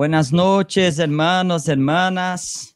[0.00, 2.74] Buenas noches, hermanos, hermanas.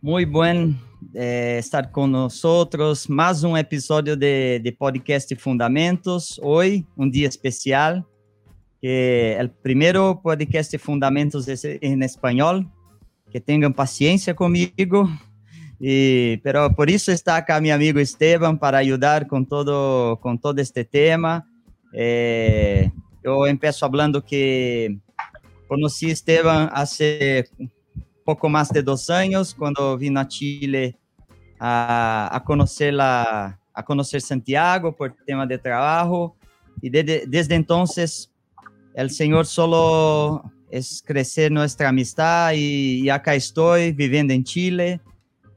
[0.00, 0.78] Muy buen
[1.12, 3.10] eh, estar con nosotros.
[3.10, 6.40] Más un episodio de, de, Podcast Fundamentos.
[6.42, 8.06] Hoy, un día especial.
[8.80, 12.70] Que el primero podcast Fundamentos en español.
[13.30, 15.10] Que tengan paciencia conmigo.
[15.78, 20.60] Y, pero por eso está acá mi amigo Esteban para ayudar con todo, con todo
[20.60, 21.46] este tema.
[21.92, 22.90] Eh,
[23.22, 23.46] yo
[23.86, 24.98] hablando que
[25.68, 27.48] a Esteban hace
[28.24, 30.96] poco más de dos años cuando vino a Chile
[31.58, 36.36] a, a, conocer, la, a conocer Santiago por tema de trabajo
[36.80, 38.30] y desde, entonces
[38.94, 45.00] el Señor solo es crecer nuestra amistad y, y acá estoy viviendo en Chile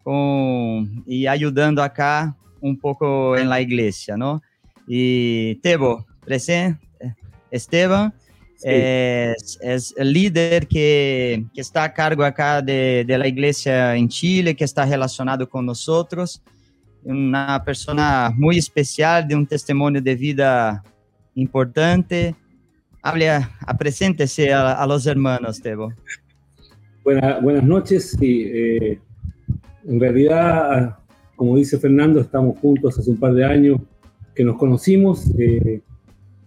[0.10, 4.42] con, y ayudando acá un poco en la iglesia, ¿no?
[4.88, 6.84] Y Tebo, presente,
[7.52, 8.12] Esteban,
[8.64, 14.84] es, el líder que, está a cargo acá de, la iglesia en Chile, que está
[14.84, 16.42] relacionado con nosotros,
[17.04, 20.84] una persona muy especial, de un testimonio de vida
[21.36, 22.36] importante.
[23.04, 25.94] Hable, a, preséntese a, los hermanos, Tebo.
[27.04, 28.18] buenas noches.
[28.20, 29.00] Eh,
[29.90, 30.98] en realidad,
[31.36, 33.82] como dice Fernando, estamos juntos hace un par de años
[34.34, 35.30] que nos conocimos.
[35.38, 35.82] Eh,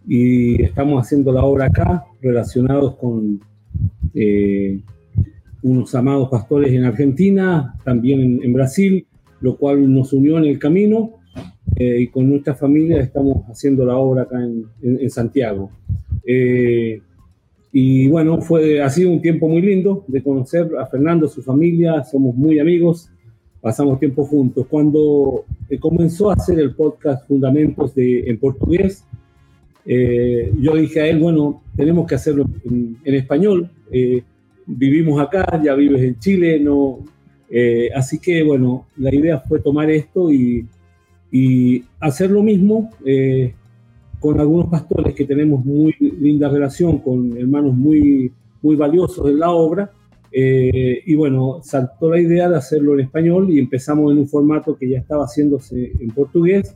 [0.07, 3.41] y estamos haciendo la obra acá, relacionados con
[4.15, 4.81] eh,
[5.63, 9.07] unos amados pastores en Argentina, también en, Brasil,
[9.41, 11.21] lo cual nos unió en el camino
[11.77, 14.39] eh, y con nuestra familia estamos haciendo la obra acá
[14.83, 15.71] en, Santiago.
[16.27, 17.01] Eh,
[17.73, 22.05] y bueno, fue, ha sido un tiempo muy lindo de conocer a Fernando, su familia,
[22.05, 23.11] somos muy amigos,
[23.63, 24.67] pasamos tiempo juntos.
[24.69, 25.45] Cuando
[25.81, 29.07] comenzó a hacer el podcast Fundamentos de, en portugués,
[29.87, 33.71] eh, yo dije a él, bueno, tenemos que hacerlo en, español.
[33.91, 34.23] Eh,
[34.67, 36.99] vivimos acá, ya vives en Chile, no,
[37.49, 40.67] eh, así que bueno, la idea fue tomar esto y,
[41.31, 42.91] y hacer lo mismo
[44.19, 49.51] con algunos pastores que tenemos muy linda relación, con hermanos muy, muy valiosos en la
[49.51, 49.93] obra.
[50.35, 54.89] Y bueno, saltó la idea de hacerlo en español y empezamos en un formato que
[54.89, 56.75] ya estaba haciéndose en portugués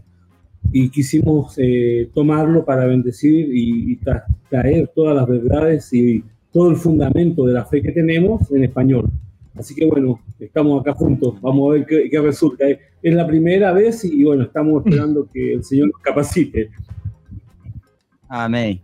[0.72, 3.98] y quisimos eh, tomarlo para bendecir y,
[4.48, 6.22] traer todas las verdades y
[6.52, 9.10] todo el fundamento de la fe que tenemos en español.
[9.56, 12.64] Así que bueno, estamos acá juntos, vamos a ver qué, resulta.
[12.68, 16.70] Es la primera vez y bueno, estamos esperando que el Señor nos capacite.
[18.28, 18.80] Amén.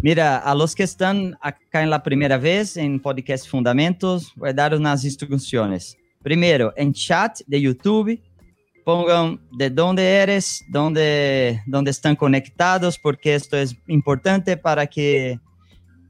[0.00, 4.52] Mira, a los que están acá en la primera vez en Podcast Fundamentos, voy a
[4.52, 5.96] dar unas instrucciones.
[6.22, 8.20] Primero, en chat de YouTube,
[8.84, 15.38] pongan de dónde eres, dónde, dónde están conectados, porque esto es importante para que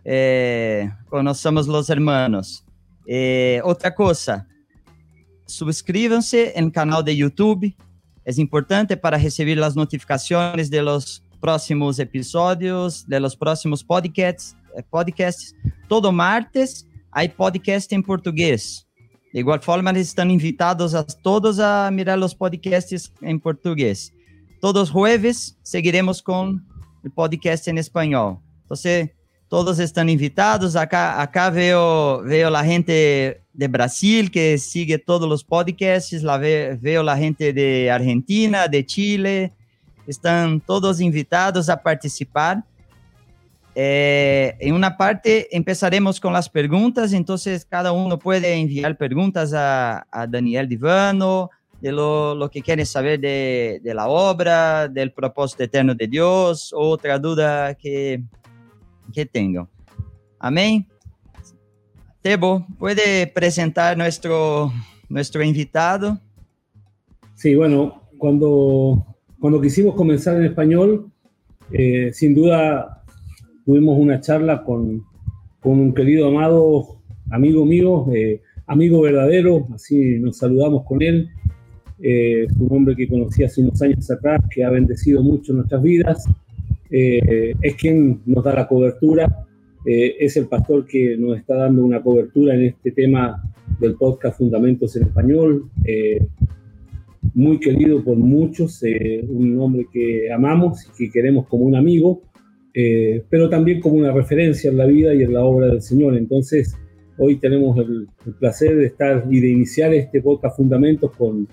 [0.04, 2.64] eh, conozcamos los hermanos.
[3.06, 4.46] Eh, otra cosa,
[5.46, 7.74] suscríbanse en el canal de YouTube,
[8.24, 14.56] es importante para recibir las notificaciones de los próximos episodios, de los próximos podcasts.
[14.76, 15.54] Eh, podcasts.
[15.88, 18.86] Todo martes hay podcast en portugués.
[19.32, 24.12] De igual forma, están invitados a todos a mirar los podcasts en portugués.
[24.60, 26.64] Todos jueves seguiremos con
[27.02, 28.38] el podcast en español.
[28.62, 29.10] Entonces,
[29.48, 30.76] todos están invitados.
[30.76, 36.22] Acá, acá veo, veo la gente de Brasil que sigue todos los podcasts.
[36.22, 39.52] La veo la gente de Argentina, de Chile.
[40.06, 42.64] Están todos invitados a participar.
[43.74, 50.06] Eh, en una parte empezaremos con las preguntas, entonces cada uno puede enviar preguntas a,
[50.28, 56.72] Daniel Divano, de lo, que quieren saber de, la obra, del propósito eterno de Dios,
[56.76, 58.22] otra duda que,
[59.12, 59.68] que tengan.
[60.38, 60.86] Amén.
[62.20, 64.72] Tebo, ¿puede presentar nuestro,
[65.08, 66.20] nuestro invitado?
[67.34, 69.04] Sí, bueno, cuando,
[69.42, 71.10] cuando quisimos comenzar en español,
[71.72, 73.02] eh, sin duda
[73.66, 75.02] tuvimos una charla con,
[75.58, 81.28] con un querido amado amigo mío, eh, amigo verdadero, así nos saludamos con él.
[82.00, 86.24] Eh, un hombre que conocí hace unos años atrás, que ha bendecido mucho nuestras vidas.
[86.88, 89.44] Eh, es quien nos da la cobertura,
[89.84, 93.42] eh, es el pastor que nos está dando una cobertura en este tema
[93.80, 95.68] del podcast Fundamentos en Español.
[97.34, 98.82] Muy querido por muchos,
[99.28, 102.22] un hombre que amamos y que queremos como un amigo.
[102.74, 106.16] Eh, pero también como una referencia en la vida y en la obra del Señor.
[106.16, 106.74] Entonces,
[107.18, 108.08] hoy tenemos el,
[108.38, 111.46] placer de estar y de iniciar este podcast Fundamentos con,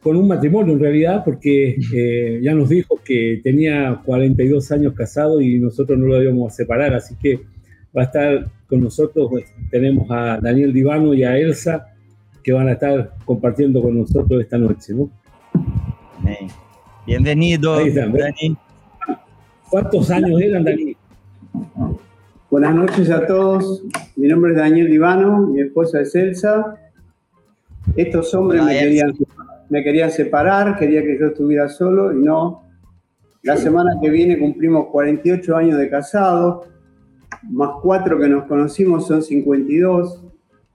[0.00, 5.40] con un matrimonio en realidad, porque eh, ya nos dijo que tenía 42 años casado
[5.40, 7.40] y nosotros no lo íbamos a separar, así que
[7.96, 11.94] va a estar con nosotros, pues, tenemos a Daniel Divano y a Elsa,
[12.46, 15.10] que van a estar compartiendo con nosotros esta noche, ¿no?
[17.04, 18.56] Bienvenido, Dani.
[19.68, 20.96] ¿Cuántos años eran, Dani?
[22.48, 23.82] Buenas noches a todos.
[24.14, 26.76] Mi nombre es Daniel Divano, mi esposa es Elsa.
[27.96, 29.12] Estos hombres me querían,
[29.68, 32.62] me querían separar, quería que yo estuviera solo y no.
[33.42, 36.64] La semana que viene cumplimos 48 años de casado,
[37.50, 40.25] más cuatro que nos conocimos son 52.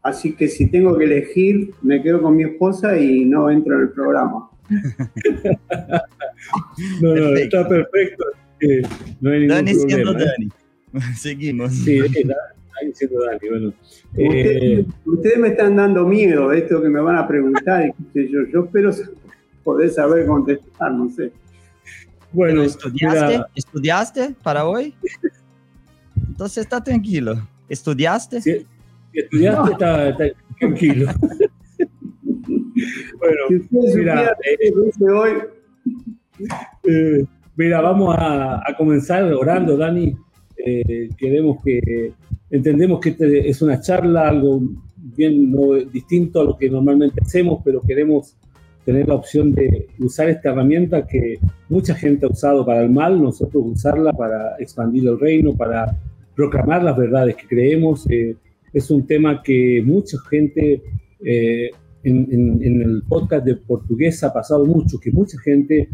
[0.03, 3.81] Así que si tengo que elegir, me quedo con mi esposa y no entro en
[3.81, 4.49] el programa.
[7.01, 8.23] no, no, está perfecto.
[9.19, 10.47] no hay Dani ningún siendo problema, ¿eh?
[10.93, 11.13] Dani.
[11.15, 11.73] Seguimos.
[11.73, 13.49] Sí, Dani siendo Dani.
[13.49, 13.73] Bueno,
[14.11, 17.93] Ustedes, eh, ustedes me están dando miedo de esto que me van a preguntar.
[18.13, 18.91] yo, yo espero
[19.63, 21.31] poder saber contestar, no sé.
[22.33, 23.27] bueno ¿Estudiaste?
[23.27, 24.93] mira, ¿Estudiaste para hoy?
[26.27, 27.47] Entonces está tranquilo.
[27.69, 28.41] ¿Estudiaste?
[28.41, 28.67] si,
[29.13, 30.25] estudiaste, está, está
[30.59, 31.11] tranquilo.
[33.19, 33.63] bueno,
[33.95, 34.73] mira, eh,
[35.11, 35.31] hoy,
[36.83, 37.23] Eh,
[37.55, 40.15] mira, vamos a, a comenzar orando, Dani.
[40.65, 42.13] Eh, queremos que
[42.49, 44.61] entendemos que este es una charla, algo
[44.97, 48.35] bien no, distinto a lo que normalmente hacemos, pero queremos
[48.85, 51.37] tener la opción de usar esta herramienta que
[51.69, 55.95] mucha gente ha usado para el mal, nosotros usarla para expandir el reino, para
[56.35, 58.09] proclamar las verdades que creemos.
[58.09, 58.35] Eh,
[58.73, 60.81] es un tema que mucha gente
[61.23, 61.69] eh,
[62.03, 65.89] en, en- en el podcast de portugués ha pasado mucho, que mucha gente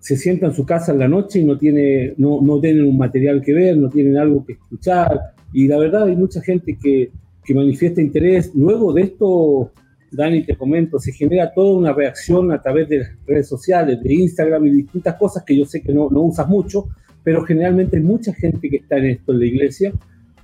[0.00, 2.98] se sienta en su casa en la noche y no, tiene, no, no tienen un
[2.98, 5.20] material que ver, no tienen algo que escuchar.
[5.52, 7.10] Y la verdad hay mucha gente que,
[7.44, 8.52] que manifiesta interés.
[8.54, 9.70] Luego de esto,
[10.10, 14.12] Dani, te comento, se genera toda una reacción a través de las redes sociales, de
[14.12, 16.88] Instagram y distintas cosas que yo sé que no, no usas mucho,
[17.22, 19.92] pero generalmente hay mucha gente que está en esto en la iglesia.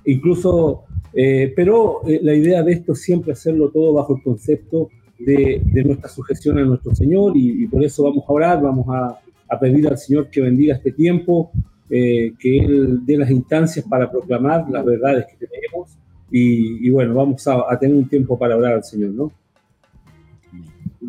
[0.05, 4.89] Incluso, eh, pero eh, la idea de esto es siempre hacerlo todo bajo el concepto
[5.17, 8.85] de, de nuestra sujeción a nuestro Señor y, y por eso vamos a orar, vamos
[8.89, 9.19] a,
[9.49, 11.51] a pedir al Señor que bendiga este tiempo,
[11.89, 15.97] eh, que Él dé las instancias para proclamar las verdades que tenemos
[16.31, 19.31] y, y bueno, vamos a, a tener un tiempo para orar al Señor, ¿no?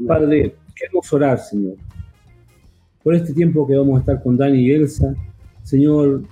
[0.07, 1.75] Padre, queremos orar, Señor,
[3.03, 5.15] por este tiempo que vamos a estar con Dani y Elsa.
[5.63, 6.23] Señor,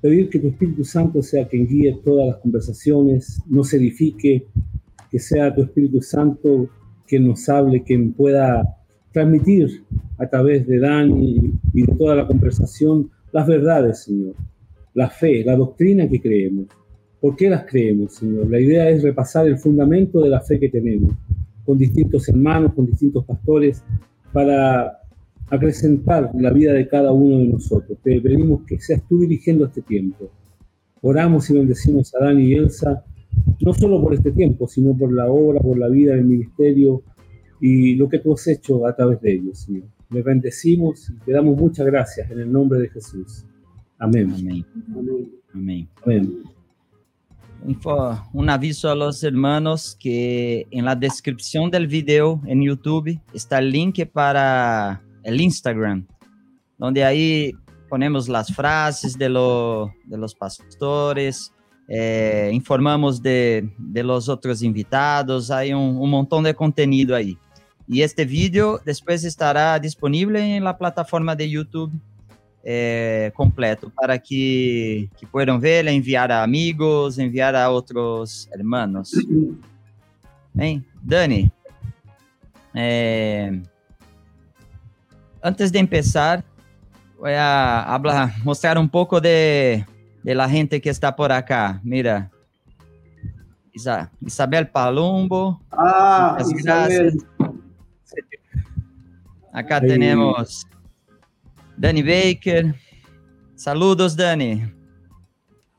[0.00, 4.46] pedir que tu Espíritu Santo sea quien guíe todas las conversaciones, nos edifique,
[5.10, 6.68] que sea tu Espíritu Santo
[7.06, 8.76] quien nos hable, quien pueda
[9.12, 9.84] transmitir
[10.18, 14.34] a través de Dani y de toda la conversación las verdades, Señor,
[14.94, 16.66] la fe, la doctrina que creemos.
[17.20, 18.50] ¿Por qué las creemos, Señor?
[18.50, 21.12] La idea es repasar el fundamento de la fe que tenemos,
[21.64, 23.82] con distintos hermanos, con distintos pastores,
[24.32, 24.99] para
[25.50, 27.98] acrecentar la vida de cada uno de nosotros.
[28.02, 30.30] Te pedimos que seas tú dirigiendo este tiempo.
[31.02, 33.04] Oramos y bendecimos a Dani y Elsa,
[33.60, 37.02] no solo por este tiempo, sino por la obra, por la vida del ministerio
[37.60, 39.84] y lo que tú has hecho a través de ellos, Señor.
[40.10, 43.44] Les bendecimos y te damos muchas gracias en el nombre de Jesús.
[43.98, 44.32] Amén.
[44.32, 44.64] Amén.
[45.54, 45.88] amén.
[46.04, 46.42] Amén.
[48.32, 53.70] Un aviso a los hermanos que en la descripción del video en YouTube está el
[53.70, 56.06] link para el Instagram,
[56.78, 57.52] donde ahí
[57.88, 61.52] ponemos las frases de, lo- de los pastores,
[61.88, 67.36] eh, informamos de, de los otros invitados, hay un, un montón de contenido ahí.
[67.88, 71.90] Y este video después estará disponible en la plataforma de YouTube
[72.62, 79.12] eh, completo para que, que puedan ver, enviar a amigos, enviar a otros hermanos.
[80.52, 81.50] Bem, Dani,
[82.74, 83.62] eh,
[85.42, 86.44] antes de empezar,
[87.18, 89.84] voy a hablar, mostrar un poco de,
[90.22, 91.80] de la gente que está por acá.
[91.82, 92.30] Mira,
[93.72, 97.16] Isa- Isabel Palumbo, Ah, Isabel.
[99.52, 99.88] acá Ahí.
[99.88, 100.66] tenemos
[101.76, 102.74] Dani Baker.
[103.54, 104.64] Saludos, Dani.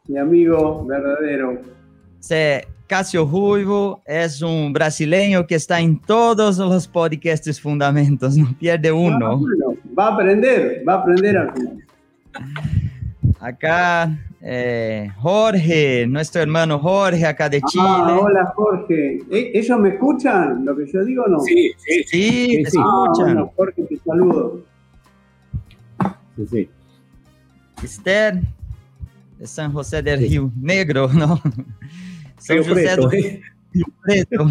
[0.07, 1.61] mi amigo verdadero.
[2.19, 8.89] Cê- Cássio Ruivo es un brasileño que está en todos los podcasts Fundamentos, no pierde
[8.89, 9.37] Ah, uno.
[9.37, 11.85] bueno, va a aprender, va a aprender al final.
[13.39, 18.19] Acá eh, Jorge, nuestro hermano Jorge, acá de Ah, Chile.
[18.21, 19.19] hola Jorge.
[19.31, 21.39] ¿E- ¿Ellos me escuchan lo que yo digo o no?
[21.39, 22.77] Sí, sí, Sí, te Sí.
[22.77, 23.25] Ah, escuchan.
[23.35, 24.59] bueno, Jorge, te saludo.
[26.35, 26.69] sí, sí.
[27.85, 28.41] Esther,
[29.39, 31.39] de San José del Rio Negro, ¿no?
[32.41, 33.41] São Río José Preto, do ¿eh?
[33.71, 34.45] Rio Preto.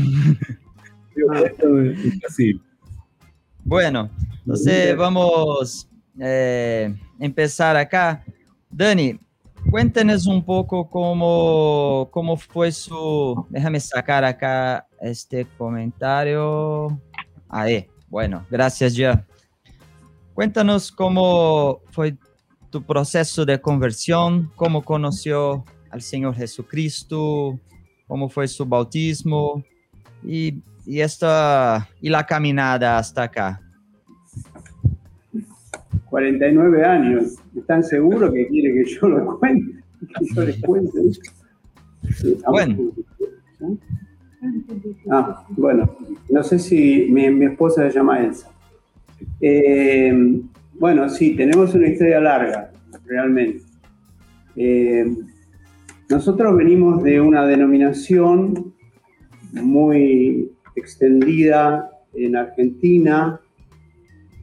[2.20, 2.62] Brasil.
[3.64, 8.24] Bueno, entonces vamos a eh, empezar acá.
[8.70, 9.18] Dani,
[9.68, 13.44] cuéntenos un poco cómo, cómo fue su...
[13.50, 16.96] Déjame sacar acá este comentario.
[17.48, 19.26] Ahí, bueno, gracias ya.
[20.32, 22.16] Cuéntanos cómo fue
[22.70, 27.58] tu proceso de conversión, cómo conoció al Señor Jesucristo,
[28.10, 29.62] cómo fue su bautismo
[30.24, 33.60] y, y, esta, y la caminada hasta acá.
[36.06, 37.36] 49 años.
[37.56, 39.80] ¿Están seguros que quiere que yo lo cuente?
[40.00, 40.98] Que yo les cuente.
[42.48, 42.92] Bueno.
[45.10, 45.96] Ah, bueno,
[46.30, 48.50] no sé si mi, esposa se llama Elsa.
[49.40, 50.40] Eh,
[50.80, 52.72] bueno, sí, tenemos una historia larga,
[53.06, 53.62] realmente.
[54.56, 55.04] Eh,
[56.10, 58.74] nosotros venimos de una denominación
[59.52, 63.38] muy extendida en Argentina,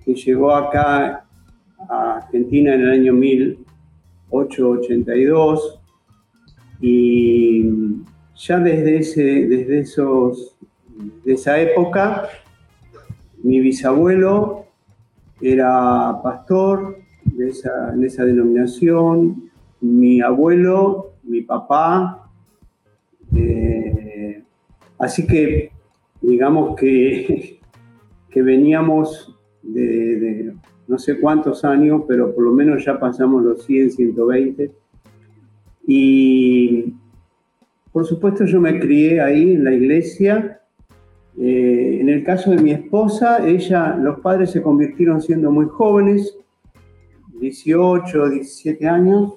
[0.06, 1.26] que llegó acá
[1.90, 5.82] a Argentina en el año 1882
[6.80, 7.70] y
[8.36, 10.56] ya desde, ese, desde esos,
[11.26, 12.30] esa época
[13.44, 14.68] mi bisabuelo
[15.42, 22.30] era pastor de esa, en esa denominación, mi abuelo, mi papá,
[23.36, 24.44] eh,
[24.98, 25.72] así que
[26.22, 27.60] digamos que,
[28.30, 30.54] que veníamos de,
[30.88, 34.72] no sé cuántos años, pero por lo menos ya pasamos los 100, 120.
[35.86, 36.94] Y
[37.92, 40.62] por supuesto yo me crié ahí en la iglesia.
[41.40, 46.38] Eh, en el caso de mi esposa, ella, los padres se convirtieron siendo muy jóvenes,
[47.40, 49.34] 18, 17 años.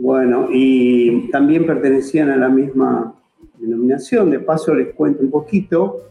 [0.00, 3.14] Bueno, y también pertenecían a la misma
[3.58, 4.30] denominación.
[4.30, 6.08] De paso les cuento un poquito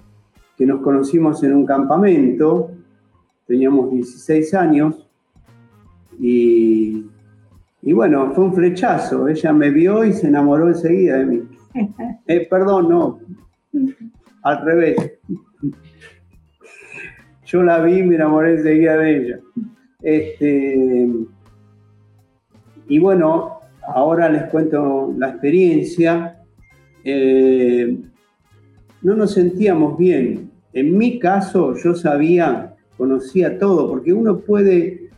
[0.58, 2.72] que nos conocimos en un campamento
[3.50, 5.10] teníamos 16 años
[6.20, 7.04] y,
[7.82, 9.28] bueno, fue un flechazo.
[9.28, 11.44] Ella me vio y se enamoró enseguida de mí.
[12.28, 13.20] Eh, perdón, no,
[14.44, 15.20] al revés.
[17.46, 19.40] Yo la vi y me enamoré enseguida de ella.
[20.02, 21.10] Este,
[22.88, 23.59] y bueno,
[23.94, 26.38] ahora les cuento la experiencia.
[27.04, 27.98] Eh,
[29.02, 30.52] no nos sentíamos bien.
[30.74, 35.10] En mi caso, yo sabía conocía todo, porque uno puede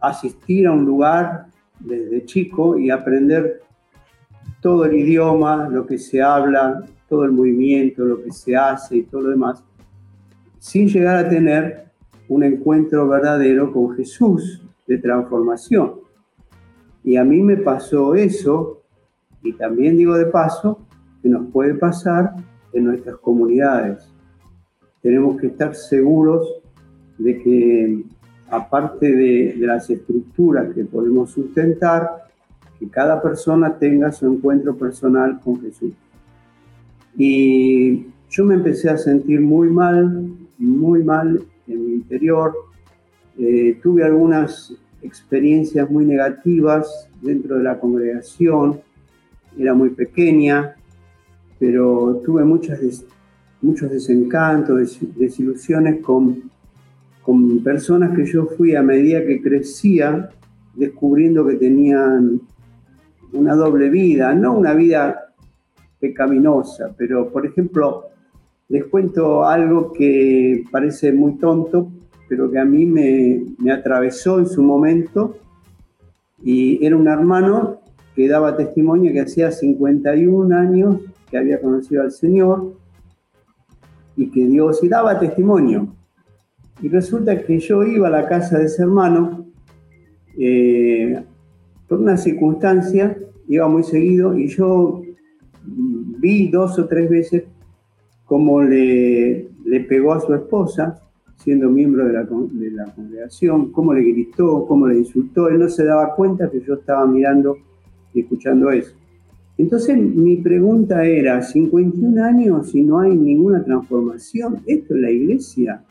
[0.00, 1.48] asistir a un lugar
[1.78, 3.60] desde chico y aprender
[4.62, 9.02] todo el idioma, lo que se habla, todo el movimiento, lo que se hace y
[9.02, 9.62] todo lo demás,
[10.58, 11.84] sin llegar a tener
[12.28, 15.99] un encuentro verdadero con Jesús de transformación.
[17.04, 18.82] Y a mí me pasó eso,
[19.42, 20.78] y también digo de paso,
[21.22, 22.34] que nos puede pasar
[22.72, 24.08] en nuestras comunidades.
[25.02, 26.60] Tenemos que estar seguros
[27.18, 28.04] de que
[28.50, 32.24] aparte de, las estructuras que podemos sustentar,
[32.78, 35.92] que cada persona tenga su encuentro personal con Jesús.
[37.16, 42.54] Y yo me empecé a sentir muy mal, muy mal en mi interior.
[43.38, 48.80] Eh, tuve algunas experiencias muy negativas dentro de la congregación.
[49.58, 50.74] Era muy pequeña,
[51.58, 56.50] pero tuve muchos desencantos, desilusiones con
[57.22, 60.30] con personas que yo fui a medida que crecía,
[60.74, 62.40] descubriendo que tenían
[63.32, 65.32] una doble vida, no una vida
[66.00, 68.06] pecaminosa, pero por ejemplo,
[68.68, 71.90] les cuento algo que parece muy tonto,
[72.30, 75.36] pero que a mí me, atravesó en su momento,
[76.40, 77.80] y era un hermano
[78.14, 82.76] que daba testimonio que hacía 51 años que había conocido al Señor
[84.16, 85.88] y que Dios y daba testimonio.
[86.80, 89.46] Y resulta que yo iba a la casa de ese hermano,
[90.38, 91.20] eh,
[91.88, 93.18] por una circunstancia,
[93.48, 95.02] iba muy seguido y yo
[95.64, 97.42] vi dos o tres veces
[98.24, 99.48] cómo le
[99.88, 101.09] pegó a su esposa,
[101.42, 105.48] siendo miembro de la, de la, congregación, cómo le gritó, cómo le insultó.
[105.48, 107.56] Él no se daba cuenta que yo estaba mirando
[108.12, 108.94] y escuchando eso.
[109.56, 115.84] Entonces mi pregunta era, 51 años y no hay ninguna transformación, ¿esto es la iglesia?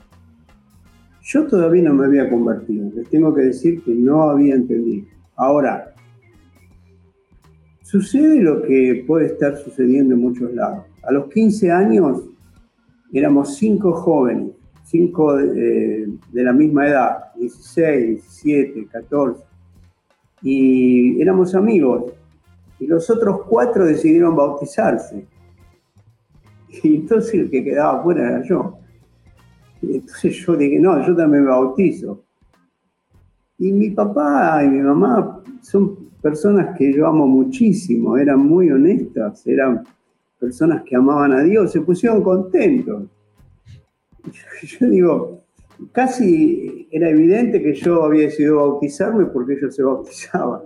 [1.22, 5.06] Yo todavía no me había convertido, les tengo que decir que no había entendido.
[5.36, 5.94] Ahora,
[7.84, 10.86] sucede lo que puede estar sucediendo en muchos lados.
[11.04, 12.24] A los 15 años
[13.14, 14.52] éramos cinco jóvenes,
[14.90, 19.44] cinco de, de la misma edad, 16, 17, 14,
[20.42, 22.14] y éramos amigos.
[22.80, 25.26] Y los otros cuatro decidieron bautizarse.
[26.84, 28.78] Y entonces el que quedaba fuera era yo.
[29.82, 32.24] Entonces yo dije, no, yo también me bautizo.
[33.58, 39.46] Y mi papá y mi mamá son personas que yo amo muchísimo, eran muy honestas,
[39.46, 39.84] eran
[40.40, 43.04] personas que amaban a Dios, se pusieron contentos.
[44.64, 45.44] Yo digo,
[45.92, 50.62] casi era evidente que yo había decidido bautizarme porque ellos se bautizaban.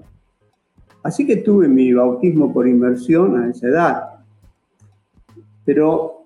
[1.03, 4.03] Así que tuve mi bautismo por inmersión a esa edad.
[5.65, 6.25] Pero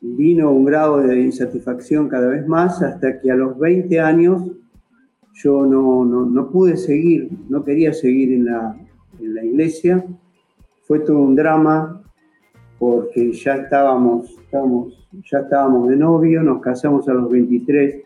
[0.00, 4.42] vino un grado de insatisfacción cada vez más hasta que a los 20 años
[5.34, 8.76] yo no, no, pude seguir, no quería seguir en la,
[9.18, 10.04] en la, iglesia.
[10.82, 12.01] Fue todo un drama
[12.82, 18.02] porque ya estábamos, estábamos, ya estábamos de novio, nos casamos a los 23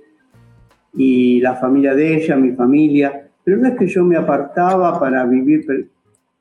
[0.97, 5.25] y la familia de ella, mi familia, pero no es que yo me apartaba para
[5.25, 5.89] vivir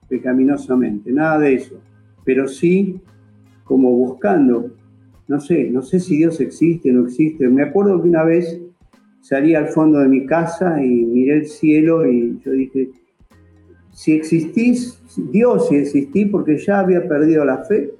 [0.09, 1.79] pecaminosamente, nada de eso,
[2.25, 2.99] pero sí
[3.63, 4.69] como buscando,
[5.29, 7.47] no sé, no sé si Dios existe o no existe.
[7.47, 8.59] Me acuerdo que una vez
[9.21, 12.89] salí al fondo de mi casa y miré el cielo y yo dije,
[13.91, 15.01] si existís,
[15.31, 17.93] Dios, si existí, porque ya había perdido la fe,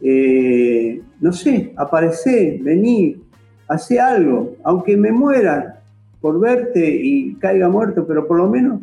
[0.00, 3.16] eh, no sé, aparecé, vení,
[3.68, 5.82] hace algo, aunque me muera
[6.20, 8.82] por verte y caiga muerto, pero por lo menos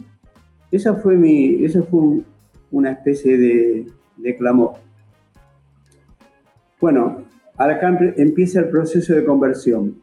[0.71, 2.21] esa fue mi, esa fue
[2.71, 4.73] una especie de, de clamor.
[6.79, 7.23] Bueno,
[7.57, 9.95] acá empieza el proceso de conversión.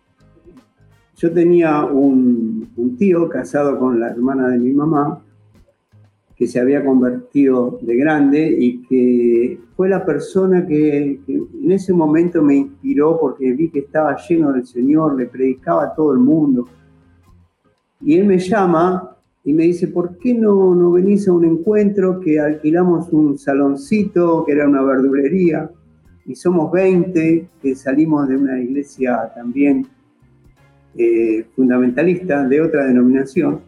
[1.17, 5.23] Yo tenía un, tío casado con la hermana de mi mamá,
[6.43, 12.43] que se había convertido de grande y que fue la persona que, en ese momento
[12.43, 16.67] me inspiró porque vi que estaba lleno del Señor, le predicaba a todo el mundo.
[18.01, 22.19] Y él me llama y me dice, ¿por qué no, no venís a un encuentro
[22.19, 25.71] que alquilamos un saloncito, que era una verdulería?
[26.27, 29.87] Y somos 20 que salimos de una iglesia también
[30.99, 33.61] eh, fundamentalista de otra denominación,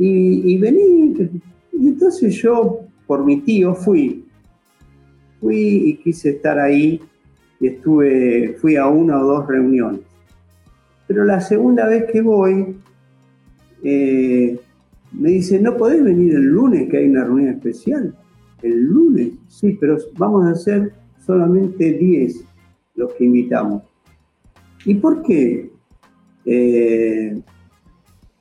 [0.00, 1.14] y, vení,
[1.78, 4.24] y entonces yo, por mi tío, fui,
[5.40, 7.00] fui y quise estar ahí,
[7.60, 10.00] y estuve, fui a una o dos reuniones.
[11.06, 12.76] Pero la segunda vez que voy,
[13.82, 14.58] eh,
[15.12, 18.14] me dice, ¿no podés venir el lunes que hay una reunión especial?
[18.60, 20.92] El lunes, sí, pero vamos a hacer
[21.24, 22.44] solamente 10
[22.96, 23.84] los que invitamos.
[24.84, 25.70] ¿Y por qué?
[26.44, 27.40] Eh,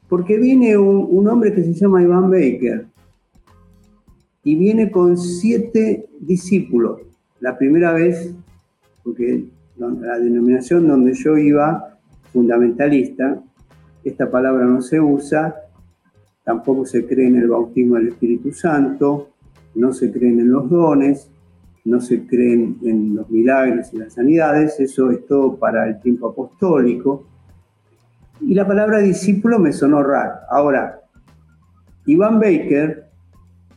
[0.09, 2.88] porque viene un, hombre que se llama Iván Baker
[4.47, 7.01] y viene con siete discípulos.
[7.41, 8.33] La primera vez,
[9.03, 9.43] porque
[9.75, 11.99] la denominación donde yo iba,
[12.31, 13.43] fundamentalista,
[14.05, 15.53] esta palabra no se usa,
[16.45, 19.31] tampoco se cree en el bautismo del Espíritu Santo,
[19.75, 21.29] no se creen en los dones,
[21.83, 26.29] no se creen en los milagros y las sanidades, eso es todo para el tiempo
[26.29, 27.27] apostólico.
[28.39, 30.36] Y la palabra discípulo me sonó raro.
[30.49, 31.01] Ahora,
[32.05, 33.06] Iván Baker,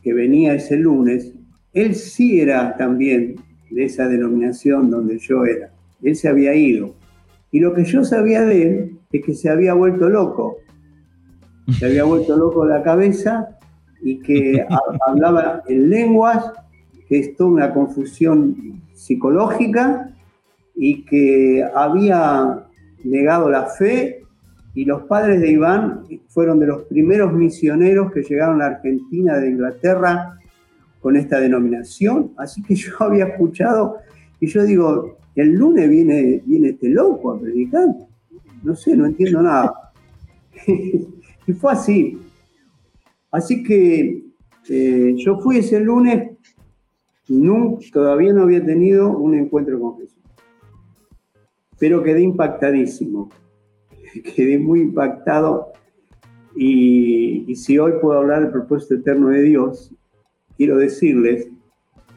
[0.03, 1.33] que venía ese lunes,
[1.73, 3.35] él sí era también
[3.69, 5.71] de esa denominación donde yo era.
[6.01, 6.93] Él se había ido.
[7.51, 10.57] Y lo que yo sabía de él es que se había vuelto loco.
[11.77, 13.57] Se había vuelto loco la cabeza
[14.01, 14.65] y que
[15.07, 16.51] hablaba en lenguas,
[17.07, 20.13] que es toda una confusión psicológica
[20.75, 22.67] y que había
[23.03, 24.23] negado la fe
[24.73, 29.49] y los padres de Iván fueron de los primeros misioneros que llegaron a Argentina de
[29.49, 30.37] Inglaterra
[31.01, 32.31] con esta denominación.
[32.37, 33.97] Así que yo había escuchado
[34.39, 37.87] y yo digo, el lunes viene, viene este loco a predicar.
[38.63, 39.91] No sé, no entiendo nada.
[40.67, 42.17] y fue así.
[43.31, 44.23] Así que
[44.69, 46.31] eh, yo fui ese lunes
[47.27, 50.21] y todavía no había tenido un encuentro con Jesús.
[51.79, 53.29] Pero quedé impactadísimo
[54.19, 55.71] quedé muy impactado
[56.55, 59.95] y, si hoy puedo hablar del propósito eterno de Dios,
[60.57, 61.47] quiero decirles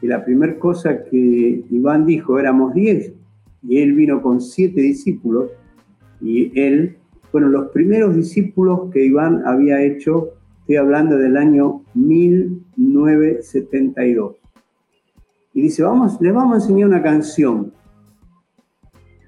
[0.01, 3.13] que la primera cosa que Iván dijo, éramos diez,
[3.63, 5.51] y él vino con siete discípulos,
[6.21, 6.97] y él,
[7.31, 10.29] fueron los primeros discípulos que Iván había hecho,
[10.61, 14.37] estoy hablando del año 1972.
[15.53, 17.71] Y dice, vamos, les vamos a enseñar una canción.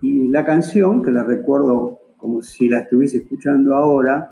[0.01, 4.31] Y la canción, que la recuerdo como si la estuviese escuchando ahora,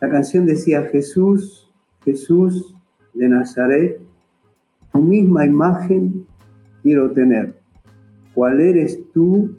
[0.00, 1.70] la canción decía, Jesús,
[2.04, 2.74] Jesús
[3.14, 4.00] de Nazaret,
[4.92, 6.26] tu misma imagen
[6.82, 7.54] quiero tener.
[8.34, 9.54] ¿Cuál eres tú?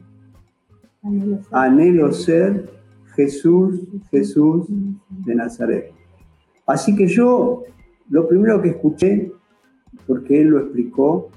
[1.52, 2.70] Anhelo ser,
[3.16, 4.68] Jesús, Jesús
[5.26, 5.92] de Nazaret.
[6.66, 7.64] Así que yo
[8.10, 9.32] lo primero que escuché,
[10.08, 11.30] porque él lo explicó,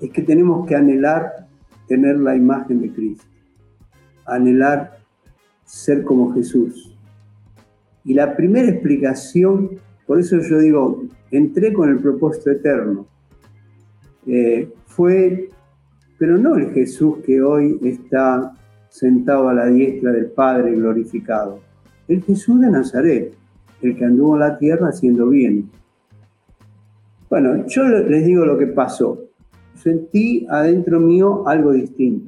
[0.00, 1.48] es que tenemos que anhelar
[1.86, 3.24] tener la imagen de Cristo.
[4.26, 4.98] Anhelar
[5.64, 6.96] ser como Jesús.
[8.04, 9.70] Y la primera explicación,
[10.06, 13.06] por eso yo digo, entré con el propósito eterno,
[14.26, 15.50] eh, fue,
[16.18, 18.54] pero no el Jesús que hoy está
[18.88, 21.60] sentado a la diestra del Padre glorificado,
[22.08, 23.34] el Jesús de Nazaret,
[23.82, 25.70] el que anduvo en la tierra haciendo bien.
[27.28, 29.20] Bueno, yo les digo lo que pasó.
[29.74, 32.25] Sentí adentro mío algo distinto.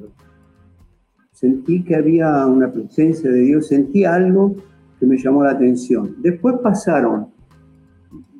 [1.39, 4.57] Sentí que había una presencia de Dios, sentí algo
[4.99, 6.17] que me llamó la atención.
[6.17, 7.27] Después pasaron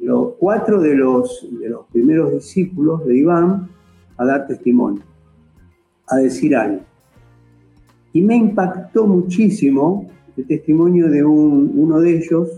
[0.01, 3.69] los cuatro de los, de los primeros discípulos de Iván
[4.17, 5.01] a dar testimonio,
[6.09, 6.81] a decir algo.
[8.11, 12.49] Y me impactó muchísimo el testimonio de uno de ellos,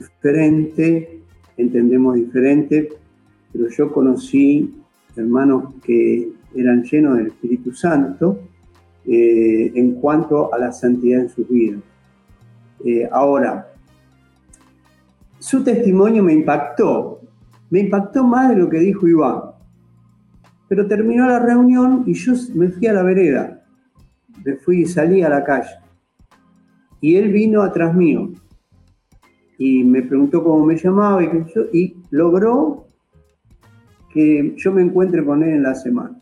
[0.00, 1.20] diferente,
[1.56, 2.88] entendemos diferente,
[3.52, 4.82] pero yo conocí
[5.14, 8.48] hermanos que eran llenos del Espíritu Santo
[9.04, 11.80] eh, en cuanto a la santidad en sus vidas.
[12.84, 13.72] Eh, ahora,
[15.38, 17.20] su testimonio me impactó,
[17.70, 19.40] me impactó más de lo que dijo Iván.
[20.68, 23.62] Pero terminó la reunión y yo me fui a la vereda,
[24.44, 25.74] me fui y salí a la calle.
[27.00, 28.30] Y él vino atrás mío
[29.58, 31.28] y me preguntó cómo me llamaba y,
[31.72, 32.86] y logró
[34.12, 36.20] que yo me encuentre con él en la semana.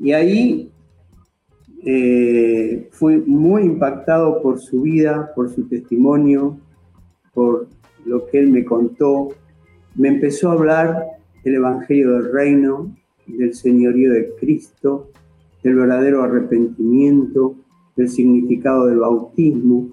[0.00, 0.71] Y ahí
[1.84, 6.58] eh, fui muy impactado por su vida, por su testimonio,
[7.34, 7.66] por
[8.04, 9.30] lo que él me contó.
[9.96, 11.04] Me empezó a hablar
[11.44, 12.94] del Evangelio del Reino,
[13.26, 15.10] del señorío de Cristo,
[15.62, 17.56] del verdadero arrepentimiento,
[17.96, 19.88] del significado del bautismo.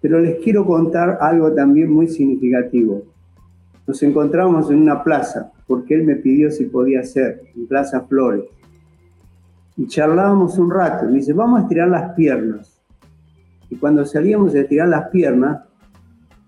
[0.00, 3.02] Pero les quiero contar algo también muy significativo.
[3.86, 8.44] Nos encontramos en una plaza, porque él me pidió si podía ser, en Plaza Flores.
[9.76, 11.06] Y charlábamos un rato.
[11.06, 12.80] Me dice, vamos a estirar las piernas.
[13.68, 15.62] Y cuando salíamos a estirar las piernas,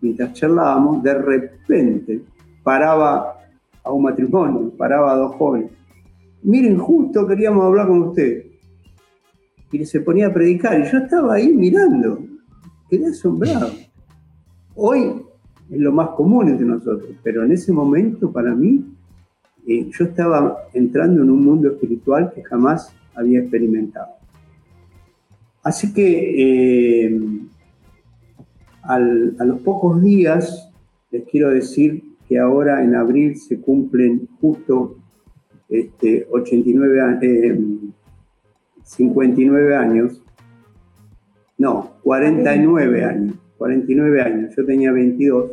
[0.01, 2.23] mientras charlábamos, de repente
[2.63, 3.39] paraba
[3.83, 5.73] a un matrimonio, paraba a dos jóvenes.
[6.43, 8.47] Miren, justo queríamos hablar con usted.
[9.73, 10.81] Y se ponía a predicar.
[10.81, 12.21] Y yo estaba ahí mirando.
[12.89, 13.71] Quedé asombrado.
[14.75, 15.23] Hoy
[15.71, 18.87] es lo más común entre nosotros, pero en ese momento para mí
[19.67, 24.09] eh, yo estaba entrando en un mundo espiritual que jamás había experimentado.
[25.63, 27.21] Así que eh,
[28.83, 30.71] a los pocos días
[31.11, 34.97] les quiero decir que ahora en abril se cumplen justo
[35.69, 37.59] este, 89,
[38.83, 40.23] 59 eh, años,
[41.59, 45.51] no, 49 años 49 años, yo tenía 22,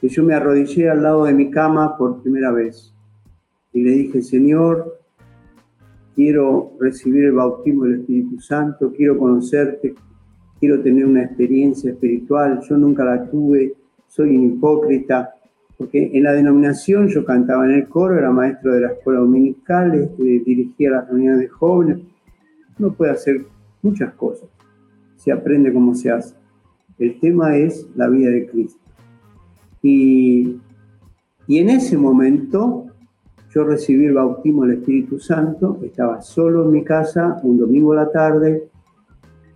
[0.00, 2.92] que yo me arrodillé al lado de mi cama por primera vez.
[3.72, 4.95] Y le dije, Señor,
[6.16, 9.94] quiero recibir el bautismo del Espíritu Santo, quiero conocerte,
[10.58, 13.74] quiero tener una experiencia espiritual, yo nunca la tuve,
[14.08, 15.34] soy un hipócrita,
[15.76, 19.94] porque en la denominación yo cantaba en el coro, era maestro de la escuela dominical,
[19.94, 21.98] este, dirigía las reuniones de jóvenes,
[22.78, 23.44] uno puede hacer
[23.82, 24.48] muchas cosas,
[25.16, 26.34] se aprende cómo se hace.
[26.98, 28.80] El tema es la vida de Cristo.
[29.82, 30.56] Y,
[31.48, 32.86] en ese momento
[33.56, 37.96] yo recibí el bautismo del Espíritu Santo, estaba solo en mi casa un domingo a
[37.96, 38.68] la tarde,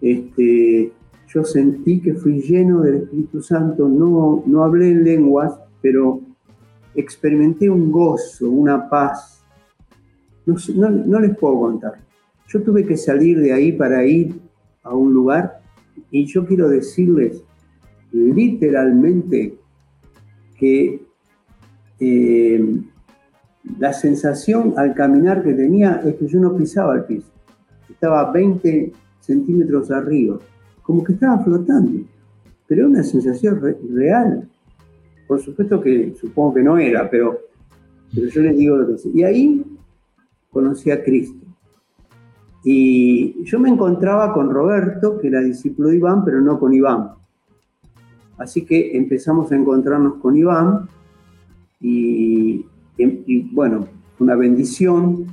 [0.01, 0.91] este,
[1.29, 6.19] yo sentí que fui lleno del Espíritu Santo, no, no hablé en lenguas, pero
[6.95, 9.45] experimenté un gozo, una paz.
[10.47, 11.99] No, no, les puedo contar.
[12.49, 14.35] Yo tuve que salir de ahí para ir
[14.83, 15.61] a un lugar
[16.11, 17.45] y yo quiero decirles
[18.13, 19.59] literalmente
[20.59, 21.03] que
[22.01, 22.81] eh,
[23.81, 27.31] la sensación al caminar que tenía es que yo no pisaba el piso.
[27.89, 30.39] Estaba 20 centímetros arriba,
[30.83, 32.03] como que estaba flotando.
[32.67, 33.59] Pero era una sensación
[33.95, 34.47] real.
[35.27, 37.41] Por supuesto que supongo que no era, pero,
[38.15, 39.09] pero yo les digo lo que sé.
[39.15, 39.65] Y ahí
[40.51, 41.47] conocí a Cristo.
[42.63, 47.13] Y yo me encontraba con Roberto, que era discípulo de Iván, pero no con Iván.
[48.37, 50.87] Así que empezamos a encontrarnos con Iván
[51.81, 52.67] y,
[53.53, 53.87] bueno,
[54.19, 55.27] una bendición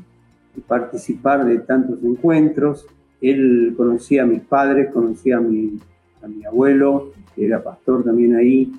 [0.68, 2.86] participar de tantos encuentros.
[3.22, 5.80] Él conocía a mis padres, conocía a mi,
[6.22, 8.72] a mi abuelo, que era pastor también ahí.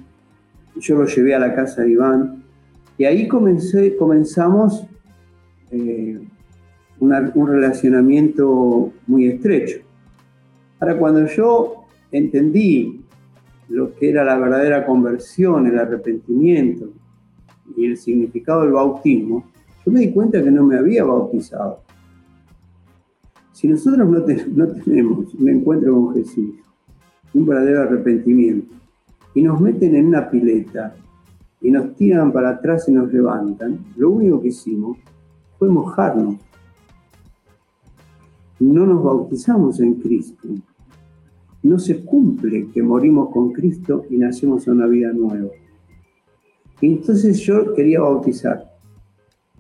[0.77, 2.43] Yo lo llevé a la casa de Iván
[2.97, 4.85] y ahí comencé, comenzamos
[5.71, 6.21] eh,
[7.01, 9.81] un relacionamiento muy estrecho.
[10.81, 13.01] Ahora, cuando yo entendí
[13.69, 16.89] lo que era la verdadera conversión, el arrepentimiento
[17.77, 19.45] y el significado del bautismo,
[19.85, 21.81] yo me di cuenta que no me había bautizado.
[23.53, 26.55] Si nosotros no, tenemos un encuentro con Jesús,
[27.35, 28.75] un verdadero arrepentimiento,
[29.35, 30.95] y nos meten en una pileta
[31.61, 34.99] y nos tiran para atrás y nos levantan, lo único que hicimos
[35.59, 36.37] fue mojarnos.
[38.61, 40.49] No nos bautizamos en Cristo.
[41.63, 45.51] No se cumple que morimos con Cristo y nacemos en una vida nueva.
[46.87, 48.71] Entonces yo quería bautizar.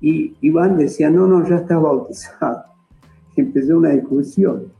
[0.00, 2.64] Y Iván decía, no, no, ya estás bautizado.
[3.36, 4.72] Empezó una discusión.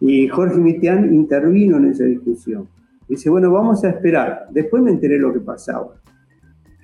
[0.00, 2.68] Y Jorge Mitián intervino en esa discusión.
[3.08, 4.46] Dice, bueno, vamos a esperar.
[4.50, 5.94] Después me enteré lo que pasaba.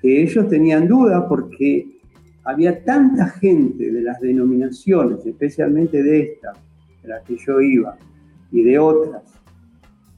[0.01, 2.01] Que ellos tenían dudas porque
[2.45, 6.53] había tanta gente de las denominaciones, especialmente de esta,
[7.03, 7.97] de la que yo iba,
[8.51, 9.23] y de otras,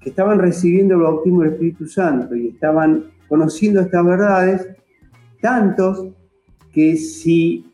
[0.01, 4.69] que estaban recibiendo el bautismo del Espíritu Santo y estaban conociendo estas verdades,
[5.41, 6.09] tantos
[6.71, 7.65] que si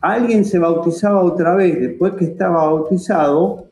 [0.00, 3.66] alguien se bautizaba otra vez después que estaba bautizado,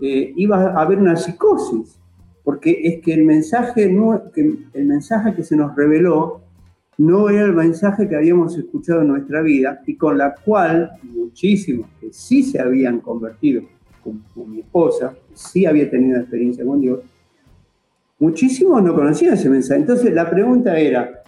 [0.00, 2.00] eh, iba a haber una psicosis,
[2.42, 3.96] porque es que el mensaje,
[4.34, 6.40] que el mensaje que se nos reveló
[6.96, 11.86] no era el mensaje que habíamos escuchado en nuestra vida y con la cual muchísimos
[12.00, 13.62] que sí se habían convertido,
[14.02, 16.98] como, mi esposa, sí había tenido experiencia con Dios,
[18.18, 19.80] muchísimos no conocían ese mensaje.
[19.80, 21.22] Entonces la pregunta era,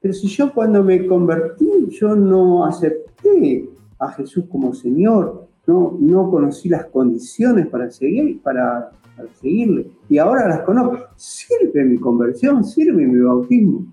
[0.00, 6.30] pero si yo cuando me convertí, yo no acepté a Jesús como Señor, no, no
[6.30, 12.64] conocí las condiciones para, seguir, para, para seguirle, y ahora las conozco, sirve mi conversión,
[12.64, 13.86] sirve mi bautismo.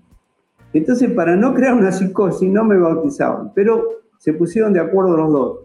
[0.72, 3.84] Entonces, para no crear una psicosis, no me bautizaban, pero
[4.18, 5.58] se pusieron de acuerdo los dos.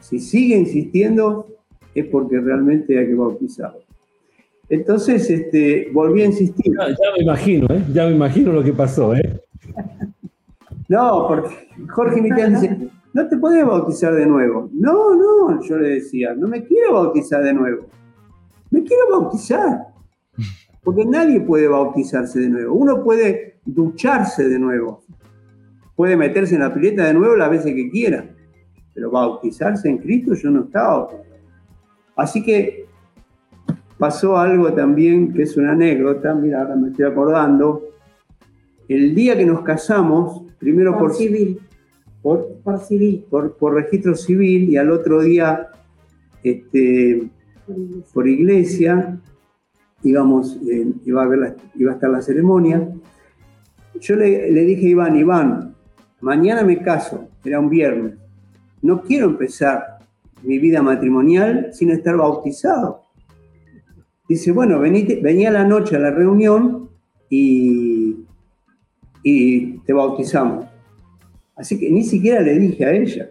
[0.00, 1.46] Si sigue insistiendo,
[1.94, 3.74] es porque realmente hay que bautizar.
[4.68, 6.74] Entonces, este, volví a insistir.
[6.78, 7.84] Ya, me imagino, ¿eh?
[7.92, 9.40] Ya me imagino lo que pasó, ¿eh?
[10.88, 14.70] no, porque Jorge Mitán dice, no te podés bautizar de nuevo.
[14.72, 17.86] No, no, yo le decía, no me quiero bautizar de nuevo.
[18.70, 19.86] Me quiero bautizar.
[20.82, 22.74] Porque nadie puede bautizarse de nuevo.
[22.74, 25.04] Uno puede ducharse de nuevo.
[25.96, 28.28] Puede meterse en la pileta de nuevo las veces que quiera.
[28.92, 31.08] Pero bautizarse en Cristo yo no estaba.
[32.16, 32.83] Así que
[33.98, 36.34] pasó algo también que es una anécdota.
[36.34, 37.82] Mira, ahora me estoy acordando.
[38.88, 41.60] El día que nos casamos, primero por, civil.
[42.22, 43.24] Por, civil.
[43.30, 45.68] Por, por registro civil y al otro día
[46.42, 47.30] este,
[48.12, 49.18] por iglesia
[50.02, 52.88] íbamos, eh, iba, a ver iba a estar la ceremonia.
[54.00, 55.74] Yo le, dije a Iván, Iván,
[56.20, 58.14] mañana me caso, era un viernes.
[58.82, 59.98] No quiero empezar
[60.42, 63.03] mi vida matrimonial sin estar bautizado.
[64.28, 66.88] Dice, bueno, venía la noche a la reunión
[67.28, 68.16] y,
[69.22, 70.66] y te bautizamos.
[71.56, 73.30] Así que ni siquiera le dije a ella,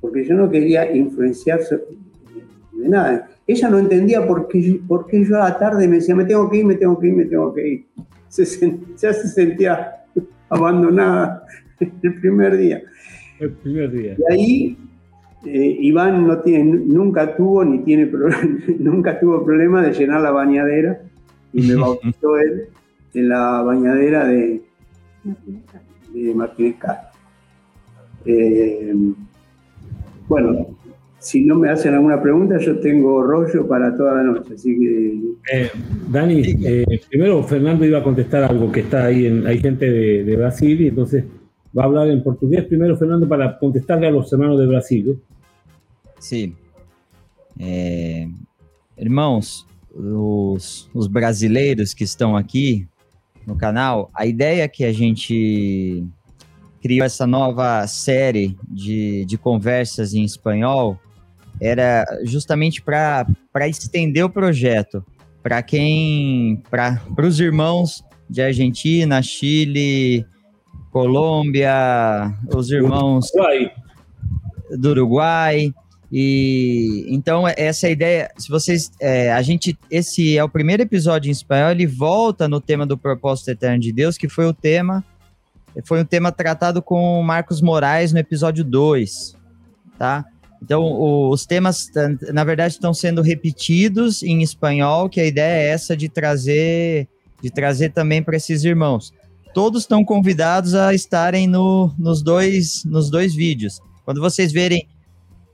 [0.00, 3.28] porque yo no quería influenciar de nada.
[3.46, 6.48] Ella no entendía por qué, por qué yo a la tarde me decía, me tengo
[6.50, 7.86] que ir, me tengo que ir, me tengo que ir.
[8.28, 8.44] Se,
[8.96, 10.04] ya se sentía
[10.48, 11.44] abandonada
[11.80, 12.82] el primer día.
[13.40, 14.16] El primer día.
[14.18, 14.78] Y ahí
[15.46, 18.10] eh, Iván no tiene, nunca tuvo ni tiene
[18.78, 21.00] nunca tuvo problema de llenar la bañadera
[21.52, 22.68] y me bautizó él
[23.14, 24.62] en la bañadera de,
[26.12, 27.18] de Martínez Castro.
[28.26, 28.94] Eh,
[30.26, 30.76] bueno,
[31.24, 35.20] si no me hacen alguna pregunta, yo tengo rollo para toda la noche, así que...
[35.52, 35.70] Eh,
[36.10, 40.36] Dani, eh, primero Fernando iba a contestar algo que está ahí, en, hay gente de,
[40.36, 41.24] Brasil y entonces
[41.76, 45.18] va a hablar en portugués primero Fernando para contestarle a los hermanos de Brasil.
[46.24, 46.56] Sí.
[47.60, 48.26] Eh,
[48.96, 52.88] irmãos, os, os brasileiros que estão aqui
[53.46, 56.02] no canal, a ideia que a gente
[56.80, 60.98] criou essa nova série de, de conversas em espanhol
[61.60, 63.26] era justamente para
[63.68, 65.04] estender o projeto
[65.42, 70.24] para quem, para os irmãos de Argentina, Chile,
[70.90, 73.72] Colômbia, os irmãos Uruguai.
[74.70, 75.74] do Uruguai.
[76.16, 81.32] E então essa ideia, se vocês, é, a gente, esse é o primeiro episódio em
[81.32, 85.02] espanhol, ele volta no tema do propósito eterno de Deus, que foi o tema,
[85.84, 89.36] foi um tema tratado com Marcos Moraes no episódio 2,
[89.98, 90.24] tá?
[90.62, 90.84] Então,
[91.30, 91.90] os temas,
[92.32, 97.08] na verdade, estão sendo repetidos em espanhol, que a ideia é essa de trazer,
[97.42, 99.12] de trazer também para esses irmãos.
[99.52, 103.80] Todos estão convidados a estarem no, nos, dois, nos dois vídeos.
[104.04, 104.86] Quando vocês verem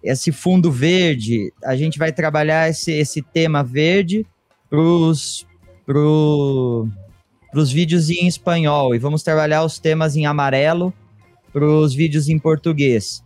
[0.03, 4.27] esse fundo verde, a gente vai trabalhar esse, esse tema verde
[4.69, 5.47] para os
[5.85, 6.89] pro,
[7.73, 10.93] vídeos em espanhol e vamos trabalhar os temas em amarelo
[11.53, 13.23] para os vídeos em português.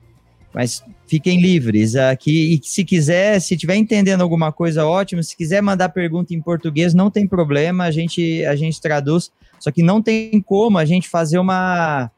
[0.54, 2.54] Mas fiquem livres aqui.
[2.54, 5.22] E se quiser, se tiver entendendo alguma coisa, ótimo.
[5.22, 9.32] Se quiser mandar pergunta em português, não tem problema, a gente, a gente traduz.
[9.58, 12.08] Só que não tem como a gente fazer uma,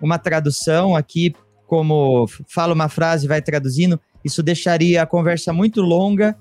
[0.00, 1.34] uma tradução aqui,
[1.66, 4.00] como fala uma frase vai traduzindo.
[4.24, 6.36] Isso deixaria a conversa muito longa.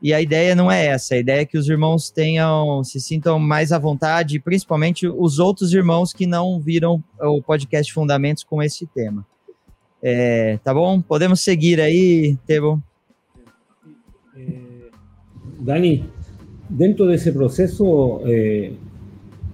[0.00, 3.38] E a ideia não é essa, a ideia é que os irmãos tenham, se sintam
[3.38, 8.86] mais à vontade, principalmente os outros irmãos que não viram o podcast Fundamentos com esse
[8.86, 9.26] tema.
[10.02, 11.00] É, tá bom?
[11.00, 12.80] Podemos seguir aí, Tebo.
[14.36, 14.90] Eh,
[15.58, 16.08] Dani,
[16.68, 18.72] dentro de ese proceso, eh,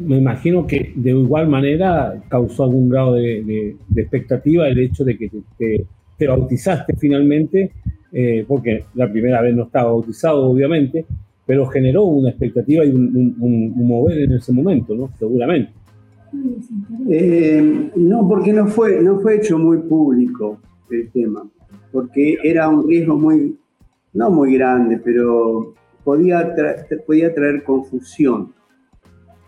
[0.04, 5.28] me imagino que de igual manera causó algún grado de, expectativa el hecho de que
[5.28, 5.86] te, te,
[6.18, 7.72] te bautizaste finalmente,
[8.12, 11.06] eh, porque la primera vez no estaba bautizado, obviamente,
[11.46, 15.10] pero generó una expectativa y un, mover en ese momento, ¿no?
[15.18, 15.72] Seguramente.
[17.10, 20.58] Eh, no, porque no fue, no fue hecho muy público
[20.90, 21.42] el tema,
[21.90, 23.56] porque era un riesgo muy,
[24.12, 26.54] no muy grande, pero podía,
[27.06, 28.52] podía traer confusión.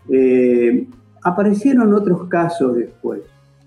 [0.09, 0.87] Eh,
[1.23, 3.21] aparecieron otros casos después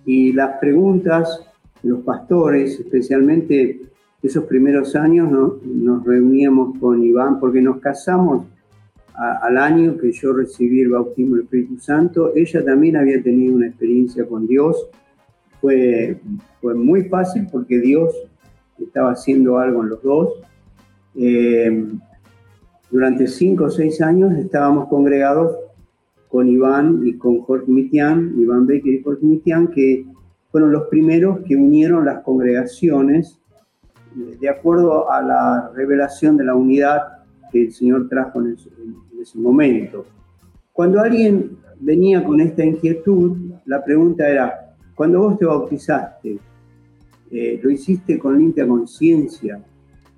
[0.07, 1.45] y las preguntas,
[1.83, 3.81] los pastores, especialmente
[4.23, 5.59] esos primeros años, ¿no?
[5.65, 8.47] nos reuníamos con Iván porque nos casamos
[9.19, 13.67] al año que yo recibí el bautismo del Espíritu Santo, ella también había tenido una
[13.67, 14.89] experiencia con Dios.
[15.61, 16.21] Fue,
[16.61, 18.15] fue muy fácil porque Dios
[18.81, 20.35] estaba haciendo algo en los dos.
[21.17, 21.87] Eh,
[22.91, 25.57] durante cinco o seis años estábamos congregados
[26.29, 30.07] con Iván y con Jorge Mitián, Iván Baker y Jorge Mitián, que
[30.51, 33.39] fueron los primeros que unieron las congregaciones
[34.15, 37.03] de acuerdo a la revelación de la unidad
[37.53, 40.07] que el Señor trajo en, en ese momento.
[40.73, 43.37] Cuando alguien venía con esta inquietud,
[43.67, 46.39] la pregunta era, cuando vos te bautizaste,
[47.31, 49.63] eh, ¿lo hiciste con limpia conciencia?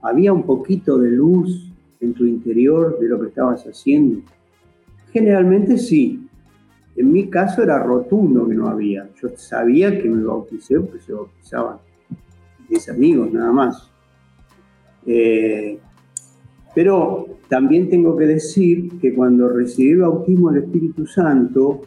[0.02, 4.22] ¿Había un poquito de luz en tu interior de lo que estabas haciendo?
[5.12, 6.26] Generalmente sí.
[6.96, 9.08] En mi caso era rotundo que no había.
[9.20, 11.78] Yo sabía que me bauticé porque se bautizaban
[12.68, 13.90] mis amigos nada más.
[15.06, 15.78] Eh,
[16.74, 21.82] pero también tengo que decir que cuando recibí bautismo del Espíritu Santo,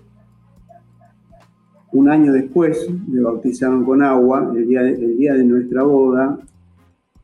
[1.94, 6.40] un año después me bautizaron con agua, el día de, día de nuestra boda,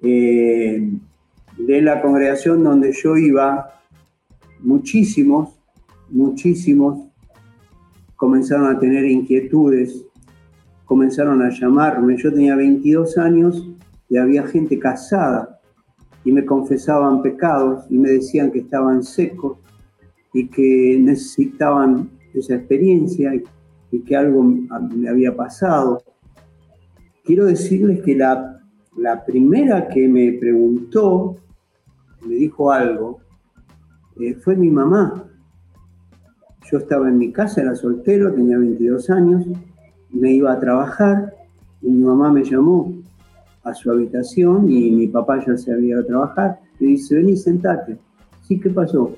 [0.02, 0.90] eh,
[1.58, 3.82] de la congregación donde yo iba,
[4.62, 5.59] muchísimos,
[6.12, 7.10] muchísimos
[8.16, 10.06] comenzaron a tener inquietudes,
[10.86, 12.18] comenzaron a llamarme.
[12.18, 13.70] Yo tenía 22 años
[14.10, 15.62] y había gente casada
[16.26, 19.58] y me confesaban pecados y me decían que estaban secos
[20.34, 23.44] y que necesitaban esa experiencia y,
[24.02, 26.04] que algo me había pasado.
[27.24, 28.60] Quiero decirles que la,
[28.98, 31.38] la primera que me preguntó,
[32.26, 33.20] me dijo algo,
[34.20, 35.26] eh, fue mi mamá.
[36.72, 39.46] Yo estaba en mi casa, era soltero, tenía 22 años,
[40.12, 41.34] me iba a trabajar
[41.82, 42.94] y mi mamá me llamó
[43.64, 46.60] a su habitación y mi papá ya se había ido a trabajar.
[46.80, 47.98] Le dice, vení, sentate.
[48.48, 49.16] Sí, ¿qué pasó?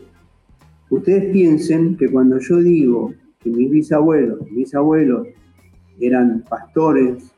[0.90, 5.28] Ustedes piensen que cuando yo digo que mis bisabuelos, mis abuelos
[6.00, 7.32] eran pastores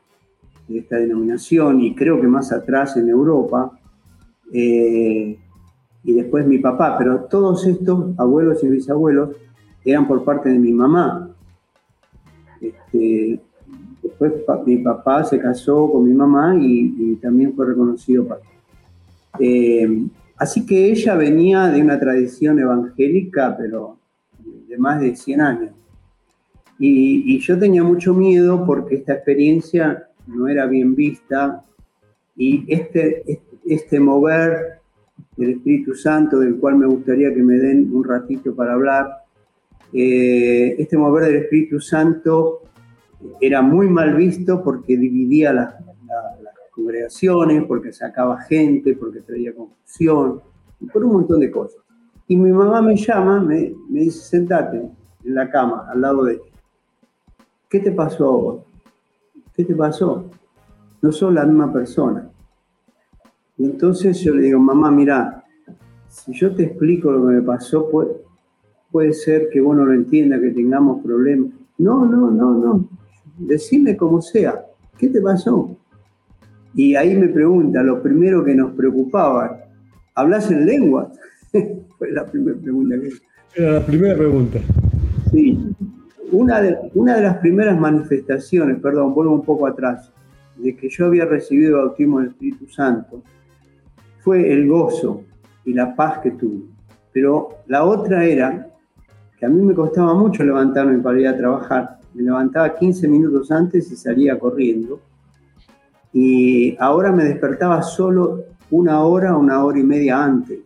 [0.68, 3.78] de esta denominación y creo que más atrás en Europa,
[4.52, 5.38] eh,
[6.04, 9.30] y después mi papá, pero todos estos abuelos y bisabuelos
[9.84, 11.30] eran por parte de mi mamá.
[12.60, 13.40] Este,
[14.04, 14.34] Después
[14.66, 18.52] mi papá se casó con mi mamá y, y también fue reconocido pastor.
[19.40, 23.96] Eh, así que ella venía de una tradición evangélica, pero
[24.68, 25.70] de más de 100 años.
[26.78, 31.64] Y, y, yo tenía mucho miedo porque esta experiencia no era bien vista
[32.36, 34.80] y este, este mover
[35.36, 39.23] del Espíritu Santo, del cual me gustaría que me den un ratito para hablar,
[39.96, 42.62] eh, este mover del Espíritu Santo
[43.40, 45.74] era muy mal visto porque dividía las,
[46.72, 50.40] congregaciones, porque sacaba gente, porque traía confusión,
[50.92, 51.80] por un montón de cosas.
[52.26, 56.42] Y mi mamá me llama, me, dice, sentate en la cama, al lado de ella.
[57.70, 58.64] ¿Qué te pasó vos?
[59.54, 60.28] ¿Qué te pasó?
[61.00, 62.28] No sos la misma persona.
[63.56, 65.44] Y entonces yo le digo, mamá, mira,
[66.08, 68.23] si yo te explico lo que me pasó, puede,
[68.94, 71.50] puede ser que vos no lo entiendas, que tengamos problemas.
[71.78, 72.88] No, no, no, no
[73.36, 74.64] decime como sea,
[74.96, 75.76] ¿qué te pasó?
[76.76, 79.64] Y ahí me pregunta, lo primero que nos preocupaba,
[80.14, 81.10] ¿hablas en lengua?
[81.98, 83.60] Fue la primera pregunta que...
[83.60, 84.60] Era la primera pregunta.
[85.32, 85.58] Sí.
[86.30, 90.12] Una de, una de las primeras manifestaciones, perdón, vuelvo un poco atrás,
[90.56, 93.24] de que yo había recibido el bautismo del Espíritu Santo
[94.20, 95.24] fue el gozo
[95.64, 96.62] y la paz que tuve.
[97.12, 98.70] Pero la otra era
[99.38, 101.98] que a mí me costaba mucho levantarme para ir a trabajar.
[102.14, 105.00] Me levantaba 15 minutos antes y salía corriendo.
[106.12, 110.60] Y ahora me despertaba solo una hora, una hora y media antes.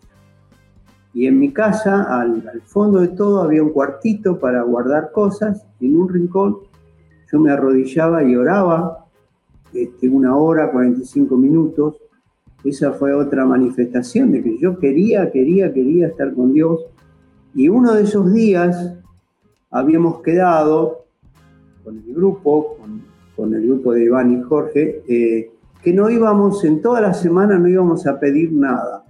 [1.14, 5.66] Y en mi casa, al, fondo de todo, había un cuartito para guardar cosas.
[5.80, 6.58] En un rincón
[7.32, 9.06] yo me arrodillaba y oraba
[9.72, 11.96] este, una hora, 45 minutos.
[12.62, 16.80] Esa fue otra manifestación de que yo quería, quería, quería estar con Dios.
[17.54, 18.94] Y uno de esos días
[19.70, 21.04] habíamos quedado
[21.84, 22.76] con el grupo,
[23.36, 25.50] con, el grupo de Iván y Jorge, eh,
[25.82, 29.04] que no íbamos, en toda la semana no íbamos a pedir nada.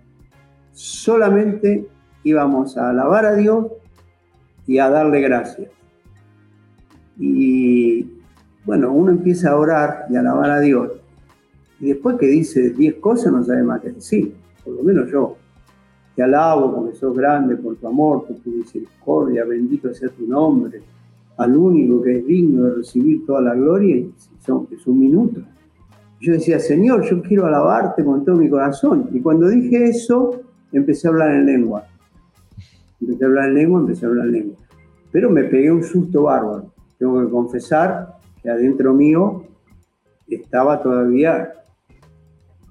[0.72, 1.88] Solamente
[2.24, 3.66] íbamos a alabar a Dios
[4.66, 5.70] y a darle gracias.
[7.18, 8.06] Y
[8.64, 10.92] bueno, uno empieza a orar y a alabar a Dios.
[11.80, 15.37] Y después que dice diez cosas no sabe más que decir, por lo menos yo.
[16.18, 20.82] Te alabo porque sos grande, por tu amor, por tu misericordia, bendito sea tu nombre.
[21.36, 24.04] Al único que es digno de recibir toda la gloria,
[24.44, 25.42] son, es un minuto.
[26.20, 29.08] Yo decía, Señor, yo quiero alabarte con todo mi corazón.
[29.12, 30.40] Y cuando dije eso,
[30.72, 31.86] empecé a hablar en lengua.
[33.00, 34.56] Empecé a hablar en lengua, empecé a hablar en lengua.
[35.12, 36.72] Pero me pegué un susto bárbaro.
[36.98, 39.44] Tengo que confesar que adentro mío
[40.26, 41.52] estaba todavía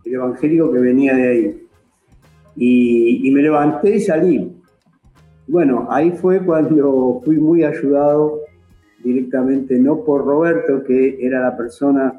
[0.03, 1.66] el evangélico que venía de ahí.
[2.57, 4.57] Y, y me levanté y salí.
[5.47, 8.41] Bueno, ahí fue cuando fui muy ayudado
[9.01, 12.13] directamente, no por Roberto, que era la persona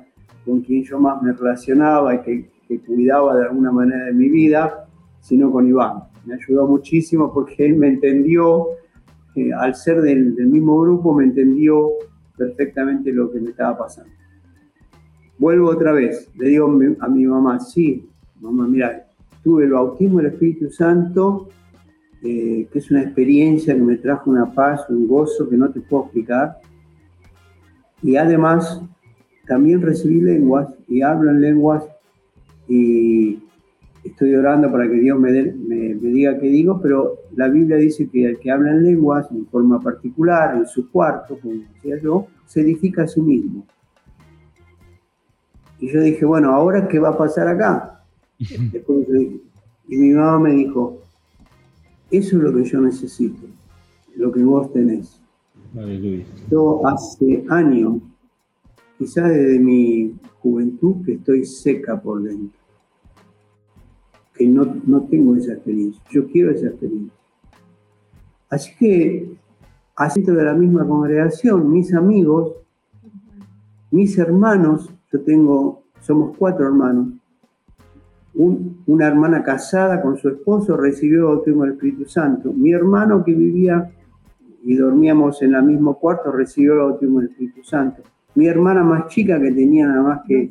[0.47, 4.87] con quien yo más me relacionaba y que, cuidaba de alguna manera de mi vida,
[5.21, 6.05] sino con Iván.
[6.27, 8.69] Me ayudó muchísimo porque él me entendió,
[9.35, 11.91] eh, al ser del, mismo grupo, me entendió
[12.37, 14.13] perfectamente lo que me estaba pasando.
[15.39, 16.67] Vuelvo otra vez, le digo
[17.01, 18.07] a mi mamá, sí,
[18.41, 19.08] mamá, mira,
[19.49, 21.49] tuve el bautismo del Espíritu Santo,
[22.23, 25.81] eh, que es una experiencia que me trajo una paz, un gozo que no te
[25.81, 26.59] puedo explicar.
[28.03, 28.83] Y además
[29.47, 31.83] también recibí lenguas y hablo en lenguas
[32.69, 33.43] y
[34.05, 38.27] estoy orando para que Dios me, me, diga qué digo, pero la Biblia dice que
[38.27, 42.61] el que habla en lenguas en forma particular, en su cuarto, como decía yo, se
[42.61, 43.67] edifica a sí mismo.
[45.79, 47.98] Y yo dije, bueno, ¿ahora qué va a pasar acá?
[48.39, 50.99] Y mi mamá me dijo,
[52.11, 53.47] eso es lo que yo necesito,
[54.17, 55.21] lo que vos tenés.
[56.51, 57.99] Yo hace años
[58.99, 62.59] quizás desde mi juventud que estoy seca por dentro,
[64.35, 67.17] que no, no tengo esa experiencia, yo quiero esa experiencia.
[68.51, 69.37] Así que,
[69.95, 72.55] así de la misma congregación, mis amigos,
[73.91, 77.18] mis hermanos, yo tengo, somos cuatro hermanos,
[78.39, 82.53] una hermana casada con su esposo recibió el bautismo del Espíritu Santo.
[82.53, 83.91] Mi hermano que vivía
[84.65, 88.03] y dormíamos en el mismo cuarto recibió el bautismo del Espíritu Santo.
[88.37, 90.51] Mi hermana más chica, que tenía nada más que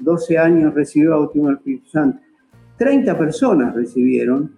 [0.00, 2.20] 12 años, recibió bautismo del Espíritu Santo.
[2.76, 4.52] 30 personas recibieron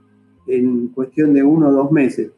[0.46, 2.30] en cuestión de uno o dos meses.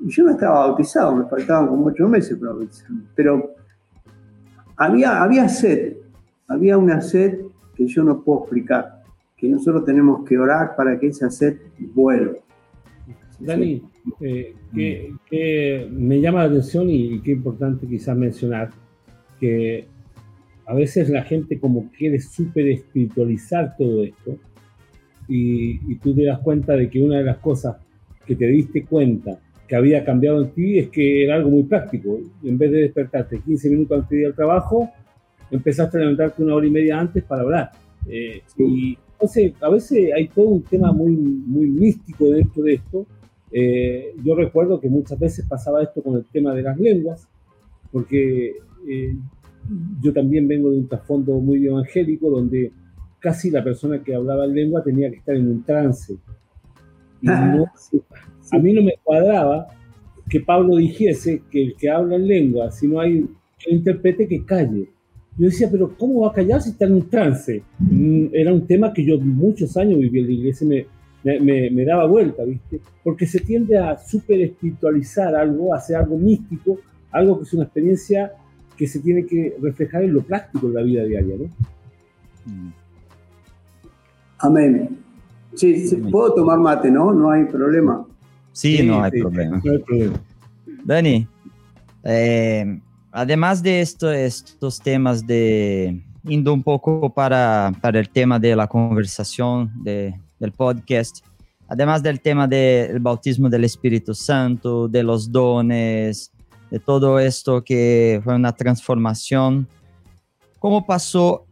[0.00, 3.02] Y yo no estaba bautizado, me faltaban como ocho meses para bautizarme.
[3.14, 3.54] Pero
[4.76, 5.96] había, había sed,
[6.48, 7.40] había una sed
[7.74, 8.97] que yo no puedo explicar,
[9.38, 11.56] que nosotros tenemos que orar para que esa sed
[11.94, 12.38] vuelva.
[13.38, 13.82] Dani,
[14.20, 14.54] eh,
[15.30, 18.70] que, me llama la atención y qué importante quizás mencionar,
[19.38, 19.86] que
[20.66, 24.36] a veces la gente como quiere súper espiritualizar todo esto
[25.28, 27.76] y, tú te das cuenta de que una de las cosas
[28.26, 32.18] que te diste cuenta que había cambiado en ti es que era algo muy práctico.
[32.42, 34.90] En vez de despertarte 15 minutos antes de ir al trabajo,
[35.50, 37.70] empezaste a levantarte una hora y media antes para hablar.
[38.06, 43.04] Eh, y entonces, a veces hay todo un tema muy, muy místico dentro de esto.
[43.50, 47.26] Eh, yo recuerdo que muchas veces pasaba esto con el tema de las lenguas,
[47.90, 48.58] porque
[48.88, 49.16] eh,
[50.00, 52.70] yo también vengo de un trasfondo muy evangélico donde
[53.18, 56.14] casi la persona que hablaba en lengua tenía que estar en un trance.
[57.20, 59.66] Y a mí no me cuadraba
[60.30, 64.44] que Pablo dijese que el que habla en lengua, si no hay que interprete, que
[64.44, 64.90] calle.
[65.38, 67.62] Yo decía, pero ¿cómo va a callar si está en un trance?
[67.78, 71.70] Mm, era un tema que yo muchos años viví en la iglesia y me, me,
[71.70, 72.80] me, daba vuelta, ¿viste?
[73.04, 76.80] Porque se tiende a super espiritualizar algo, a hacer algo místico,
[77.12, 78.32] algo que es una experiencia
[78.76, 82.72] que se tiene que reflejar en lo práctico de la vida diaria, ¿no?
[84.38, 84.98] Amén.
[85.54, 87.12] Sí, puedo tomar mate, ¿no?
[87.12, 88.04] No hay problema.
[88.52, 89.62] Sí, no, hay problema.
[90.84, 91.26] Dani,
[92.04, 92.80] eh,
[93.18, 98.68] además de esto, estos temas de indo un poco para, para el tema de la
[98.68, 101.24] conversación de, del podcast,
[101.66, 106.30] además del tema del bautismo del Espíritu Santo, de los dones,
[106.70, 109.66] de todo esto que fue una transformación,
[110.60, 111.44] ¿cómo pasó,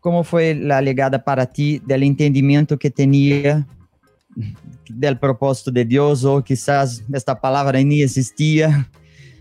[0.00, 3.66] cómo fue la llegada para ti del entendimiento que tenía
[4.88, 8.90] del propósito de Dios o quizás esta palabra ni existía?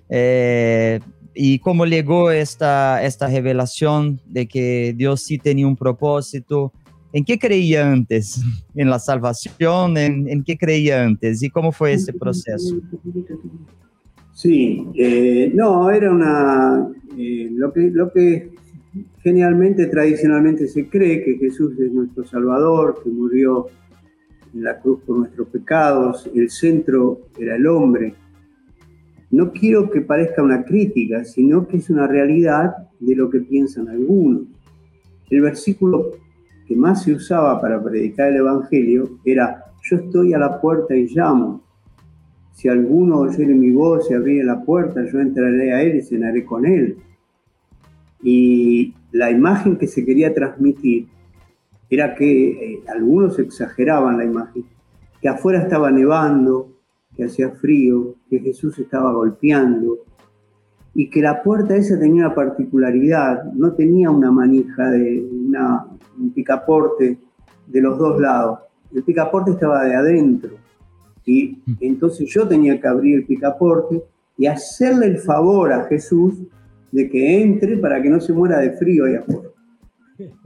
[0.10, 1.00] Eh,
[1.38, 6.74] y cómo llegó esta, esta revelación de que Dios sí tenía un propósito.
[7.14, 8.42] ¿En qué creía antes?
[8.76, 9.98] ¿En la salvación?
[9.98, 11.44] ¿En, qué creía antes?
[11.44, 12.78] ¿Y cómo fue ese proceso?
[14.34, 16.88] Sí, eh, no, era una...
[17.18, 18.52] Eh, lo, que, lo que
[19.24, 23.68] generalmente, tradicionalmente se cree que Jesús es nuestro Salvador, que murió
[24.54, 28.16] en la cruz por nuestros pecados, el centro era el hombre
[29.30, 33.90] no quiero que parezca una crítica, sino que es una realidad de lo que piensan
[33.90, 34.44] algunos.
[35.30, 36.12] El versículo
[36.66, 41.08] que más se usaba para predicar el Evangelio era, yo estoy a la puerta y
[41.08, 41.62] llamo.
[42.54, 46.44] Si alguno oyere mi voz y abriere la puerta, yo entraré a él y cenaré
[46.46, 46.98] con él.
[48.24, 51.08] Y la imagen que se quería transmitir
[51.90, 54.66] era que eh, algunos exageraban la imagen,
[55.22, 56.77] que afuera estaba nevando,
[57.18, 59.98] que hacía frío, que Jesús estaba golpeando
[60.94, 67.18] y que la puerta esa tenía una particularidad, no tenía una manija de un picaporte
[67.66, 68.60] de los dos lados,
[68.94, 70.52] el picaporte estaba de adentro
[71.26, 74.02] y entonces yo tenía que abrir el picaporte
[74.38, 76.36] y hacerle el favor a Jesús
[76.92, 79.50] de que entre para que no se muera de frío ahí afuera.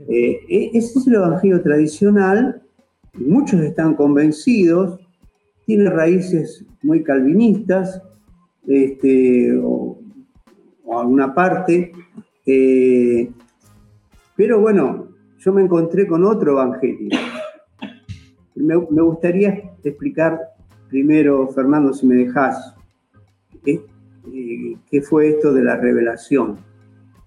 [0.08, 2.62] Eh, e, ese es el evangelio tradicional,
[3.14, 4.98] muchos están convencidos,
[5.66, 8.02] tiene raíces muy calvinistas,
[8.66, 9.98] este, o,
[10.92, 11.92] alguna parte,
[12.44, 13.30] eh,
[14.36, 15.08] pero bueno,
[15.38, 17.10] yo me encontré con otro evangelio.
[18.54, 20.38] Me, gustaría explicar
[20.88, 22.74] primero, Fernando, si me dejas,
[23.64, 23.80] eh,
[24.90, 26.58] qué fue esto de la revelación.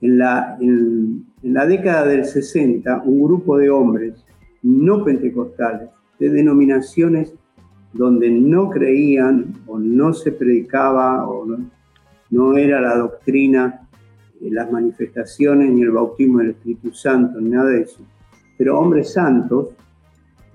[0.01, 4.25] En la, en la década del 60, un grupo de hombres
[4.61, 7.33] no pentecostales, de denominaciones
[7.96, 11.48] donde no creían o no se predicaba o
[12.30, 13.88] no, era la doctrina,
[14.41, 18.00] de las manifestaciones ni el bautismo del Espíritu Santo, ni nada de eso.
[18.58, 19.70] Pero hombres santos,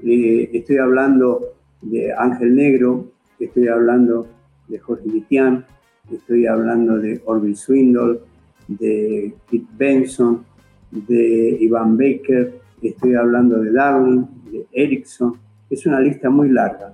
[0.05, 4.27] eh, estoy hablando de Ángel Negro, estoy hablando
[4.69, 5.65] de Jorge Vitian,
[6.13, 8.21] estoy hablando de Orville Swindle,
[8.69, 10.45] de Kit Benson,
[10.91, 15.39] de Ivan Baker, estoy hablando de Darwin, de Erickson.
[15.71, 16.93] Es una lista muy larga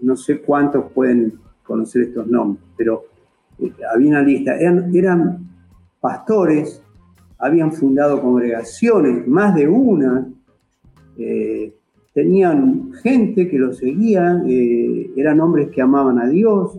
[0.00, 3.04] no sé cuántos pueden conocer estos nombres, pero
[3.58, 5.50] eh, había una lista, eran,
[6.00, 6.82] pastores,
[7.38, 10.26] habían fundado congregaciones, más de una,
[11.18, 11.74] eh,
[12.14, 16.78] tenían gente que los seguía, eh, eran hombres que amaban a Dios,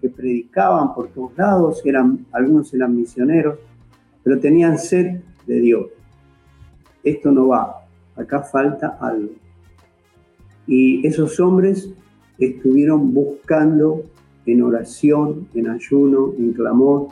[0.00, 3.58] que predicaban por todos lados, eran, algunos eran misioneros,
[4.22, 5.86] pero tenían sed de Dios.
[7.02, 9.32] Esto no va, acá falta algo.
[10.66, 11.90] Y esos hombres
[12.38, 14.04] estuvieron buscando
[14.46, 17.08] en oración, en ayuno, en clamor.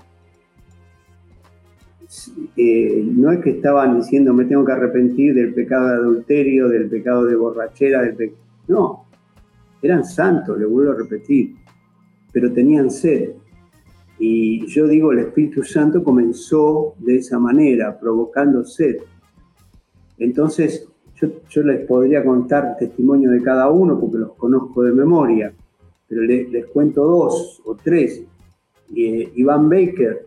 [2.56, 6.88] Eh, no es que estaban diciendo me tengo que arrepentir del pecado de adulterio, del
[6.88, 8.32] pecado de borrachera, del
[8.68, 9.06] no,
[9.82, 11.54] eran santos, le vuelvo a repetir,
[12.32, 13.32] pero tenían sed.
[14.18, 18.96] Y yo digo, el Espíritu Santo comenzó de esa manera, provocando sed.
[20.18, 20.88] Entonces,
[21.20, 25.52] yo, les podría contar testimonio de cada uno porque los conozco de memoria,
[26.08, 28.22] pero les, cuento dos o tres.
[28.94, 30.26] Eh, Iván Baker,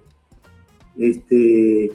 [0.97, 1.91] este,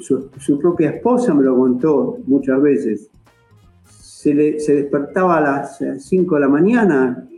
[0.00, 3.10] su, propia esposa me lo contó muchas veces.
[3.88, 7.28] Se, despertaba a las 5 de la mañana,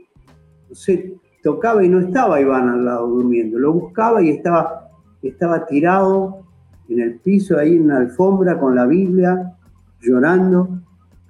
[0.72, 3.58] se tocaba y no estaba Iván al lado durmiendo.
[3.58, 4.90] Lo buscaba y estaba,
[5.22, 6.44] estaba tirado
[6.88, 9.57] en el piso, ahí en la alfombra con la Biblia,
[10.00, 10.80] llorando,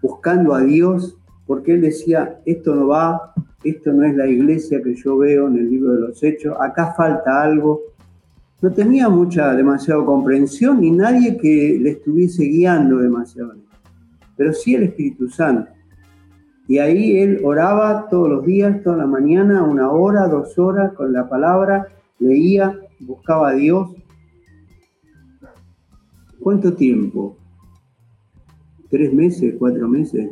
[0.02, 1.16] buscando a Dios,
[1.46, 3.32] porque él decía, esto no va,
[3.64, 6.94] esto no es la iglesia que yo veo en el libro de los hechos, acá
[6.96, 7.82] falta algo.
[8.60, 13.54] No tenía mucha, demasiada comprensión ni nadie que le estuviese guiando demasiado,
[14.36, 15.70] pero sí el Espíritu Santo.
[16.66, 21.14] Y ahí él oraba todos los días, toda la mañana, una hora, dos horas con
[21.14, 21.88] la palabra,
[22.18, 23.88] leía, buscaba a Dios.
[26.40, 27.37] ¿Cuánto tiempo?
[28.90, 30.30] Tres meses, cuatro meses,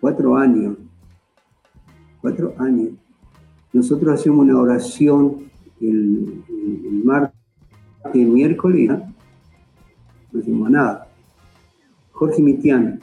[0.00, 0.76] cuatro años,
[2.20, 2.90] cuatro años.
[3.72, 6.42] Nosotros hacemos una oración el,
[7.04, 7.34] martes
[8.14, 8.90] y miércoles
[10.32, 11.08] no hicimos nada.
[12.12, 13.00] Jorge Mitián.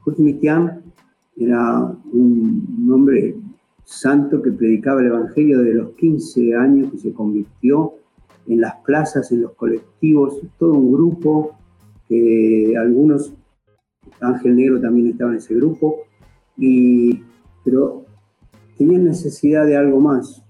[0.00, 0.82] Jorge Mitián
[1.36, 1.78] era
[2.12, 3.36] un, hombre
[3.84, 7.94] santo que predicaba el Evangelio de los 15 años, que se convirtió
[8.46, 11.56] en las plazas, en los colectivos, todo un grupo,
[12.78, 13.34] algunos,
[14.20, 16.00] Ángel Negro también estaba en ese grupo,
[16.56, 17.22] y,
[17.64, 18.04] pero
[18.76, 20.42] tenían necesidad de algo más.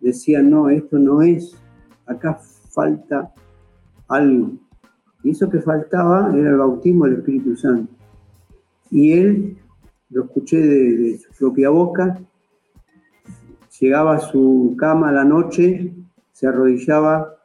[0.00, 1.56] Decían, no, esto no es,
[2.06, 2.38] acá
[2.70, 3.32] falta
[4.08, 4.52] algo.
[5.22, 7.92] Y eso que faltaba era el bautismo del Espíritu Santo.
[8.90, 9.58] Y él,
[10.08, 12.20] lo escuché de, su propia boca,
[13.78, 15.94] llegaba a su cama a la noche,
[16.32, 17.36] se arrodillaba,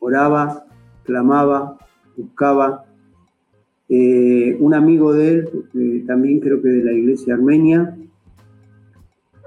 [0.00, 0.66] oraba,
[1.04, 1.78] clamaba,
[2.22, 2.84] buscaba.
[3.88, 7.96] Eh, un amigo de él, también creo que de la iglesia armenia,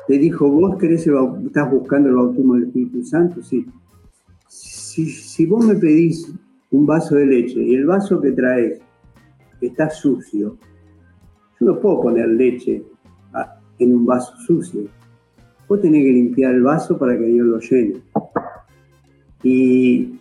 [0.07, 3.41] le dijo, ¿vos querés estás buscando el bautismo del Espíritu Santo?
[3.41, 3.65] Sí.
[4.47, 6.33] Si, si vos me pedís
[6.71, 8.81] un vaso de leche y el vaso que traes
[9.61, 10.57] está sucio,
[11.59, 12.83] yo no puedo poner leche
[13.79, 14.81] en un vaso sucio.
[15.67, 18.01] Vos tenés que limpiar el vaso para que Dios lo llene.
[19.43, 20.19] Y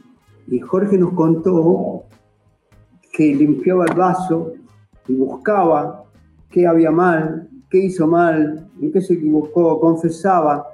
[0.60, 2.04] Jorge nos contó
[3.12, 4.54] que limpiaba el vaso
[5.06, 6.04] y buscaba
[6.50, 10.66] qué había mal, qué hizo mal, en qué se equivocó, confesaba.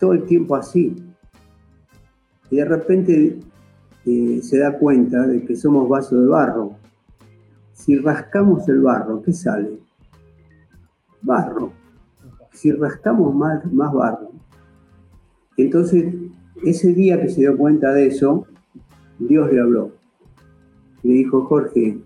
[0.00, 0.96] Todo el tiempo así.
[2.50, 3.38] Y de repente
[4.04, 6.76] se da cuenta de que somos vasos de barro.
[7.72, 9.78] Si rascamos el barro, ¿qué sale?
[11.22, 11.72] Barro.
[12.52, 14.30] Si rascamos más, más barro.
[15.56, 16.14] Entonces,
[16.64, 18.46] ese día que se dio cuenta de eso,
[19.18, 19.92] Dios le habló.
[21.04, 21.98] Le dijo, Jorge,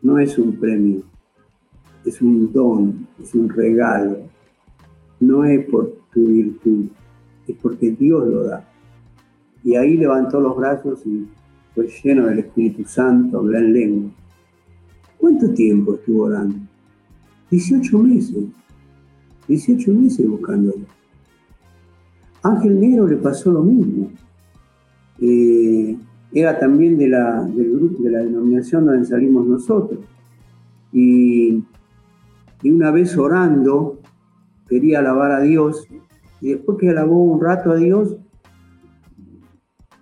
[0.00, 1.02] no es un premio,
[2.04, 4.18] es un don, es un regalo.
[5.20, 6.86] No es por tu virtud,
[7.46, 8.66] es porque Dios lo da.
[9.62, 11.26] Y ahí levantó los brazos y
[11.74, 14.10] fue lleno del Espíritu Santo, habló en lengua.
[15.18, 16.56] ¿Cuánto tiempo estuvo orando?
[17.50, 18.44] 18 meses.
[19.48, 20.84] 18 meses buscándolo.
[22.42, 24.10] Ángel Negro le pasó lo mismo.
[25.20, 25.96] Eh,
[26.34, 30.00] era también de la, de la denominación donde salimos nosotros.
[30.92, 31.64] Y,
[32.62, 34.00] y una vez orando,
[34.68, 35.86] quería alabar a Dios,
[36.40, 38.16] y después que alabó un rato a Dios,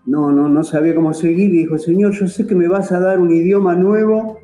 [0.05, 2.99] no, no, no sabía cómo seguir y dijo, Señor, yo sé que me vas a
[2.99, 4.39] dar un idioma nuevo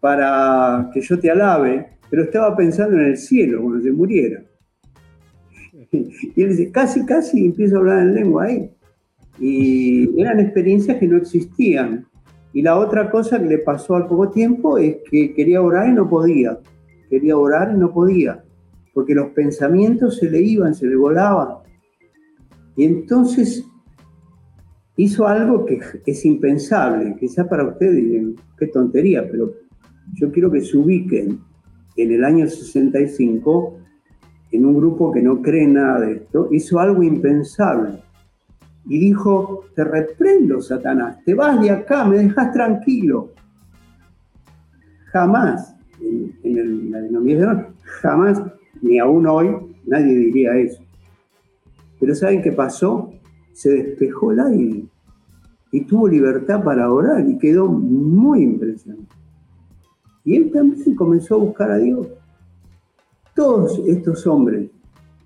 [0.00, 4.42] para que yo te alabe, pero estaba pensando en el cielo cuando se muriera.
[6.36, 8.73] Y él dice, casi, casi empiezo a hablar en lengua ahí.
[9.38, 12.06] Y eran experiencias que no existían.
[12.52, 15.92] Y la otra cosa que le pasó al poco tiempo es que quería orar y
[15.92, 16.58] no podía.
[17.10, 18.44] Quería orar y no podía.
[18.92, 21.58] Porque los pensamientos se le iban, se le volaban.
[22.76, 23.64] Y entonces
[24.96, 29.52] hizo algo que es impensable, quizás para ustedes digan, qué tontería, pero
[30.14, 31.40] yo quiero que se ubiquen
[31.96, 33.78] en el año 65
[34.52, 38.03] en un grupo que no cree nada de esto, hizo algo impensable.
[38.86, 43.30] Y dijo, te reprendo, Satanás, te vas de acá, me dejas tranquilo.
[45.06, 48.42] Jamás, en, en la denominación, jamás,
[48.82, 49.56] ni aún hoy,
[49.86, 50.82] nadie diría eso.
[51.98, 53.10] Pero ¿saben qué pasó?
[53.54, 54.84] se despejó el aire
[55.70, 59.14] y tuvo libertad para orar y quedó muy impresionante.
[60.24, 62.08] Y él también comenzó a buscar a Dios.
[63.34, 64.70] Todos estos hombres,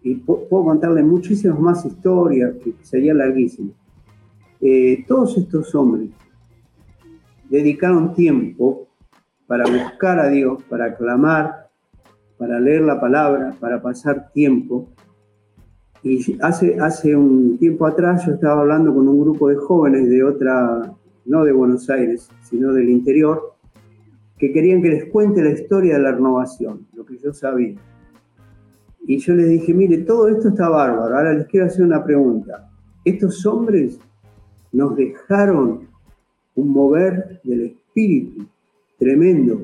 [0.03, 3.73] y puedo contarle muchísimas más historias que sería larguísimo,
[4.61, 6.11] eh, todos estos hombres
[7.49, 8.89] dedicaron tiempo
[9.47, 11.69] para buscar a Dios, para clamar,
[12.37, 14.89] para leer la palabra, para pasar tiempo
[16.03, 20.23] y hace, hace un tiempo atrás yo estaba hablando con un grupo de jóvenes de
[20.23, 20.95] otra,
[21.25, 23.55] no de Buenos Aires, sino del interior,
[24.39, 27.75] que querían que les cuente la historia de la renovación, lo que yo sabía.
[29.09, 32.71] Y yo les dije, mire, todo esto está bárbaro, ahora les quiero hacer una pregunta.
[33.03, 33.99] Estos hombres
[34.71, 35.89] nos dejaron
[36.55, 38.47] un mover del espíritu
[38.99, 39.63] tremendo.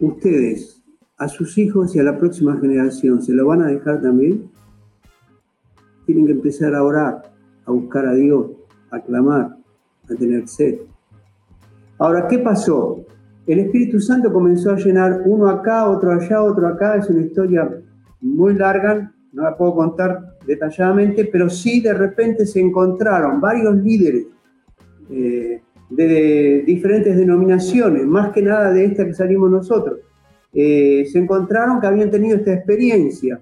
[0.00, 0.82] Ustedes
[1.18, 4.50] a sus hijos y a la próxima generación, ¿se lo van a dejar también?
[6.06, 7.30] Tienen que empezar a orar,
[7.66, 8.46] a buscar a Dios,
[8.90, 9.58] a clamar,
[10.08, 10.78] a tener sed.
[11.98, 12.97] Ahora, ¿qué pasó?
[13.48, 16.96] El Espíritu Santo comenzó a llenar uno acá, otro allá, otro acá.
[16.96, 17.66] Es una historia
[18.20, 24.26] muy larga, no la puedo contar detalladamente, pero sí de repente se encontraron varios líderes
[25.10, 30.00] eh, de diferentes denominaciones, más que nada de esta que salimos nosotros,
[30.52, 33.40] eh, se encontraron que habían tenido esta experiencia.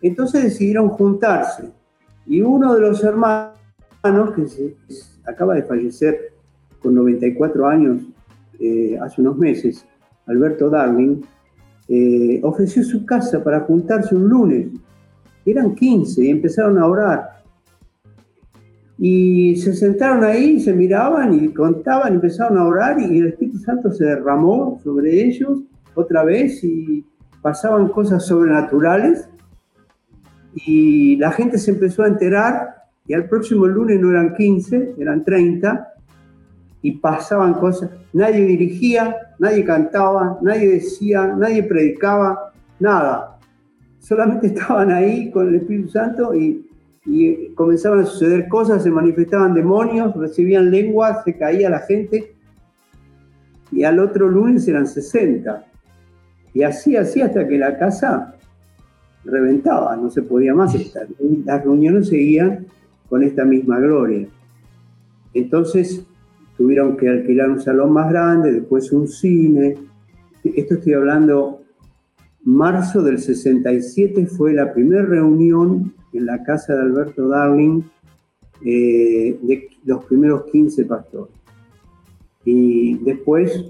[0.00, 1.68] Entonces decidieron juntarse.
[2.26, 3.56] Y uno de los hermanos,
[4.36, 4.76] que
[5.26, 6.32] acaba de fallecer
[6.80, 8.11] con 94 años,
[8.58, 9.86] eh, hace unos meses,
[10.26, 11.22] Alberto Darling,
[11.88, 14.68] eh, ofreció su casa para juntarse un lunes.
[15.44, 17.42] Eran 15 y empezaron a orar.
[18.98, 23.90] Y se sentaron ahí, se miraban y contaban, empezaron a orar y el Espíritu Santo
[23.90, 27.04] se derramó sobre ellos otra vez y
[27.40, 29.28] pasaban cosas sobrenaturales.
[30.54, 32.76] Y la gente se empezó a enterar
[33.06, 35.91] y al próximo lunes no eran 15, eran 30
[36.82, 37.90] y pasaban cosas.
[38.12, 43.38] Nadie dirigía, nadie cantaba, nadie decía, nadie predicaba, nada.
[44.00, 46.68] Solamente estaban ahí con el Espíritu Santo y,
[47.56, 52.34] comenzaban a suceder cosas, se manifestaban demonios, recibían lenguas, se caía la gente.
[53.72, 55.64] Y al otro lunes eran 60.
[56.54, 58.36] Y así, así hasta que la casa
[59.24, 61.08] reventaba, no se podía más estar.
[61.44, 62.66] Las reuniones seguían
[63.08, 64.28] con esta misma gloria.
[65.34, 66.06] Entonces,
[66.56, 69.76] tuvieron que alquilar un salón más grande, después un cine.
[70.44, 71.62] Esto estoy hablando,
[72.44, 77.82] marzo del 67 fue la primera reunión en la casa de Alberto Darling
[78.64, 81.34] eh, de los primeros 15 pastores.
[82.44, 83.64] Y después,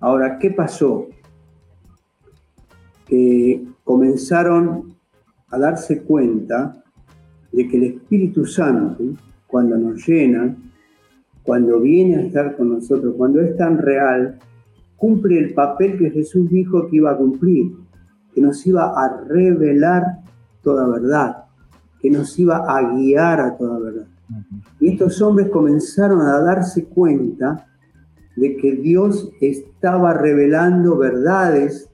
[0.00, 1.08] ahora, ¿qué pasó?
[3.06, 4.94] Que comenzaron
[5.48, 6.82] a darse cuenta
[7.52, 9.02] de que el Espíritu Santo,
[9.46, 10.54] cuando nos llena,
[11.42, 14.38] cuando viene a estar con nosotros, cuando es tan real,
[14.96, 17.72] cumple el papel que Jesús dijo que iba a cumplir,
[18.34, 20.18] que nos iba a revelar
[20.62, 21.44] toda verdad,
[22.00, 24.06] que nos iba a guiar a toda verdad.
[24.78, 27.66] Y estos hombres comenzaron a darse cuenta
[28.36, 31.90] de que Dios estaba revelando verdades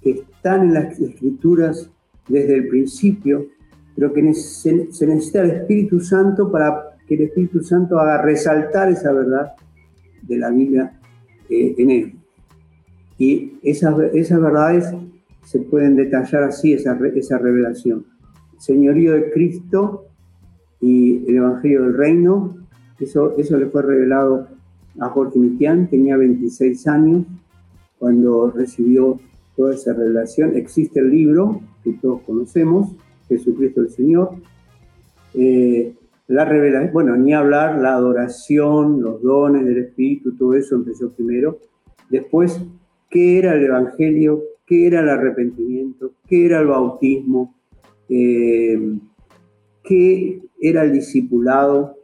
[0.00, 1.90] que están en las escrituras
[2.28, 3.46] desde el principio,
[3.94, 4.74] pero que se
[5.06, 9.52] necesita el Espíritu Santo para que el Espíritu Santo haga resaltar esa verdad
[10.22, 11.00] de la Biblia
[11.48, 12.12] eh, en él.
[13.18, 14.92] Y esas, esas verdades
[15.44, 18.04] se pueden detallar así, esa, esa revelación.
[18.58, 20.06] señorío de Cristo
[20.80, 22.56] y el Evangelio del Reino,
[22.98, 24.48] eso, eso le fue revelado
[24.98, 27.26] a Jorge Mitián, tenía 26 años
[27.98, 29.20] cuando recibió
[29.56, 30.56] toda esa revelación.
[30.56, 32.94] Existe el libro que todos conocemos,
[33.28, 34.30] Jesucristo el Señor.
[35.34, 35.94] Eh,
[36.28, 41.60] la revelación, bueno, ni hablar, la adoración, los dones del Espíritu, todo eso empezó primero.
[42.10, 42.60] Después,
[43.08, 44.42] ¿qué era el Evangelio?
[44.66, 46.12] ¿Qué era el arrepentimiento?
[46.26, 47.54] ¿Qué era el bautismo?
[48.08, 48.98] Eh,
[49.84, 51.96] ¿Qué era el discipulado?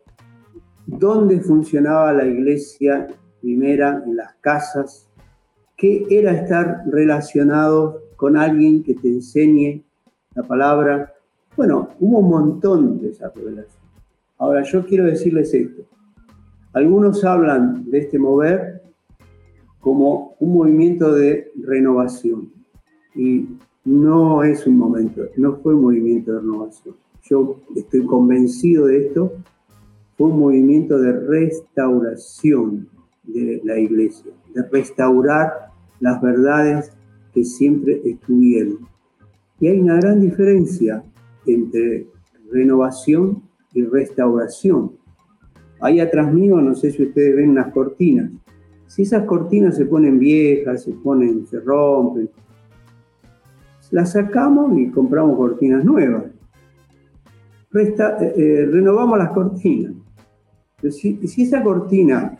[0.86, 3.08] ¿Dónde funcionaba la iglesia
[3.40, 5.08] primera en las casas?
[5.76, 9.82] ¿Qué era estar relacionado con alguien que te enseñe
[10.34, 11.12] la palabra?
[11.56, 13.81] Bueno, hubo un montón de esas revelaciones.
[14.42, 15.82] Ahora, yo quiero decirles esto.
[16.72, 18.82] Algunos hablan de este mover
[19.78, 22.50] como un movimiento de renovación.
[23.14, 23.46] Y
[23.84, 26.96] no es un momento, no fue un movimiento de renovación.
[27.22, 29.32] Yo estoy convencido de esto.
[30.18, 32.88] Fue un movimiento de restauración
[33.22, 35.70] de la iglesia, de restaurar
[36.00, 36.90] las verdades
[37.32, 38.88] que siempre estuvieron.
[39.60, 41.04] Y hay una gran diferencia
[41.46, 42.08] entre
[42.50, 44.92] renovación y restauración.
[45.80, 48.30] Ahí atrás mío, no sé si ustedes ven unas cortinas.
[48.86, 52.30] Si esas cortinas se ponen viejas, se ponen, se rompen,
[53.92, 56.24] las sacamos y compramos cortinas nuevas.
[57.74, 57.94] Eh,
[58.36, 59.92] eh, renovamos las cortinas.
[60.90, 62.36] Si, si, esa cortina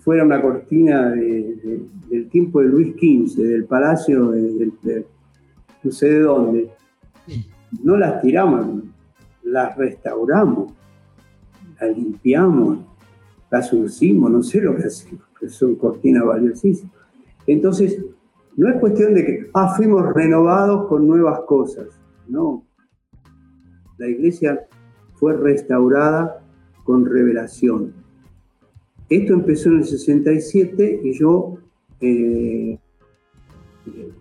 [0.00, 5.04] fuera una cortina del tiempo de Luis XV, del palacio de,
[5.82, 6.70] no sé de dónde,
[7.82, 8.83] no las tiramos,
[9.54, 10.72] las restauramos,
[11.80, 12.78] las limpiamos,
[13.48, 16.92] las urcimos, no sé lo que hacemos, son cortinas valiosísimas.
[17.46, 18.04] Entonces,
[18.56, 21.86] no es cuestión de que, ah, fuimos renovados con nuevas cosas,
[22.26, 22.64] no.
[23.96, 24.66] La iglesia
[25.14, 26.42] fue restaurada
[26.82, 27.92] con revelación.
[29.08, 31.58] Esto empezó en el 67 y yo
[32.00, 32.76] eh,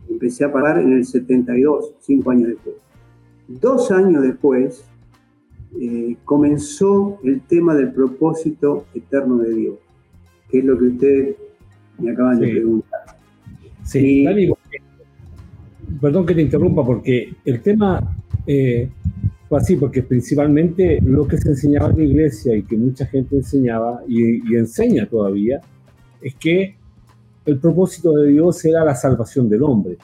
[0.07, 2.75] empecé a pagar en el 72, cinco años después.
[3.47, 4.85] Dos años después,
[5.79, 9.75] eh, comenzó el tema del propósito eterno de Dios,
[10.49, 11.35] que es lo que ustedes
[11.99, 12.99] me acaban de preguntar.
[13.83, 14.25] Sí,
[15.99, 18.15] perdón que te interrumpa, porque el tema
[18.45, 18.89] eh,
[19.49, 23.35] fue así, porque principalmente lo que se enseñaba en la iglesia y que mucha gente
[23.35, 25.61] enseñaba y enseña todavía,
[26.21, 26.75] es que
[27.45, 29.97] el propósito de Dios era la salvación del hombre.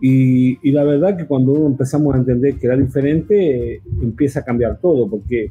[0.00, 5.08] Y, la verdad que cuando empezamos a entender que era diferente, empieza a cambiar todo,
[5.08, 5.50] porque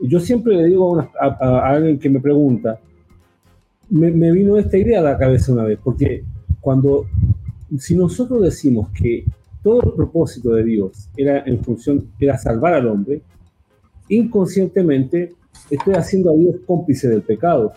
[0.00, 2.78] Yo siempre le digo a, alguien que me pregunta,
[3.88, 6.22] me, me, vino esta idea a la cabeza una vez, porque
[6.60, 7.06] cuando,
[7.78, 9.24] si nosotros decimos que
[9.62, 13.22] todo el propósito de Dios era en función, era salvar al hombre,
[14.08, 15.32] inconscientemente
[15.70, 17.72] estoy haciendo a Dios cómplice del pecado.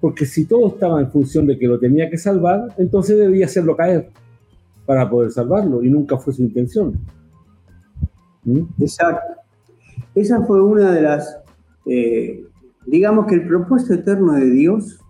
[0.00, 3.76] Porque si todo estaba en función de que lo tenía que salvar, entonces debía hacerlo
[3.76, 4.10] caer
[4.86, 6.98] para poder salvarlo y nunca fue su intención.
[8.44, 8.62] ¿Mm?
[8.80, 9.40] Exacto.
[10.14, 11.38] Esa fue una de las,
[11.86, 12.44] eh,
[12.86, 15.00] digamos que el propósito eterno de Dios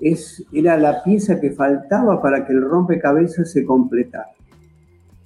[0.00, 4.30] es, era la pieza que faltaba para que el rompecabezas se completara.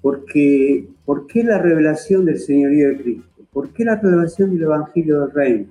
[0.02, 3.28] Porque, ¿Por qué la revelación del señorío de Cristo?
[3.52, 5.66] ¿Por qué la revelación del Evangelio del Reino?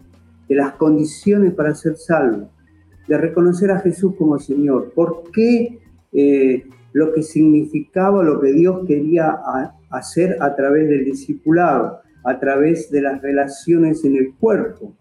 [0.47, 2.49] De las condiciones para ser salvo,
[3.07, 4.91] de reconocer a Jesús como Señor.
[4.95, 5.79] ¿Por qué
[6.13, 9.37] eh, lo que significaba lo que Dios quería
[9.89, 14.93] hacer a través del discipulado, a través de las relaciones en el cuerpo.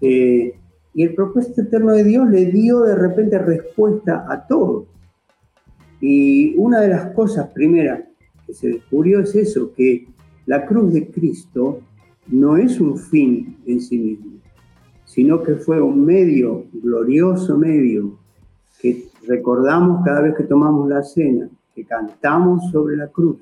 [0.00, 0.54] Eh,
[0.94, 4.86] y el propósito eterno de Dios le dio de repente respuesta a todo.
[6.00, 8.00] Y una de las cosas primeras
[8.46, 10.08] que se descubrió es eso, que
[10.46, 11.80] la cruz de Cristo
[12.26, 14.40] no es un fin en sí mismo,
[15.04, 18.18] sino que fue un medio, glorioso medio,
[18.80, 23.36] que recordamos cada vez que tomamos la cena, que cantamos sobre la cruz,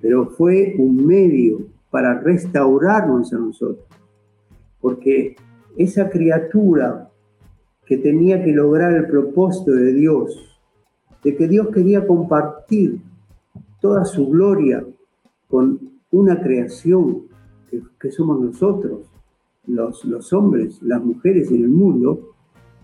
[0.00, 3.84] pero fue un medio para restaurarnos a nosotros.
[4.80, 5.36] Porque
[5.76, 7.10] esa criatura
[7.84, 10.58] que tenía que lograr el propósito de Dios,
[11.24, 13.00] de que Dios quería compartir
[13.80, 14.84] toda su gloria
[15.48, 15.80] con
[16.12, 17.22] una creación
[18.00, 19.00] que, somos nosotros,
[19.66, 22.35] los, los, hombres, las mujeres en el mundo,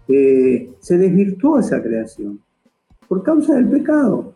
[0.08, 2.40] eh, se desvirtuó esa creación
[3.08, 4.34] por causa del pecado.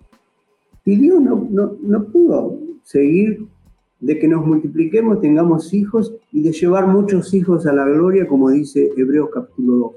[0.85, 3.47] Y Dios no, no, no pudo seguir
[4.01, 8.51] de que nos multipliquemos, tengamos hijos y de llevar muchos hijos a la gloria, como
[8.51, 9.93] dice Hebreos capítulo 2,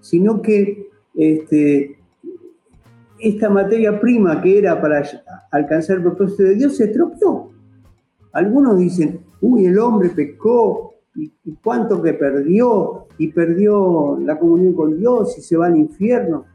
[0.00, 1.98] sino que este,
[3.18, 5.02] esta materia prima que era para
[5.50, 7.50] alcanzar el propósito de Dios se estropeó.
[8.32, 11.32] Algunos dicen, uy, el hombre pecó y,
[11.62, 16.46] cuánto que perdió y perdió la comunión con Dios y se va al infierno.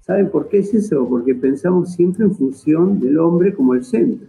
[0.00, 1.08] ¿Saben por qué es eso?
[1.08, 4.26] Porque pensamos siempre en función del hombre como el centro.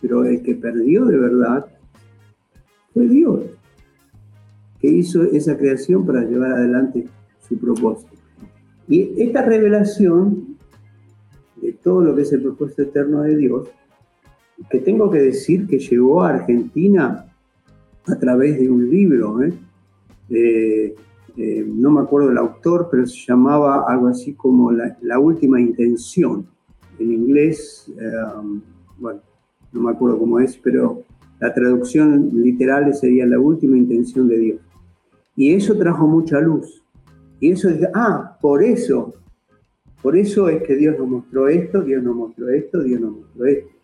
[0.00, 1.66] Pero el que perdió de verdad
[2.92, 3.44] fue Dios,
[4.80, 7.06] que hizo esa creación para llevar adelante
[7.46, 8.12] su propósito.
[8.88, 10.56] Y esta revelación
[11.56, 13.68] de todo lo que es el propósito eterno de Dios,
[14.70, 17.25] que tengo que decir que llegó a Argentina
[18.06, 20.94] a través de un libro, ¿eh?
[21.66, 26.46] no me acuerdo el autor, pero se llamaba algo así como La, última intención.
[26.98, 28.10] En inglés, eh,
[28.98, 29.20] bueno,
[29.72, 31.02] no me acuerdo cómo es, pero
[31.38, 34.60] la traducción literal sería la última intención de Dios.
[35.36, 36.82] Y eso trajo mucha luz.
[37.38, 39.12] Y eso es, ah, por eso,
[40.00, 43.44] por eso es que Dios nos mostró esto, Dios nos mostró esto, Dios nos mostró
[43.44, 43.75] esto.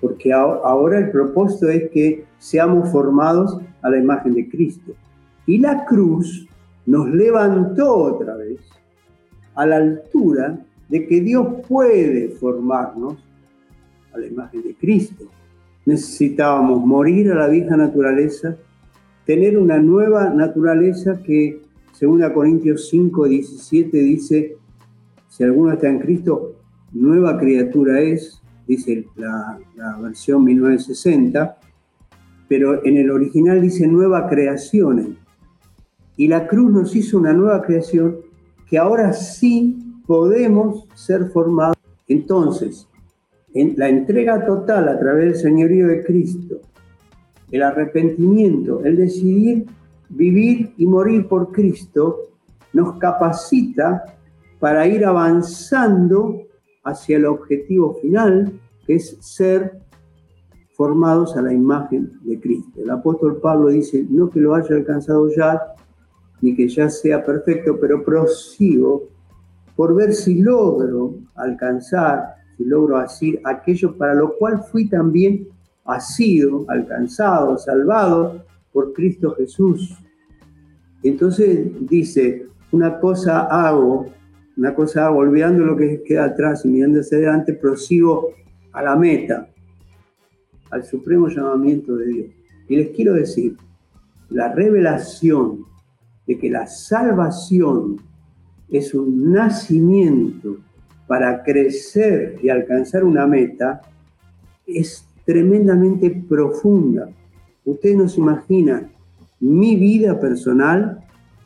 [0.00, 4.92] Porque ahora el propósito es que seamos formados a la imagen de Cristo.
[5.46, 6.48] Y la cruz
[6.86, 8.60] nos levantó otra vez
[9.54, 13.16] a la altura de que Dios puede formarnos
[14.12, 15.26] a la imagen de Cristo.
[15.86, 18.56] Necesitábamos morir a la vieja naturaleza,
[19.24, 24.56] tener una nueva naturaleza que, según Corintios 5, 17, dice,
[25.28, 26.56] si alguno está en Cristo,
[26.92, 28.39] nueva criatura es,
[28.70, 29.58] dice la,
[30.00, 31.58] versión 1960,
[32.48, 35.18] pero en el original dice nueva creación.
[36.16, 38.18] Y la cruz nos hizo una nueva creación
[38.68, 41.76] que ahora sí podemos ser formados.
[42.06, 42.86] Entonces,
[43.54, 46.60] en la entrega total a través del señorío de Cristo,
[47.50, 49.66] el arrepentimiento, el decidir
[50.08, 52.30] vivir y morir por Cristo,
[52.72, 54.04] nos capacita
[54.60, 56.49] para ir avanzando
[56.84, 58.52] hacia el objetivo final,
[58.86, 59.80] que es ser
[60.74, 62.80] formados a la imagen de Cristo.
[62.82, 65.60] El apóstol Pablo dice, no que lo haya alcanzado ya,
[66.40, 69.04] ni que ya sea perfecto, pero prosigo
[69.76, 75.48] por ver si logro alcanzar logro asir aquello para lo cual fui también
[75.84, 79.96] asido, alcanzado, salvado por Cristo Jesús.
[81.02, 84.06] Entonces dice, una cosa hago,
[84.56, 88.32] una cosa olvidando lo que queda atrás y mirando hacia adelante, prosigo
[88.72, 89.48] a la meta,
[90.70, 92.26] al supremo llamamiento de Dios.
[92.68, 93.56] Y les quiero decir,
[94.28, 95.64] la revelación
[96.26, 97.96] de que la salvación
[98.68, 100.58] es un nacimiento
[101.06, 103.80] para crecer y alcanzar una meta
[104.66, 107.08] es tremendamente profunda.
[107.64, 108.92] Ustedes no se imaginan
[109.40, 111.04] Mi vida personal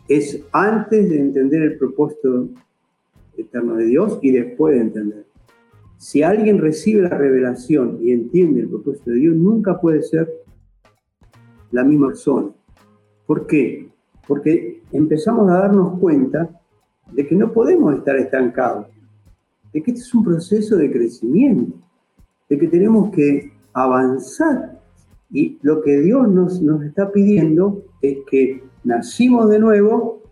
[0.09, 2.49] es antes de entender el propósito
[3.37, 5.27] eterno de Dios y después de entender.
[5.97, 10.29] Si alguien recibe la revelación y entiende el propósito de Dios, nunca puede ser
[11.71, 12.51] la misma persona.
[13.27, 13.89] ¿Por qué?
[14.29, 16.61] Porque empezamos a darnos cuenta
[17.13, 18.87] de que no podemos estar estancados,
[19.73, 21.77] de que este es un proceso de crecimiento,
[22.49, 24.81] de que tenemos que avanzar.
[25.31, 30.23] Y lo que Dios nos, nos está pidiendo es que nacimos de nuevo,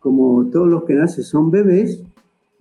[0.00, 2.02] como todos los que nacen son bebés,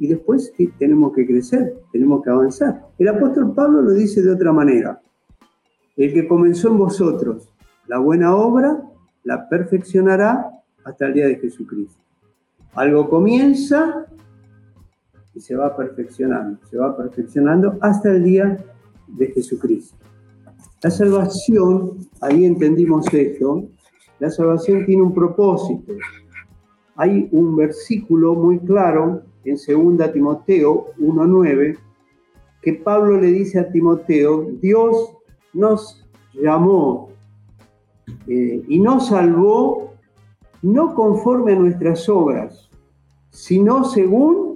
[0.01, 2.87] y después tenemos que crecer, tenemos que avanzar.
[2.97, 4.99] El apóstol Pablo lo dice de otra manera.
[5.95, 7.53] El que comenzó en vosotros
[7.85, 8.81] la buena obra,
[9.23, 10.49] la perfeccionará
[10.83, 12.01] hasta el día de Jesucristo.
[12.73, 14.07] Algo comienza
[15.35, 18.57] y se va perfeccionando, se va perfeccionando hasta el día
[19.07, 19.97] de Jesucristo.
[20.81, 23.69] La salvación, ahí entendimos esto,
[24.17, 25.93] la salvación tiene un propósito.
[26.95, 31.77] Hay un versículo muy claro en 2 Timoteo 1.9,
[32.61, 35.17] que Pablo le dice a Timoteo, Dios
[35.53, 37.09] nos llamó
[38.27, 39.93] eh, y nos salvó
[40.61, 42.69] no conforme a nuestras obras,
[43.31, 44.51] sino según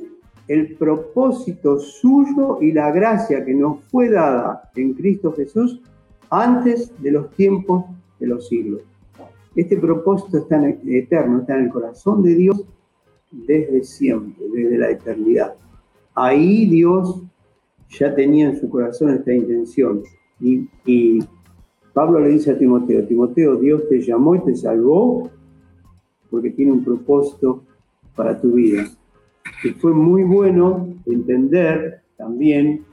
[0.47, 5.81] el propósito suyo y la gracia que nos fue dada en Cristo Jesús
[6.29, 7.85] antes de los tiempos
[8.19, 8.81] de los siglos.
[9.55, 12.65] Este propósito está en eterno, está en el corazón de Dios
[13.45, 15.55] desde siempre, desde la eternidad.
[16.13, 17.21] Ahí Dios
[17.89, 20.03] ya tenía en su corazón esta intención.
[20.39, 21.19] Y,
[21.93, 25.29] Pablo le dice a Timoteo, Timoteo, Dios te llamó y te salvó
[26.29, 27.63] porque tiene un propósito
[28.17, 28.85] para tu vida.
[29.63, 32.83] Y fue muy bueno entender también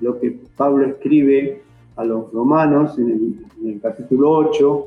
[0.00, 1.62] lo que Pablo escribe
[1.94, 4.86] a los romanos en el, en el capítulo 8,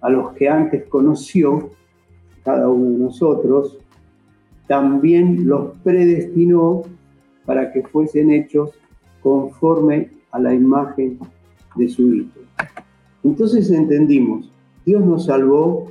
[0.00, 1.70] a los que antes conoció,
[2.42, 3.78] cada uno de nosotros,
[4.66, 6.82] también los predestinó
[7.44, 8.70] para que fuesen hechos
[9.22, 11.18] conforme a la imagen
[11.76, 12.40] de su Hijo.
[13.22, 14.50] Entonces entendimos,
[14.84, 15.90] Dios nos salvó,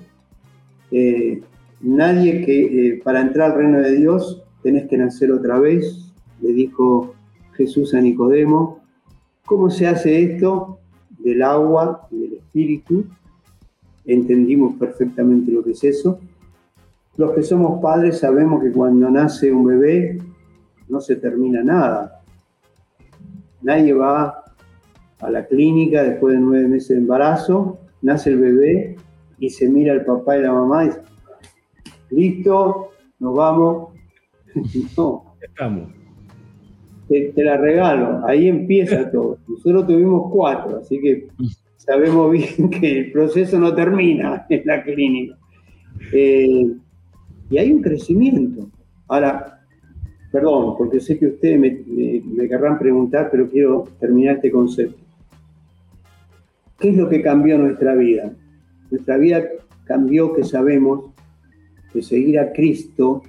[0.91, 1.41] eh,
[1.82, 6.53] nadie que eh, para entrar al reino de Dios tenés que nacer otra vez, le
[6.53, 7.13] dijo
[7.53, 8.80] Jesús a Nicodemo.
[9.45, 10.80] ¿Cómo se hace esto?
[11.19, 13.05] Del agua y del espíritu.
[14.05, 16.19] Entendimos perfectamente lo que es eso.
[17.18, 20.18] Los que somos padres sabemos que cuando nace un bebé
[20.89, 22.22] no se termina nada.
[23.61, 24.43] Nadie va
[25.20, 28.95] a la clínica después de nueve meses de embarazo, nace el bebé
[29.39, 31.01] y se mira al papá y la mamá y dice,
[32.09, 32.89] listo,
[33.20, 33.93] nos vamos.
[34.97, 35.36] no.
[35.41, 35.89] Estamos.
[37.07, 39.38] Te, te, la regalo, ahí empieza todo.
[39.47, 41.28] Nosotros tuvimos cuatro, así que
[41.78, 45.38] sabemos bien que el proceso no termina en la clínica.
[46.11, 46.76] Eh,
[47.50, 48.70] y hay un crecimiento.
[49.08, 49.62] Ahora,
[50.32, 55.02] perdón, porque sé que ustedes me, querrán preguntar, pero quiero terminar este concepto.
[56.80, 58.34] ¿Qué es lo que cambió nuestra vida?
[58.91, 59.43] Nuestra vida
[59.86, 61.12] cambió que sabemos
[61.93, 63.22] que seguir a Cristo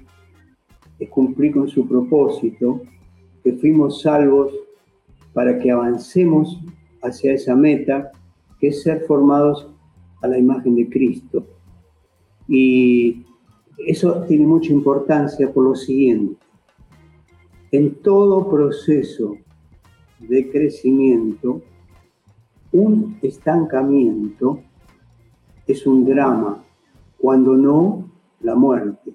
[0.99, 2.81] es cumplir con su propósito,
[3.43, 4.51] que fuimos salvos
[5.33, 6.59] para que avancemos
[7.01, 8.11] hacia esa meta,
[8.59, 9.69] que es ser formados
[10.21, 11.45] a la imagen de Cristo.
[12.47, 13.26] Y
[13.77, 16.35] eso tiene mucha importancia por lo siguiente.
[17.71, 19.35] En todo proceso
[20.19, 21.61] de crecimiento,
[22.71, 24.59] un estancamiento
[25.67, 26.63] es un drama,
[27.17, 28.09] cuando no
[28.41, 29.13] la muerte.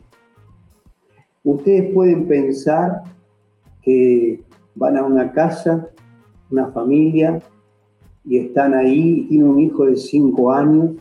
[1.44, 3.02] Ustedes pueden pensar
[3.82, 4.42] que
[4.74, 5.88] van a una casa,
[6.50, 7.40] una familia,
[8.24, 10.92] y están ahí, tienen un hijo de cinco años,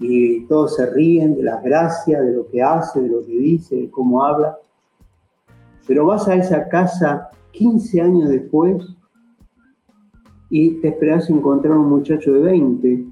[0.00, 3.76] y todos se ríen de las gracias, de lo que hace, de lo que dice,
[3.76, 4.58] de cómo habla.
[5.86, 8.82] Pero vas a esa casa 15 años después
[10.48, 13.04] y te esperas encontrar un muchacho de 20,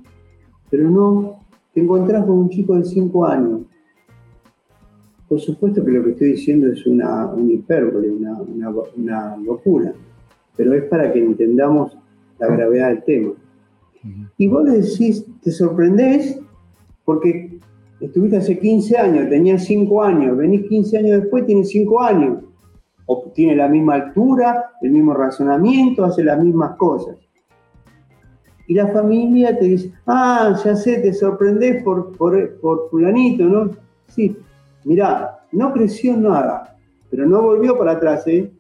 [0.71, 1.41] pero no,
[1.75, 3.61] te encontrás con un chico de 5 años.
[5.29, 8.39] Por supuesto que lo que estoy diciendo es una, una hipérbole, una,
[8.97, 9.93] una locura,
[10.57, 11.97] pero es para que entendamos
[12.39, 13.33] la gravedad del tema.
[14.39, 16.41] Y vos le decís, te sorprendés
[17.09, 17.59] porque
[18.01, 22.45] estuviste hace 15 años, tenías 5 años, venís 15 años después, tienes 5 años.
[23.07, 27.17] O tiene la misma altura, el mismo razonamiento, hace las mismas cosas.
[28.67, 33.71] Y la familia te dice, ah, ya sé, te sorprendés por, por, por fulanito, ¿no?
[34.09, 34.37] Sí,
[34.85, 36.77] mirá, no creció nada,
[37.09, 38.53] pero no volvió para atrás, ¿eh?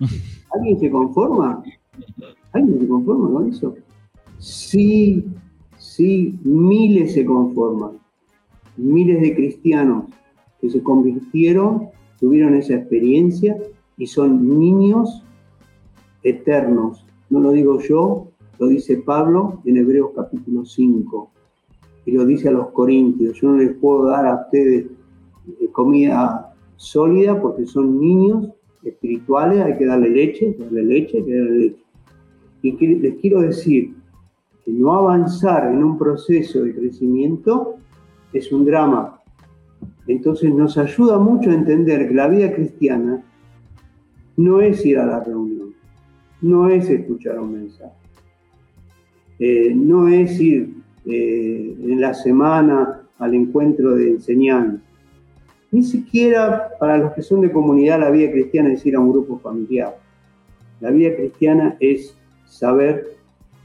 [0.50, 1.62] ¿Alguien se conforma?
[2.50, 3.76] ¿Alguien se conforma con eso?
[4.38, 5.24] Sí,
[5.98, 7.98] Miles se conforman,
[8.76, 10.04] miles de cristianos
[10.60, 11.88] que se convirtieron,
[12.20, 13.56] tuvieron esa experiencia
[13.96, 15.24] y son niños
[16.22, 17.04] eternos.
[17.30, 18.28] No lo digo yo,
[18.60, 21.30] lo dice Pablo en Hebreos capítulo 5
[22.06, 23.40] y lo dice a los corintios.
[23.40, 24.86] Yo no les puedo dar a ustedes
[25.60, 28.48] eh, comida sólida porque son niños
[28.84, 31.82] espirituales, hay que darle leche, darle leche, darle leche.
[32.62, 33.97] Y les quiero decir
[34.72, 37.76] no avanzar en un proceso de crecimiento
[38.32, 39.20] es un drama.
[40.06, 43.22] Entonces nos ayuda mucho a entender que la vida cristiana
[44.36, 45.74] no es ir a la reunión,
[46.40, 47.92] no es escuchar un mensaje,
[49.38, 54.82] eh, no es ir eh, en la semana al encuentro de enseñanza.
[55.70, 59.12] Ni siquiera para los que son de comunidad la vida cristiana es ir a un
[59.12, 59.98] grupo familiar.
[60.80, 62.16] La vida cristiana es
[62.46, 63.17] saber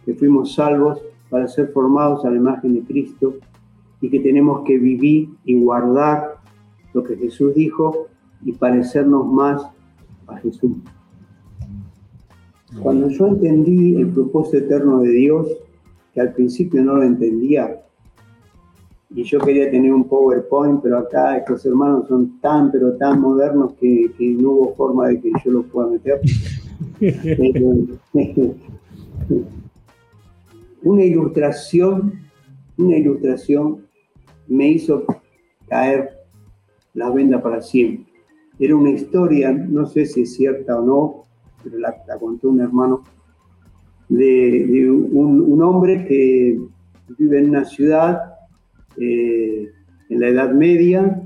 [0.05, 3.35] que fuimos salvos para ser formados a la imagen de Cristo
[4.01, 6.35] y que tenemos que vivir y guardar
[6.93, 8.07] lo que Jesús dijo
[8.43, 9.63] y parecernos más
[10.27, 10.73] a Jesús.
[12.81, 15.47] Cuando yo entendí el propósito eterno de Dios,
[16.13, 17.79] que al principio no lo entendía,
[19.15, 23.73] y yo quería tener un PowerPoint, pero acá estos hermanos son tan, pero tan modernos
[23.73, 26.19] que, no hubo forma de que yo los pueda meter.
[30.83, 32.13] una ilustración,
[32.77, 33.85] una ilustración
[34.47, 35.05] me hizo
[35.67, 36.09] caer
[36.93, 38.11] la venda para siempre.
[38.59, 41.25] Era una historia, no sé si es cierta o no,
[41.63, 43.03] pero la, contó un hermano,
[44.09, 46.59] de, un, hombre que
[47.17, 48.35] vive en una ciudad
[48.97, 49.71] eh,
[50.09, 51.21] en la Edad Media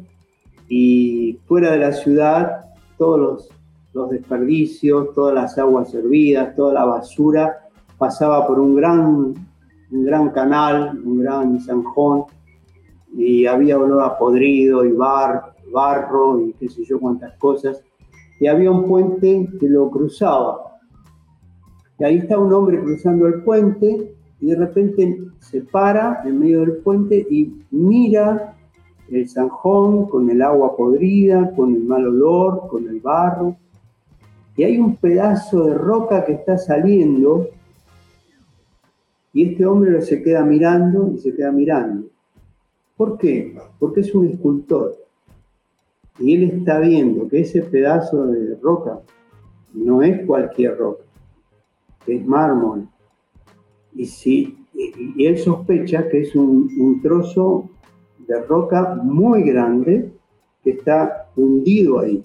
[0.70, 2.66] y fuera de la ciudad
[2.98, 3.50] todos los,
[3.94, 9.34] los desperdicios, todas las aguas servidas, toda la basura pasaba por un gran,
[9.92, 12.26] un gran canal, un gran zanjón
[13.16, 17.84] y había olor a podrido y bar, barro y qué sé yo cuántas cosas.
[18.40, 20.80] Y había un puente que lo cruzaba.
[22.00, 26.60] Y ahí está un hombre cruzando el puente y de repente se para en medio
[26.60, 28.56] del puente y mira
[29.10, 33.56] el zanjón con el agua podrida, con el mal olor, con el barro.
[34.56, 37.48] Y hay un pedazo de roca que está saliendo
[39.38, 42.08] y este hombre se queda mirando y se queda mirando.
[42.96, 43.56] ¿Por qué?
[43.78, 44.96] Porque es un escultor.
[46.18, 49.00] Y él está viendo que ese pedazo de roca
[49.76, 51.04] no es cualquier roca,
[52.08, 52.88] es mármol.
[53.94, 57.70] Y, si, y él sospecha que es un, un trozo
[58.28, 60.14] de roca muy grande
[60.64, 62.24] que está hundido ahí.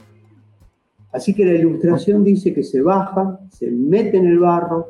[1.12, 4.86] Así que la ilustración dice que se baja, se mete en el barro,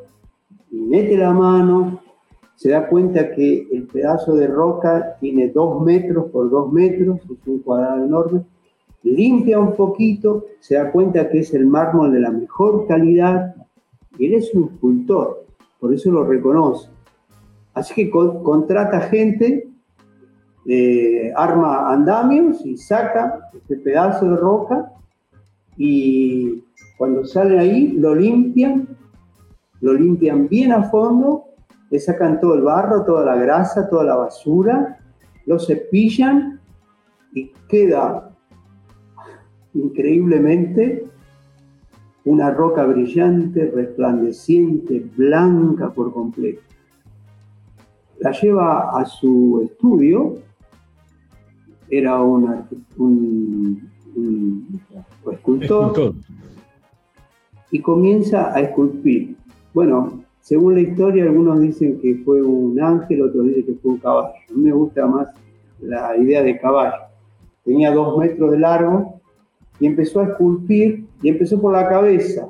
[0.71, 1.99] mete la mano,
[2.55, 7.47] se da cuenta que el pedazo de roca tiene dos metros por dos metros, es
[7.47, 8.43] un cuadrado enorme,
[9.03, 13.55] limpia un poquito, se da cuenta que es el mármol de la mejor calidad,
[14.17, 15.45] y él es un escultor,
[15.79, 16.89] por eso lo reconoce.
[17.73, 19.67] Así que contrata gente,
[20.65, 24.93] eh, arma andamios y saca este pedazo de roca
[25.75, 26.63] y
[26.97, 28.87] cuando sale ahí lo limpian,
[29.81, 31.42] lo limpian bien a fondo,
[31.89, 34.99] le sacan todo el barro, toda la grasa, toda la basura,
[35.45, 36.59] lo cepillan
[37.33, 38.31] y queda
[39.73, 41.05] increíblemente
[42.25, 46.61] una roca brillante, resplandeciente, blanca por completo.
[48.19, 50.37] La lleva a su estudio,
[51.89, 52.65] era un,
[55.31, 56.15] escultor,
[57.71, 59.35] y comienza a esculpir.
[59.73, 63.97] Bueno, según la historia, algunos dicen que fue un ángel, otros dicen que fue un
[63.99, 64.27] caballo.
[64.27, 65.29] A mí me gusta más
[65.79, 66.97] la idea de caballo.
[67.63, 69.21] Tenía dos metros de largo
[69.79, 72.49] y empezó a esculpir y empezó por la cabeza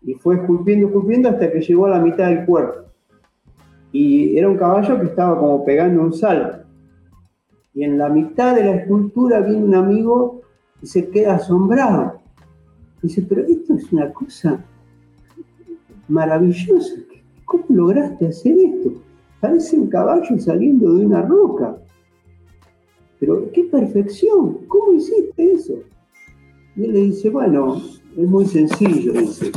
[0.00, 2.88] y fue esculpiendo, esculpiendo hasta que llegó a la mitad del cuerpo.
[3.92, 6.64] Y era un caballo que estaba como pegando un salto.
[7.74, 10.40] Y en la mitad de la escultura viene un amigo
[10.80, 12.20] y se queda asombrado.
[13.02, 14.64] Dice, pero esto es una cosa
[16.08, 16.94] maravillosa.
[17.44, 18.94] ¿Cómo lograste hacer esto?
[19.40, 21.76] Parece un caballo saliendo de una roca.
[23.18, 25.74] Pero qué perfección, ¿cómo hiciste eso?
[26.76, 27.80] Y él le dice, bueno,
[28.16, 29.52] es muy sencillo, dice.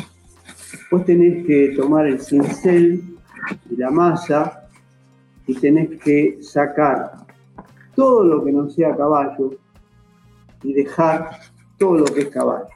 [0.91, 3.03] Vos tenés que tomar el cincel
[3.69, 4.69] y la masa
[5.45, 7.25] y tenés que sacar
[7.95, 9.51] todo lo que no sea caballo
[10.63, 11.29] y dejar
[11.77, 12.67] todo lo que es caballo.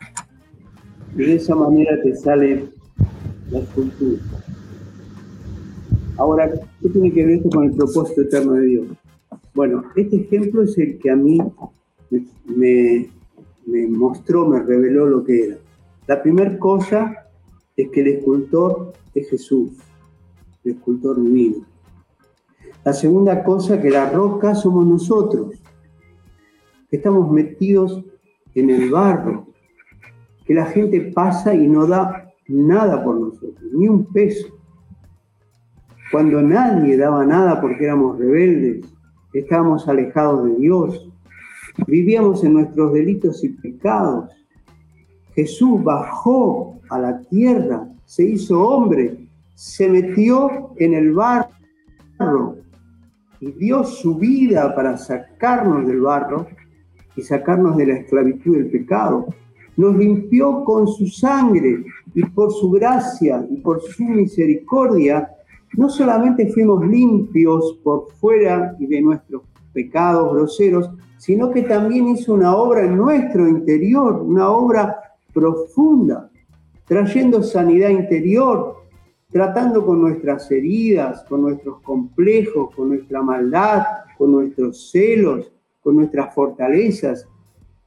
[1.16, 2.70] Y de esa manera te sale
[3.54, 4.20] la escultura.
[6.18, 6.52] Ahora,
[6.82, 8.88] ¿qué tiene que ver esto con el propósito eterno de Dios?
[9.54, 11.40] Bueno, este ejemplo es el que a mí
[12.46, 13.10] me,
[13.66, 15.58] me mostró, me reveló lo que era.
[16.08, 17.30] La primera cosa
[17.78, 19.72] es que el escultor es Jesús,
[20.64, 21.66] el escultor divino.
[22.84, 25.54] La segunda cosa, que la roca somos nosotros,
[26.90, 28.04] que estamos metidos
[28.56, 29.48] en el barro,
[30.46, 34.48] que la gente pasa y no da nada por nosotros, ni un peso.
[36.12, 38.86] Cuando nadie daba nada porque éramos rebeldes,
[39.34, 41.10] estábamos alejados de Dios,
[41.88, 44.30] vivíamos en nuestros delitos y pecados.
[45.34, 52.58] Jesús bajó a la tierra, se hizo hombre, se metió en el barro
[53.40, 56.48] y dio su vida para sacarnos del barro
[57.16, 59.28] y sacarnos de la esclavitud del pecado.
[59.76, 61.84] Nos limpió con su sangre
[62.16, 65.30] y por su gracia y por su misericordia,
[65.76, 72.34] no solamente fuimos limpios por fuera y de nuestros pecados groseros, sino que también hizo
[72.34, 74.98] una obra en nuestro interior, una obra
[75.34, 76.30] profunda,
[76.86, 78.84] trayendo sanidad interior,
[79.32, 83.84] tratando con nuestras heridas, con nuestros complejos, con nuestra maldad,
[84.18, 87.28] con nuestros celos, con nuestras fortalezas.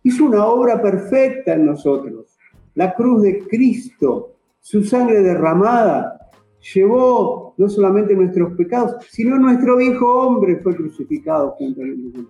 [0.02, 2.35] Hizo una obra perfecta en nosotros.
[2.76, 6.30] La cruz de Cristo, su sangre derramada,
[6.74, 12.26] llevó no solamente nuestros pecados, sino nuestro viejo hombre fue crucificado junto a él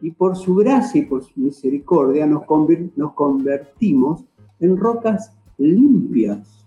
[0.00, 2.42] y por su gracia y por su misericordia nos,
[2.96, 4.24] nos convertimos
[4.60, 6.66] en rocas limpias.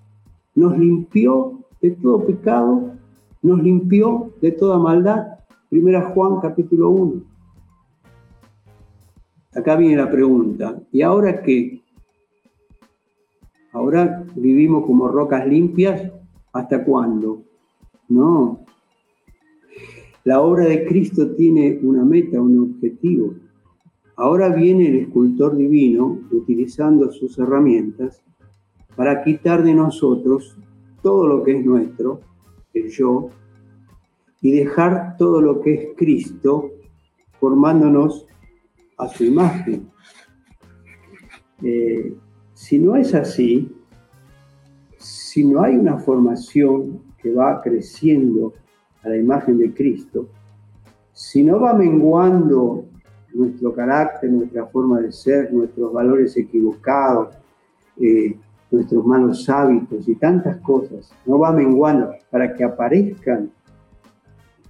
[0.54, 2.92] Nos limpió de todo pecado,
[3.42, 5.40] nos limpió de toda maldad.
[5.70, 7.22] Primera Juan capítulo 1.
[9.54, 11.81] Acá viene la pregunta, ¿y ahora qué?
[13.74, 16.12] ¿Ahora vivimos como rocas limpias?
[16.54, 17.44] ¿Hasta cuándo?
[18.10, 18.66] No,
[20.24, 23.34] la obra de Cristo tiene una meta, un objetivo.
[24.16, 28.22] Ahora viene el escultor divino utilizando sus herramientas
[28.96, 30.56] para quitar de nosotros
[31.02, 32.22] todo lo que es nuestro,
[32.76, 33.30] el yo,
[34.42, 36.70] y dejar todo lo que es Cristo
[37.40, 38.28] formándonos
[39.00, 39.90] a su imagen.
[41.64, 42.14] Eh,
[42.62, 43.76] si no es así,
[45.00, 48.54] si no hay una formación que va creciendo
[49.02, 50.28] a la imagen de Cristo,
[51.12, 52.86] si no va menguando
[53.34, 57.36] nuestro carácter, nuestra forma de ser, nuestros valores equivocados,
[58.00, 58.38] eh,
[58.70, 63.50] nuestros malos hábitos y tantas cosas, no va menguando para que aparezcan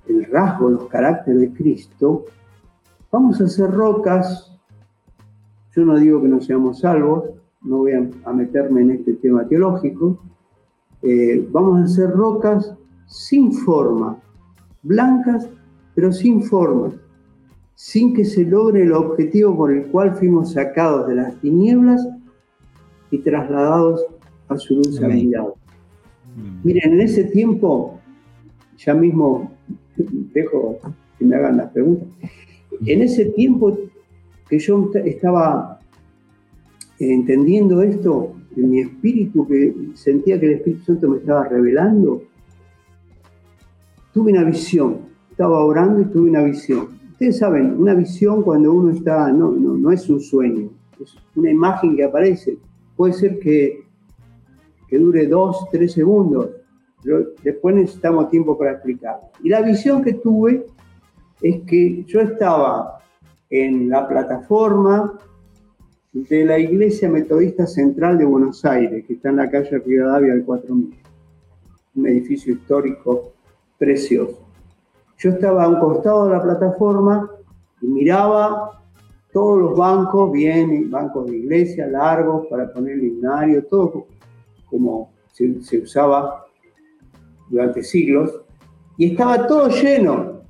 [0.08, 2.24] el rasgo, los caracteres de Cristo,
[3.12, 4.58] vamos a hacer rocas.
[5.76, 10.20] Yo no digo que no seamos salvos, no voy a, meterme en este tema teológico.
[11.02, 12.76] Eh, vamos a hacer rocas
[13.08, 14.22] sin forma,
[14.84, 15.50] blancas
[15.96, 16.92] pero sin forma,
[17.76, 22.08] sin que se logre el objetivo por el cual fuimos sacados de las tinieblas
[23.10, 24.06] y trasladados
[24.48, 25.54] a su luz admirada.
[26.64, 28.00] Miren, en ese tiempo,
[28.78, 29.52] ya mismo
[30.34, 30.80] dejo
[31.20, 32.08] que me hagan las preguntas,
[32.86, 33.78] en ese tiempo
[34.50, 35.71] que yo estaba
[37.10, 42.24] entendiendo esto, en mi espíritu, que sentía que el Espíritu Santo me estaba revelando,
[44.14, 44.98] tuve una visión,
[45.30, 46.90] estaba orando y tuve una visión.
[47.12, 50.70] Ustedes saben, una visión cuando uno está, no, no, no es un sueño,
[51.00, 52.58] es una imagen que aparece.
[52.96, 53.84] Puede ser que,
[54.88, 56.50] que dure dos, tres segundos,
[57.04, 59.30] pero después necesitamos tiempo para explicarlo.
[59.44, 60.66] Y la visión que tuve
[61.42, 63.00] es que yo estaba
[63.50, 65.18] en la plataforma
[66.14, 70.44] de la Iglesia Metodista Central de Buenos Aires, que está en la calle Rivadavia del
[70.44, 70.94] 4000,
[71.96, 73.32] un edificio histórico
[73.78, 74.40] precioso.
[75.18, 77.32] Yo estaba a un costado de la plataforma
[77.82, 78.84] y miraba
[79.32, 84.08] todos los bancos, bien, bancos de iglesia, largos para poner el himnario, todo
[84.70, 86.46] como se, se usaba
[87.50, 88.42] durante siglos,
[88.98, 90.42] y estaba todo lleno.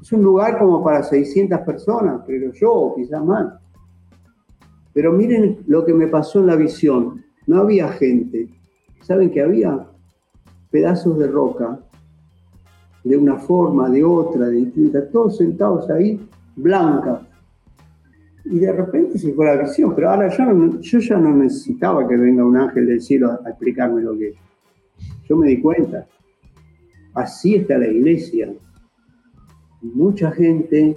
[0.00, 3.59] Es un lugar como para 600 personas, creo yo, quizás más.
[4.92, 7.24] Pero miren lo que me pasó en la visión.
[7.46, 8.48] No había gente.
[9.02, 9.86] ¿Saben que había?
[10.70, 11.80] Pedazos de roca
[13.04, 16.20] de una forma, de otra, de distinta, todos sentados ahí,
[16.56, 17.22] blancas.
[18.44, 22.16] Y de repente se fue la visión, pero ahora yo, yo ya no necesitaba que
[22.16, 24.34] venga un ángel del cielo a, explicarme lo que es.
[25.28, 26.06] Yo me di cuenta.
[27.14, 28.52] Así está la iglesia.
[29.82, 30.96] Mucha gente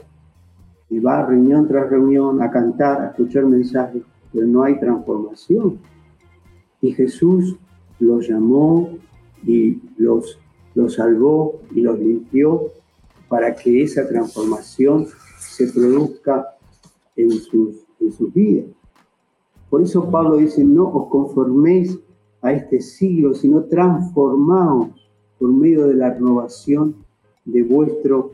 [0.94, 5.80] y va reunión tras reunión a cantar, a escuchar mensajes, pero no hay transformación.
[6.82, 7.56] Y Jesús
[8.00, 8.90] los llamó
[9.44, 10.38] y los
[10.76, 12.72] los salvó y los limpió
[13.28, 15.08] para que esa transformación
[15.40, 16.56] se produzca
[17.16, 18.66] en sus, en sus vidas.
[19.70, 22.00] Por eso Pablo dice, no os conforméis
[22.42, 24.90] a este siglo, sino transformaos
[25.40, 26.96] por medio de la renovación
[27.46, 28.32] de vuestro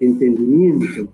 [0.00, 1.08] entendimiento.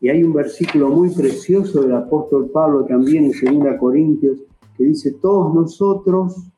[0.00, 4.38] Y hay un versículo muy precioso del apóstol Pablo también en 2 Corintios
[4.76, 6.50] que dice, todos nosotros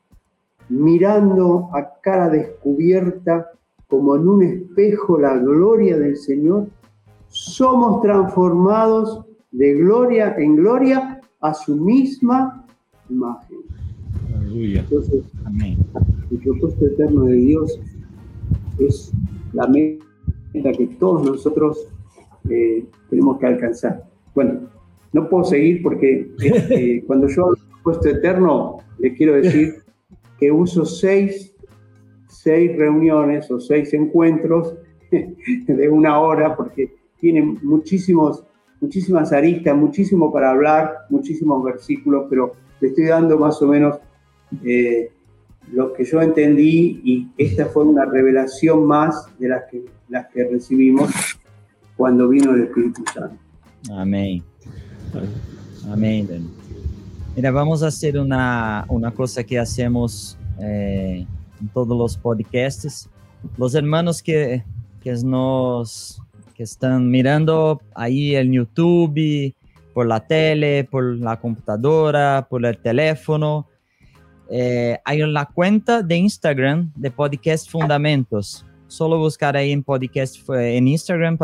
[0.69, 3.51] mirando a cara descubierta
[3.87, 6.67] como en un espejo la gloria del Señor,
[7.27, 12.65] somos transformados de gloria en gloria a su misma
[13.09, 13.57] imagen.
[14.35, 14.79] Aleluya.
[14.79, 15.77] Entonces, Amén.
[16.31, 17.79] el propósito eterno de Dios
[18.79, 19.11] es
[19.51, 21.87] la meta que todos nosotros
[22.49, 24.03] eh, tenemos que alcanzar.
[24.33, 24.61] Bueno,
[25.11, 29.75] no puedo seguir porque este, cuando yo hablo de propósito eterno, le quiero decir
[30.39, 31.55] que uso seis,
[32.27, 34.75] seis reuniones o seis encuentros
[35.11, 38.43] de una hora porque tienen muchísimos,
[38.81, 43.99] muchísimas aristas, muchísimo para hablar, muchísimos versículos, pero le estoy dando más o menos
[44.65, 45.11] eh,
[45.71, 50.43] lo que yo entendí y esta fue una revelación más de las que, las que
[50.45, 51.32] recibimos
[51.97, 53.37] cuando vino el Espíritu Santo.
[53.91, 54.43] Amén.
[55.91, 56.49] Amén.
[57.35, 61.25] Mira, vamos a hacer una, una cosa que hacemos eh,
[61.59, 63.09] en todos los podcasts.
[63.57, 64.63] Los hermanos que,
[65.01, 66.21] que nos
[66.53, 69.53] que están mirando ahí en YouTube,
[69.93, 73.67] por la tele, por la computadora, por el teléfono,
[74.49, 78.65] eh, hay una cuenta de Instagram de Podcast Fundamentos.
[78.93, 81.35] Solo buscar ahí en podcast en Instagram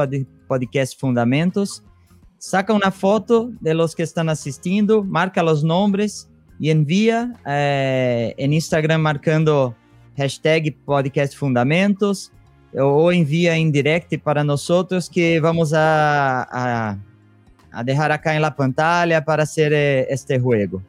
[0.48, 1.84] Podcast Fundamentos.
[2.38, 8.54] Saca una foto de los que están asistiendo, marca los nombres y envía eh, en
[8.54, 9.76] Instagram marcando
[10.16, 12.32] hashtag Podcast Fundamentos
[12.78, 17.00] o envía en direct para nosotros que vamos a, a,
[17.72, 20.84] a dejar acá en la pantalla para hacer eh, este juego.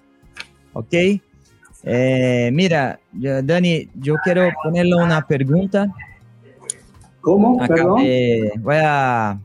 [0.74, 0.92] ¿Ok?
[1.84, 5.90] Eh, mira, Dani, yo quiero ponerle una pregunta.
[7.20, 7.58] ¿Cómo?
[7.66, 8.02] Perdón.
[8.60, 9.40] voy a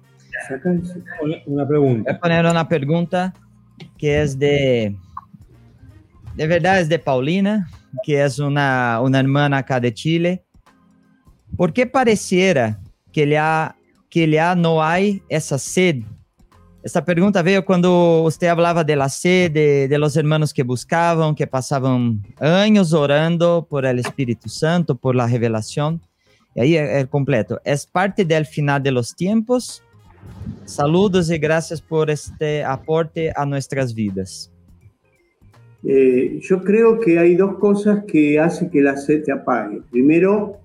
[1.46, 2.04] una pregunta.
[2.04, 3.34] Voy a poner una pregunta
[3.98, 4.96] que es de,
[6.36, 7.68] de verdad es de Paulina,
[8.04, 10.44] que es una, una hermana acá de Chile.
[11.58, 12.80] ¿Por qué pareciera
[13.12, 13.76] que ya,
[14.10, 16.04] que ya no hay esa sed
[16.86, 22.22] esta pergunta veio quando você falava da sede, de los hermanos que buscavam, que passavam
[22.40, 26.00] anos orando por el Espírito Santo, por la revelação.
[26.56, 27.60] E aí é, é completo.
[27.66, 29.84] É parte del final de los tiempos.
[30.66, 34.52] Saludos e graças por este aporte a nuestras vidas.
[35.84, 39.82] Eh, yo creo que hay dos cosas que hacen que la sed te apague.
[39.92, 40.60] Primero,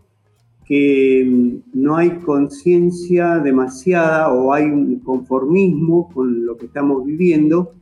[0.64, 7.72] que mm, no hay conciencia demasiada o hay un conformismo con lo que estamos viviendo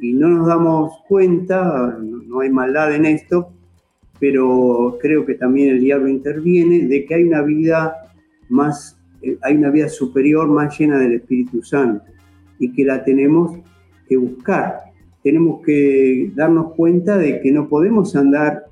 [0.00, 3.52] y no nos damos cuenta, no hay maldad en esto,
[4.20, 7.96] pero creo que también el diablo interviene, de que hay una vida
[8.50, 12.04] más, eh, hay una vida superior más llena del Espíritu Santo
[12.58, 13.58] y que la tenemos
[14.06, 14.80] que buscar.
[15.24, 18.66] Tenemos que darnos cuenta de que no podemos andar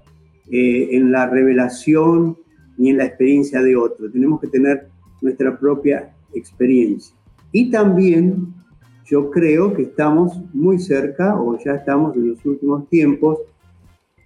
[0.51, 2.37] eh, en la revelación,
[2.77, 4.11] ni en la experiencia de otro.
[4.11, 4.89] Tenemos que tener
[5.23, 7.15] nuestra propia experiencia.
[7.53, 8.55] Y también
[9.07, 13.39] yo creo que estamos muy cerca o ya estamos en los últimos tiempos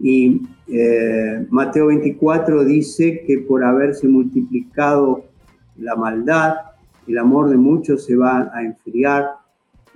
[0.02, 5.26] y eh, Mateo 24 dice que por haberse multiplicado
[5.78, 6.54] la maldad,
[7.06, 9.26] el amor de muchos se va a enfriar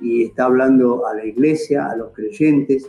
[0.01, 2.89] y está hablando a la iglesia, a los creyentes.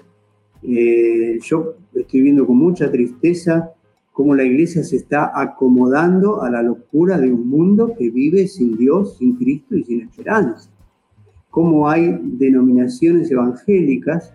[0.61, 3.71] Eh, yo estoy viendo con mucha tristeza
[4.13, 8.77] cómo la iglesia se está acomodando a la locura de un mundo que vive sin
[8.77, 10.69] Dios, sin Cristo y sin esperanza.
[11.49, 14.33] Cómo hay denominaciones evangélicas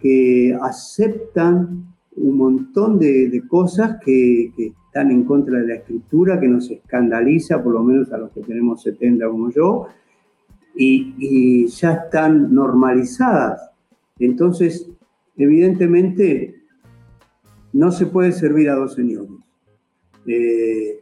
[0.00, 4.52] que aceptan un montón de, cosas que,
[4.86, 8.42] están en contra de la escritura, que nos escandaliza, por lo menos a los que
[8.42, 9.86] tenemos 70 como yo,
[10.76, 13.70] y, ya están normalizadas.
[14.18, 14.88] Entonces,
[15.36, 16.62] evidentemente,
[17.72, 19.30] no se puede servir a dos señores.
[20.26, 21.00] Eh,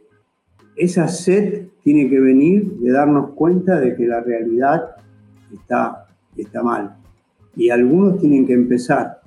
[0.75, 4.95] esa sed tiene que venir de darnos cuenta de que la realidad
[5.53, 6.97] está, está mal.
[7.55, 9.22] Y algunos tienen que empezar.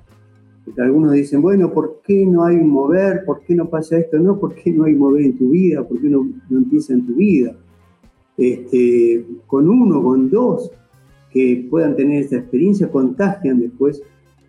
[0.77, 3.23] Algunos dicen, bueno, ¿por qué no hay un mover?
[3.25, 4.19] ¿Por qué no pasa esto?
[4.19, 5.87] No, ¿por qué no hay mover en tu vida?
[5.87, 7.55] ¿Por qué no, no empieza en tu vida?
[8.37, 10.71] Este, con uno, con dos
[11.31, 14.01] que puedan tener esta experiencia, contagian después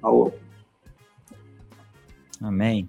[0.02, 0.48] a otros.
[2.40, 2.88] Amém.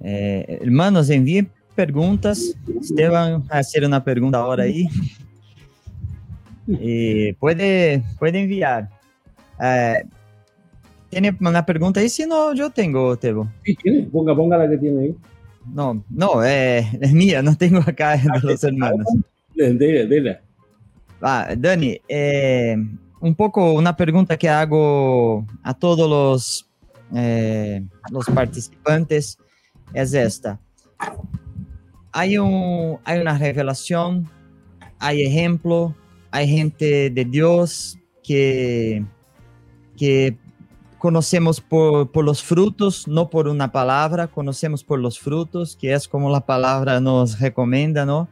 [0.00, 2.54] É, hermanos, enviem preguntas.
[2.80, 4.88] Esteban, hacer una pregunta ahora ahí.
[6.66, 8.88] Eh, puede, puede enviar.
[9.60, 10.04] Eh,
[11.14, 12.08] ¿Tiene una pregunta ahí?
[12.08, 13.48] Si no, yo tengo, Tebo.
[13.64, 14.02] Sí, tiene.
[14.02, 15.14] Ponga, ponga la que tiene ahí.
[15.72, 19.06] No, no, eh, es mía, no tengo acá de los hermanos.
[21.22, 22.76] Ah, Dani, eh,
[23.20, 26.68] un poco una pregunta que hago a todos los,
[27.14, 29.38] eh, los participantes
[29.92, 30.58] es esta.
[32.10, 34.28] Hay, un, hay una revelación,
[34.98, 35.94] hay ejemplo,
[36.32, 39.04] hay gente de Dios que,
[39.96, 40.36] que
[41.04, 46.08] conocemos por, por, los frutos, no por una palabra, conocemos por los frutos, que es
[46.08, 48.26] como la palabra nos recomienda, ¿no?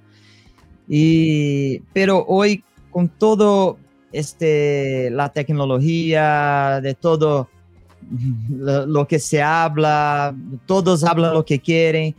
[0.89, 3.77] Y, pero hoy con todo
[4.11, 7.51] este, la tecnología, de todo
[8.49, 10.35] lo, que se habla,
[10.65, 12.17] todos hablan lo que quieren,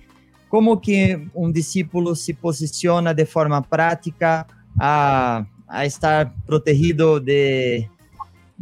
[0.50, 4.46] como que un discípulo se posiciona de forma práctica
[4.80, 7.90] a, a estar protegido de,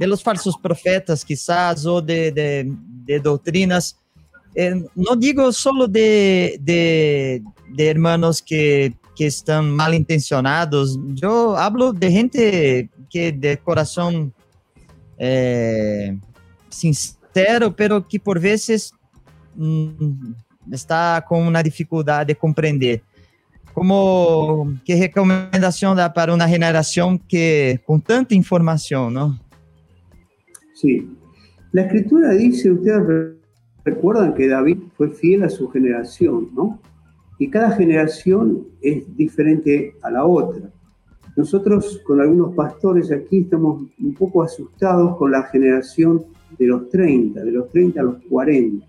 [0.02, 2.74] de los falsos profetas quizás o de, de,
[3.06, 4.00] de doutrinas,
[4.56, 11.94] eh, no digo solo de, de, de hermanos que, que, están mal intencionados, yo hablo
[11.94, 14.34] de gente que de corazón
[15.20, 16.18] eh,
[16.70, 18.96] sincero, pero que por veces
[19.54, 20.34] mm,
[20.72, 23.04] está con una dificultad de comprender.
[23.72, 29.51] Como, ¿Qué recomendación da para una generación que con tanta información, no?
[30.82, 31.08] Sí.
[31.74, 33.36] La escritura dice, ustedes
[33.86, 36.80] recuerdan que David fue fiel a su generación, ¿no?
[37.38, 40.72] Y cada generación es diferente a la otra.
[41.38, 46.26] Nosotros con algunos pastores aquí estamos un poco asustados con la generación
[46.58, 48.84] de los 30, de los 30 a los 40.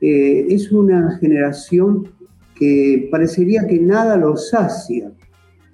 [0.00, 2.06] Eh, es una generación
[2.54, 5.12] que parecería que nada los sacia.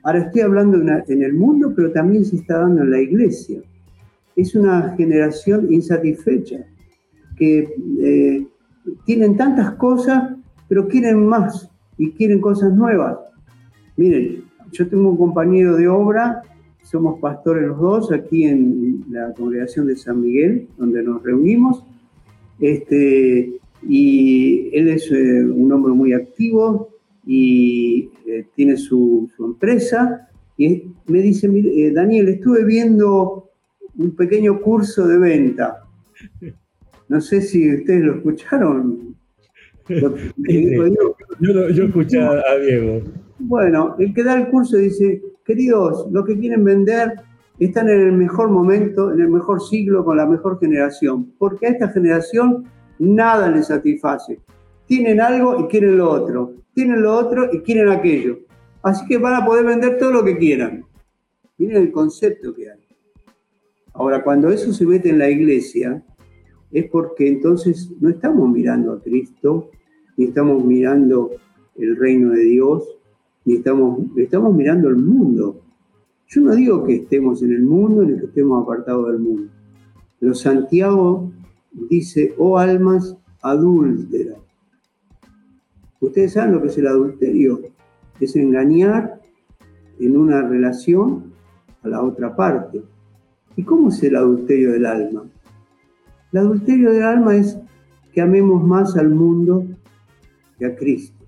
[0.02, 3.60] Ahora estoy hablando en el mundo, pero también se está dando en la iglesia
[4.38, 6.64] es una generación insatisfecha,
[7.36, 8.46] que eh,
[9.04, 10.32] tienen tantas cosas,
[10.68, 13.18] pero quieren más y quieren cosas nuevas.
[13.96, 16.42] Miren, yo tengo un compañero de obra,
[16.84, 21.82] somos pastores los dos aquí en la congregación de San Miguel, donde nos reunimos,
[22.60, 23.58] este,
[23.88, 26.90] y él es eh, un hombre muy activo
[27.26, 31.48] y eh, tiene su, su, empresa, y me dice,
[31.92, 33.47] Daniel, estuve viendo
[33.98, 35.84] un pequeño curso de venta.
[37.08, 39.16] No sé si ustedes lo escucharon.
[39.88, 43.02] yo, yo, escuché a Diego.
[43.38, 47.14] Bueno, el que da el curso dice, queridos, los que quieren vender
[47.58, 51.70] están en el mejor momento, en el mejor siglo, con la mejor generación, porque a
[51.70, 52.64] esta generación
[52.98, 54.38] nada les satisface.
[54.86, 58.38] Tienen algo y quieren lo otro, tienen lo otro y quieren aquello.
[58.82, 60.84] Así que van a poder vender todo lo que quieran.
[61.56, 62.87] Miren el concepto que hay.
[63.98, 66.04] Ahora, cuando eso se mete en la iglesia,
[66.70, 69.70] es porque entonces no estamos mirando a Cristo,
[70.16, 71.32] ni estamos mirando
[71.76, 72.84] el reino de Dios,
[73.44, 75.62] ni estamos, estamos mirando el mundo.
[76.28, 79.50] Yo no digo que estemos en el mundo ni que estemos apartados del mundo,
[80.20, 81.32] pero Santiago
[81.90, 84.38] dice, oh almas adúlteras.
[85.98, 87.62] Ustedes saben lo que es el adulterio,
[88.20, 89.20] es engañar
[89.98, 91.32] en una relación
[91.82, 92.80] a la otra parte.
[93.58, 95.24] ¿Y cómo es el adulterio del alma?
[96.30, 97.58] El adulterio del alma es
[98.12, 99.64] que amemos más al mundo
[100.56, 101.26] que a Cristo.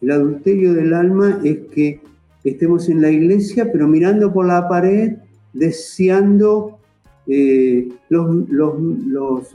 [0.00, 2.00] El adulterio del alma es que
[2.42, 5.18] estemos en la iglesia, pero mirando por la pared,
[5.52, 6.80] deseando
[7.28, 9.48] eh, los, los,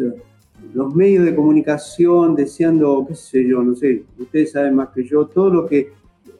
[0.73, 5.25] los, medios de comunicación, deseando, qué sé yo, no sé, ustedes saben más que yo,
[5.25, 5.89] todo lo que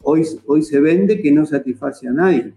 [0.04, 2.54] hoy, hoy se vende que no satisface a nadie.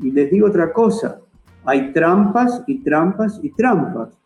[0.00, 1.20] Y les digo otra cosa,
[1.68, 4.16] hay trampas y trampas y trampas,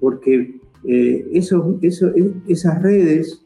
[0.00, 3.44] porque eh, esas redes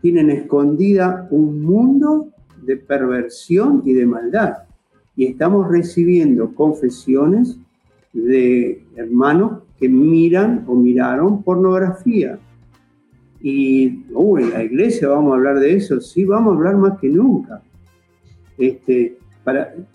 [0.00, 2.28] tienen escondida un mundo
[2.62, 4.58] de perversión y de maldad.
[5.16, 7.58] Y estamos recibiendo confesiones
[8.12, 12.38] de hermanos que miran o miraron pornografía.
[13.40, 17.08] Y, uy, la iglesia vamos a hablar de eso, sí, vamos a hablar más que
[17.08, 17.60] nunca.
[18.56, 19.18] Este,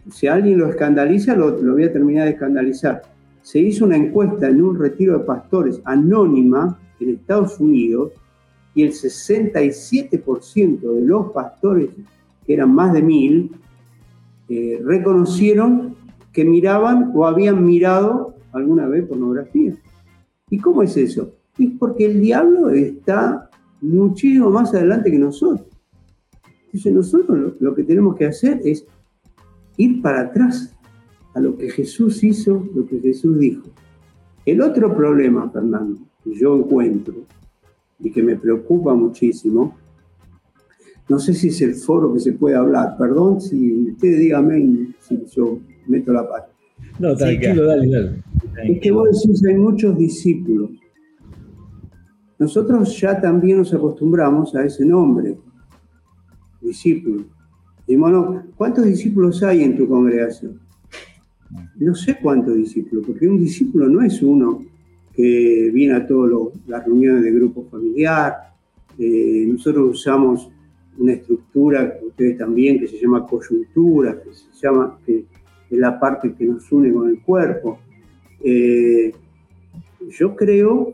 [0.09, 3.01] si alguien lo escandaliza, lo, voy a terminar de escandalizar.
[3.41, 8.11] Se hizo una encuesta en un retiro de pastores anónima en Estados Unidos
[8.73, 11.89] y el 67% de los pastores,
[12.45, 13.51] que eran más de mil,
[14.47, 15.95] eh, reconocieron
[16.31, 19.73] que miraban o habían mirado alguna vez pornografía.
[20.49, 21.33] ¿Y cómo es eso?
[21.57, 23.49] Es porque el diablo está
[23.81, 25.67] muchísimo más adelante que nosotros.
[26.65, 28.85] Entonces nosotros lo, que tenemos que hacer es
[29.77, 30.75] ir para atrás
[31.33, 33.67] a lo que Jesús hizo, lo que Jesús dijo.
[34.45, 37.15] El otro problema, Fernando, que yo encuentro
[37.99, 39.75] y que me preocupa muchísimo,
[41.07, 45.23] no sé si es el foro que se puede hablar, perdón, si ustedes díganme si
[45.31, 46.49] yo meto la pata.
[46.99, 48.23] No, tranquilo, dale, dale.
[48.63, 50.71] Es que vos decís, hay muchos discípulos.
[52.39, 55.37] Nosotros ya también nos acostumbramos a ese nombre,
[56.61, 57.25] discípulo.
[57.97, 60.59] Bueno, ¿cuántos discípulos hay en tu congregación?
[61.77, 64.63] No sé cuántos discípulos, porque un discípulo no es uno
[65.13, 66.31] que viene a todas
[66.67, 68.33] las reuniones de grupo familiar.
[68.97, 70.49] Eh, nosotros usamos
[70.97, 75.25] una estructura, ustedes también, que se llama coyuntura, que se llama, es
[75.71, 77.79] la parte que nos une con el cuerpo.
[78.43, 79.11] Eh,
[80.09, 80.93] yo creo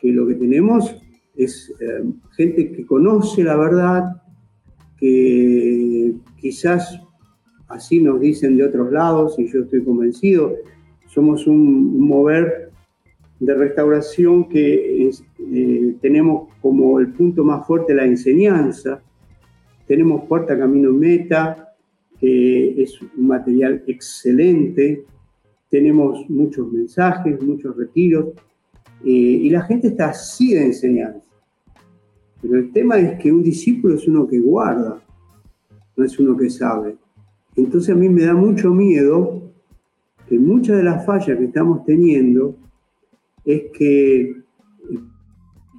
[0.00, 0.96] que lo que tenemos
[1.36, 2.04] es eh,
[2.36, 4.22] gente que conoce la verdad,
[4.98, 7.00] que quizás
[7.68, 10.54] así nos dicen de otros lados, y yo estoy convencido,
[11.08, 12.70] somos un, mover
[13.40, 19.02] de restauración que eh, tenemos como el punto más fuerte la enseñanza,
[19.86, 21.74] tenemos Puerta Camino Meta,
[22.18, 25.04] que es un material excelente,
[25.70, 28.28] tenemos muchos mensajes, muchos retiros,
[29.04, 31.25] eh, y la gente está así de enseñanza.
[32.42, 35.02] Pero el tema es que un discípulo es uno que guarda,
[35.96, 36.96] no es uno que sabe.
[37.56, 39.42] Entonces a mí me da mucho miedo
[40.28, 42.56] que muchas de las fallas que estamos teniendo
[43.44, 44.42] es que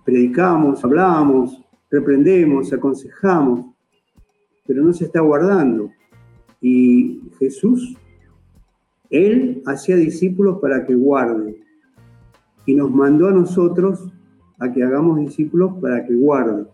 [0.05, 1.61] predicamos, hablamos,
[1.91, 3.65] reprendemos, aconsejamos,
[4.65, 5.91] pero no se está guardando.
[6.61, 7.95] Y Jesús,
[9.09, 11.57] Él hacía discípulos para que guarden.
[12.65, 14.11] Y nos mandó a nosotros
[14.59, 16.67] a que hagamos discípulos para que guarden.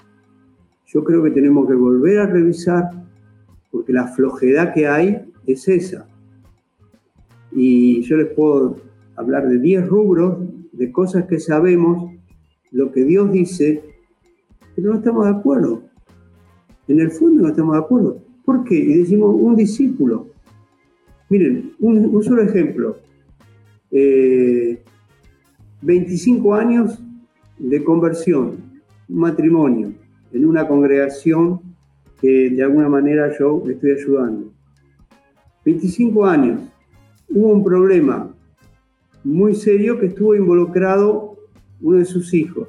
[0.85, 2.89] Yo creo que tenemos que volver a revisar,
[3.71, 6.07] porque la flojedad que hay es esa.
[7.51, 8.77] Y yo les puedo
[9.15, 10.37] hablar de 10 rubros,
[10.71, 12.11] de cosas que sabemos,
[12.71, 13.83] lo que Dios dice,
[14.75, 15.83] pero no estamos de acuerdo.
[16.87, 18.21] En el fondo no estamos de acuerdo.
[18.43, 18.75] ¿Por qué?
[18.75, 20.27] Y decimos un discípulo.
[21.29, 22.97] Miren, un, solo ejemplo.
[25.81, 26.99] 25 eh, años
[27.63, 28.57] de conversión,
[29.07, 29.93] un matrimonio,
[30.33, 31.61] en una congregación
[32.19, 34.51] que de alguna manera yo estoy ayudando.
[35.63, 36.61] 25 años.
[37.29, 38.35] Hubo un problema
[39.23, 41.37] muy serio que estuvo involucrado
[41.81, 42.67] uno de sus hijos.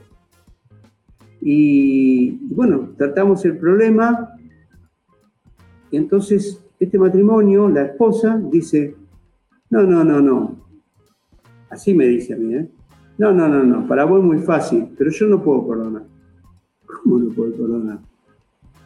[1.41, 4.37] Y, bueno, tratamos el problema.
[5.91, 8.95] Y entonces este matrimonio, la esposa, dice,
[9.71, 10.65] no, no, no, no.
[11.69, 12.69] Así me dice a mí, ¿eh?
[13.19, 16.03] No, no, no, no, para vos es muy fácil, pero yo no puedo perdonar.
[16.87, 17.99] ¿Cómo no puedo perdonar?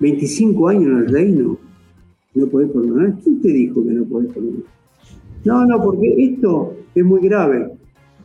[0.01, 1.57] 25 años en el reino,
[2.35, 3.15] ¿no podés perdonar?
[3.23, 4.63] ¿Quién te dijo que no podés perdonar?
[5.45, 7.73] No, no, porque esto es muy grave.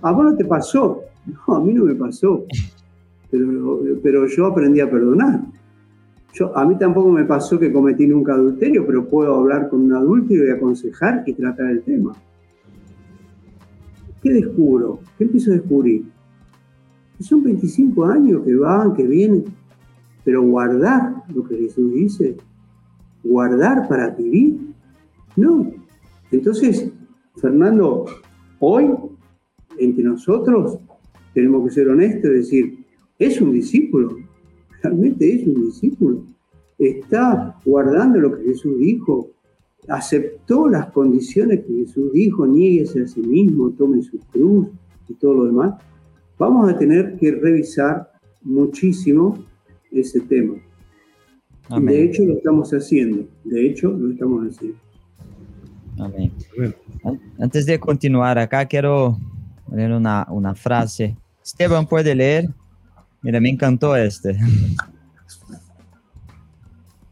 [0.02, 1.02] ¿A vos no te pasó?
[1.26, 2.46] No, a mí no me pasó
[4.02, 5.42] pero, yo aprendí a perdonar.
[6.34, 9.94] Yo, a mí tampoco me pasó que cometí nunca adulterio, pero puedo hablar con un
[9.94, 12.14] adúltero y aconsejar y tratar el tema.
[14.24, 15.02] ¿Qué descubro?
[15.18, 16.06] ¿Qué empiezo a descubrir?
[17.20, 19.44] Son 25 años que van, que vienen,
[20.24, 22.38] pero guardar lo que Jesús dice,
[23.22, 24.60] guardar para vivir,
[25.36, 25.72] no.
[26.32, 26.90] Entonces,
[27.36, 28.06] Fernando,
[28.60, 28.92] hoy,
[29.78, 30.80] entre nosotros,
[31.34, 32.86] tenemos que ser honestos y decir,
[33.20, 34.16] es un discípulo,
[34.82, 36.24] realmente es un discípulo.
[36.78, 39.33] Está guardando lo que Jesús dijo,
[39.88, 44.68] aceptó las condiciones que Jesús dijo, nieguese a sí mismo, tome su cruz
[45.08, 45.76] y todo lo demás.
[46.38, 48.12] Vamos a tener que revisar
[48.42, 49.44] muchísimo
[49.92, 50.56] ese tema.
[51.70, 53.26] De hecho, lo estamos haciendo.
[53.44, 54.78] De hecho, lo estamos haciendo.
[55.98, 56.32] Amén.
[57.40, 59.18] Antes de continuar acá, quiero
[59.72, 61.16] leer una, una frase.
[61.44, 62.50] Esteban, ¿puede leer?
[63.22, 64.38] Mira, me encantó este.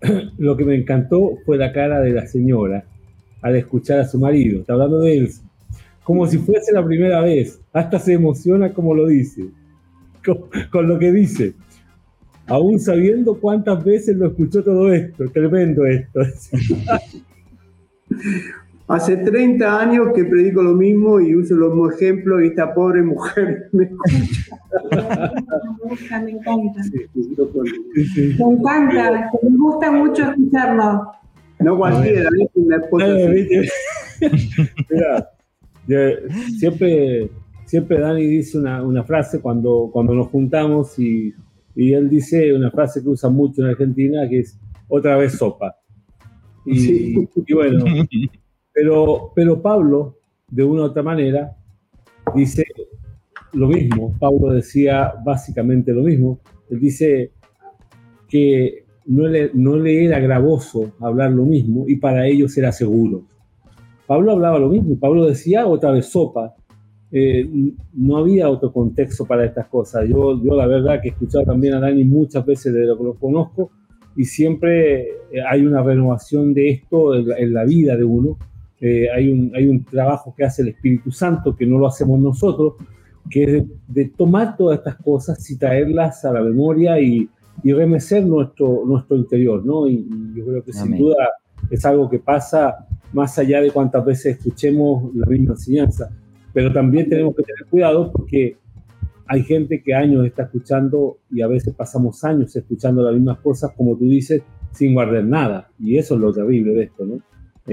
[0.38, 2.86] Lo que me encantó fue la cara de la señora
[3.42, 4.62] al escuchar a su marido.
[4.62, 5.32] Está hablando de él.
[6.04, 7.60] Como si fuese la primera vez.
[7.74, 9.48] Hasta se emociona como lo dice.
[10.72, 11.54] Con, lo que dice.
[12.48, 15.26] Aún sabiendo cuántas veces lo escuchó todo esto.
[15.30, 16.20] Tremendo esto.
[18.92, 23.02] Hace 30 años que predico lo mismo y uso los mismos ejemplos y esta pobre
[23.02, 24.20] mujer me escucha.
[26.24, 26.82] me encanta.
[27.94, 31.12] Me encanta, me gusta mucho escucharlo.
[31.60, 33.06] No cualquiera, una esposa.
[34.90, 35.30] Mira,
[36.60, 37.30] siempre,
[37.66, 41.34] siempre Dani dice una, una, frase cuando, cuando nos juntamos y,
[41.76, 45.76] y él dice una frase que usa mucho en Argentina que es otra vez sopa.
[46.66, 47.16] Y,
[47.54, 47.86] bueno,
[48.74, 50.18] pero, pero Pablo,
[50.50, 51.56] de una u otra manera,
[52.36, 52.64] dice
[53.54, 54.16] lo mismo.
[54.20, 56.40] Pablo decía básicamente lo mismo.
[56.70, 57.32] Él dice
[58.28, 63.24] que no le, era gravoso hablar lo mismo y para ellos era seguro.
[64.08, 66.56] Pablo hablaba lo mismo, Pablo decía otra vez sopa.
[67.14, 67.46] Eh,
[67.94, 70.08] no había otro contexto para estas cosas.
[70.08, 73.04] Yo, yo la verdad que he escuchado también a Dani muchas veces de lo que
[73.04, 73.72] lo conozco
[74.16, 75.08] y siempre
[75.50, 78.38] hay una renovación de esto en la, vida de uno.
[78.82, 82.20] Eh, hay, un, hay un trabajo que hace el Espíritu Santo que no lo hacemos
[82.20, 82.74] nosotros,
[83.30, 87.30] que es de, tomar todas estas cosas y traerlas a la memoria y,
[87.64, 89.88] y remecer nuestro, nuestro interior, ¿no?
[89.88, 91.30] Y, yo creo que sin duda
[91.70, 96.10] es algo que pasa más allá de cuántas veces escuchemos la misma enseñanza.
[96.54, 98.58] Pero también tenemos que tener cuidado porque
[99.28, 103.72] hay gente que años está escuchando y a veces pasamos años escuchando las mismas cosas,
[103.78, 104.42] como tú dices,
[104.72, 105.70] sin guardar nada.
[105.80, 107.20] Y eso es lo terrible de esto, ¿no?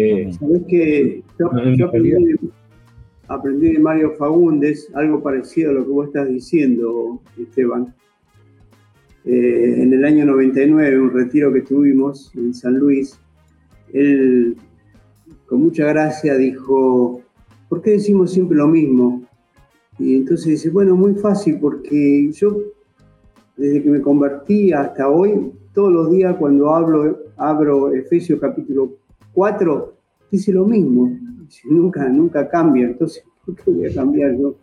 [0.01, 1.51] Eh, Sabes que yo,
[3.27, 7.93] aprendí, de Mario Fagundes algo parecido a lo que vos estás diciendo, Esteban.
[9.25, 13.19] Eh, en el año 99, un retiro que tuvimos en San Luis,
[13.93, 14.57] él
[15.47, 17.21] con mucha gracia dijo,
[17.69, 19.25] ¿por qué decimos siempre lo mismo?
[19.99, 22.57] Y entonces dice, bueno, muy fácil, porque yo
[23.57, 28.98] desde que me convertí hasta hoy, todos los días cuando hablo, abro Efesios capítulo
[29.39, 29.95] 4,
[30.33, 31.17] dice lo mismo,
[31.71, 34.57] nunca, nunca cambia, entonces, ¿por qué voy a cambiar yo?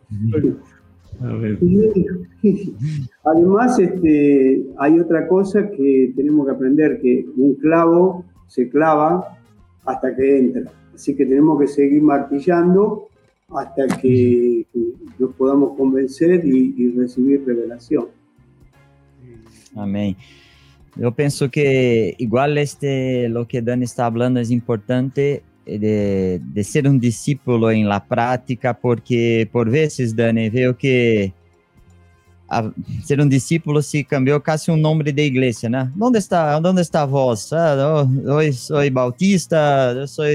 [3.24, 9.40] Además, este, hay otra cosa que tenemos que aprender, que un clavo se clava
[9.86, 10.70] hasta que entra.
[10.94, 13.08] Así que tenemos que seguir martillando
[13.48, 14.66] hasta que,
[15.18, 18.08] nos podamos convencer y, recibir revelación.
[19.74, 20.18] Amén.
[20.96, 26.88] Yo pienso que igual este, lo que Dani está hablando es importante de, de, ser
[26.88, 31.34] un discípulo en la práctica, porque por veces, Dani, veo que
[32.48, 32.72] a
[33.04, 35.92] ser um discípulo se cambiou casi um nome de igreja, né?
[36.00, 37.56] Onde está, onde está a?
[37.56, 38.08] Ah,
[38.44, 40.26] eu sou bautista, eu sou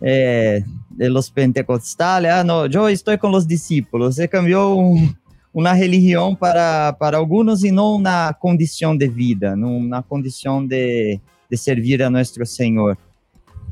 [0.00, 2.30] eh, de los pentecostales.
[2.30, 4.14] Ah, não, eu estou com os discípulos.
[4.14, 5.12] Você cambiou um,
[5.54, 11.20] uma religião para, para alguns e não na condição de vida, não na condição de,
[11.48, 12.98] de servir a nosso Senhor.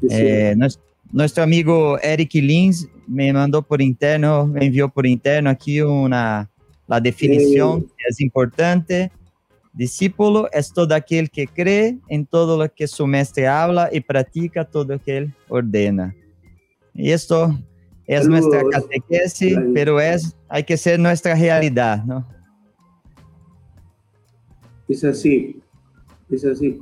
[0.08, 0.78] Eh, nosso,
[1.12, 6.48] nosso amigo Eric Lins me mandou por interno, me enviou por interno aqui uma
[6.92, 9.10] La definición es importante.
[9.72, 14.64] Discípulo es todo aquel que cree en todo lo que su maestro habla y practica
[14.64, 16.14] todo lo que él ordena.
[16.92, 17.58] Y esto
[18.06, 22.26] es nuestra catequesis, pero es, hay que ser nuestra realidad, ¿no?
[24.88, 25.60] Es así,
[26.30, 26.80] es así.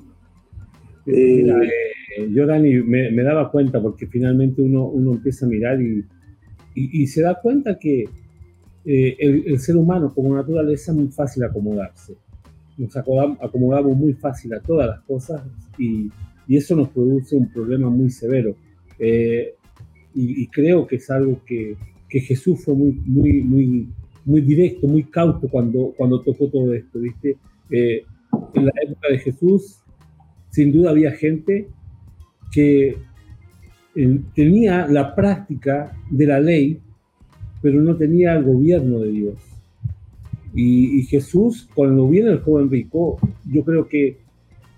[1.07, 6.05] Eh, eh, yo, Dani, me, daba cuenta porque finalmente uno, uno empieza a mirar y,
[6.75, 8.05] y se da cuenta que
[8.85, 12.17] eh, el, ser humano como naturaleza es muy fácil acomodarse.
[12.79, 15.43] Nos acomodamos muy fácil a todas las cosas
[15.79, 16.11] y,
[16.49, 18.57] y eso nos produce un problema muy severo.
[18.99, 19.55] Eh,
[20.15, 21.77] y, creo que es algo que,
[22.09, 23.89] que, Jesús fue muy, muy, muy,
[24.25, 27.37] muy directo, muy cauto cuando, cuando tocó todo esto, ¿viste?
[27.71, 28.05] Eh,
[28.55, 29.79] en la época de Jesús,
[30.51, 31.69] sin duda había gente
[32.53, 32.97] que
[34.35, 36.81] tenía la práctica de la ley
[37.63, 39.35] pero no tenía el gobierno de Dios.
[40.55, 44.19] Y, Jesús, cuando viene el joven rico, yo creo que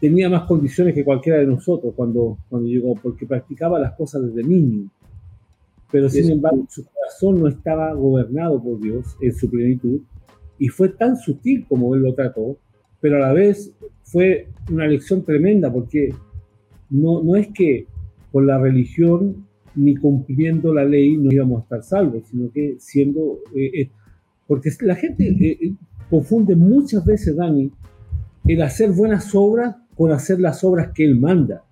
[0.00, 4.46] tenía más condiciones que cualquiera de nosotros cuando, cuando llegó, porque practicaba las cosas desde
[4.46, 4.90] niño.
[5.92, 10.00] Pero sin embargo, su corazón no estaba gobernado por Dios en su plenitud
[10.58, 12.56] y fue tan sutil como él lo trató,
[13.00, 13.74] pero a la vez
[14.04, 16.14] fue una lección tremenda porque
[16.88, 17.86] no, no es que
[18.32, 23.40] con la religión ni cumpliendo la ley no íbamos a estar salvos, sino que siendo...
[23.54, 23.90] Eh, eh,
[24.46, 25.74] porque la gente eh,
[26.10, 27.70] confunde muchas veces, Dani,
[28.46, 31.64] el hacer buenas obras con hacer las obras que Él manda.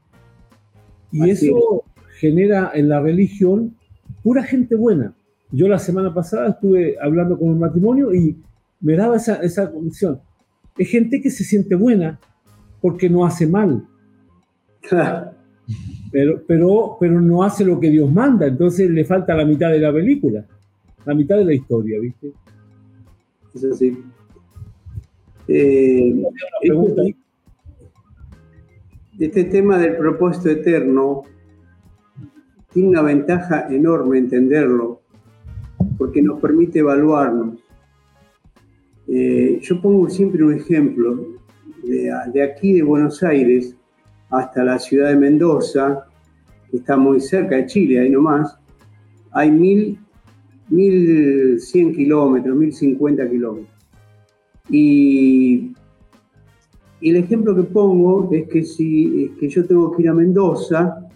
[1.13, 1.85] Y eso
[2.19, 3.77] genera en la religión
[4.23, 5.15] pura gente buena.
[5.53, 8.37] Yo la semana pasada estuve hablando con un matrimonio y
[8.81, 10.21] me daba esa, esa condición.
[10.79, 12.19] Es gente que se siente buena
[12.81, 13.85] porque no hace mal.
[16.13, 19.79] pero, pero, pero no hace lo que Dios manda, entonces le falta la mitad de
[19.79, 20.45] la película,
[21.05, 22.33] la mitad de la historia, ¿viste?
[23.55, 23.99] Es así.
[25.49, 26.15] Eh,
[26.63, 27.17] este,
[29.19, 31.25] este, tema del propósito eterno
[32.73, 35.01] tiene una ventaja enorme entenderlo,
[35.99, 37.59] porque nos permite evaluarnos.
[39.09, 41.27] Eh, yo pongo siempre un ejemplo
[41.83, 43.75] de, de aquí de Buenos Aires,
[44.31, 46.07] hasta la ciudad de Mendoza,
[46.71, 48.57] que está muy cerca de Chile, ahí nomás,
[49.33, 49.99] hay mil,
[50.69, 53.75] 1100 kilómetros, 1050 kilómetros.
[54.69, 55.73] Y,
[57.01, 61.10] y, el ejemplo que pongo es que si que yo tengo que ir a Mendoza,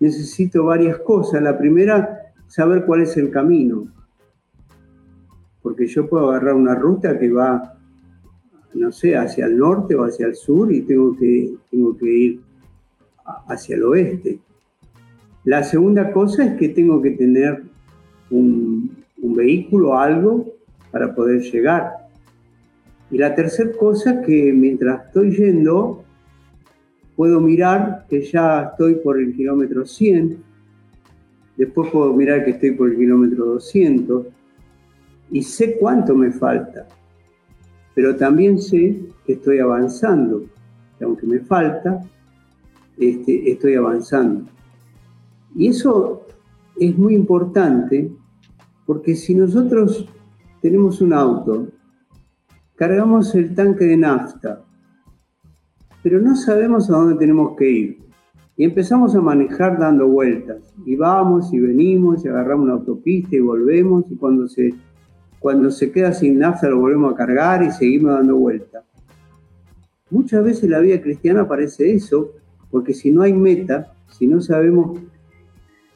[0.00, 1.42] necesito varias cosas.
[1.42, 3.86] La primera, saber cuál es el camino.
[5.62, 7.76] Porque yo puedo agarrar una ruta que va,
[8.74, 12.40] no sé, hacia el norte o hacia el sur y tengo que, tengo que ir
[13.48, 14.40] hacia el oeste.
[15.44, 17.62] La segunda cosa es que tengo que tener
[18.30, 20.46] un, un vehículo, algo
[20.90, 22.04] para poder llegar.
[23.10, 26.03] Y la tercera cosa es que mientras estoy yendo,
[27.16, 30.42] puedo mirar que ya estoy por el kilómetro 100,
[31.56, 34.26] después puedo mirar que estoy por el kilómetro 200
[35.30, 36.86] y sé cuánto me falta,
[37.94, 40.44] pero también sé que estoy avanzando,
[40.98, 42.00] que aunque me falta,
[42.98, 44.46] este, estoy avanzando.
[45.54, 46.26] Y eso
[46.78, 48.10] es muy importante
[48.86, 50.08] porque si nosotros
[50.60, 51.68] tenemos un auto,
[52.74, 54.62] cargamos el tanque de nafta,
[56.04, 57.98] pero no sabemos a dónde tenemos que ir.
[58.58, 60.74] Y empezamos a manejar dando vueltas.
[60.84, 64.04] Y vamos y venimos y agarramos una autopista y volvemos.
[64.10, 64.74] Y cuando se,
[65.40, 68.84] cuando se queda sin nafta lo volvemos a cargar y seguimos dando vueltas.
[70.10, 72.32] Muchas veces la vida cristiana parece eso,
[72.70, 75.00] porque si no hay meta, si no sabemos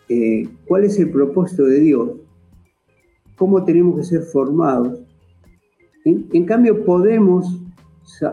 [0.08, 2.12] eh, cuál es el propósito de Dios,
[3.36, 5.00] cómo tenemos que ser formados,
[6.04, 7.60] en cambio podemos,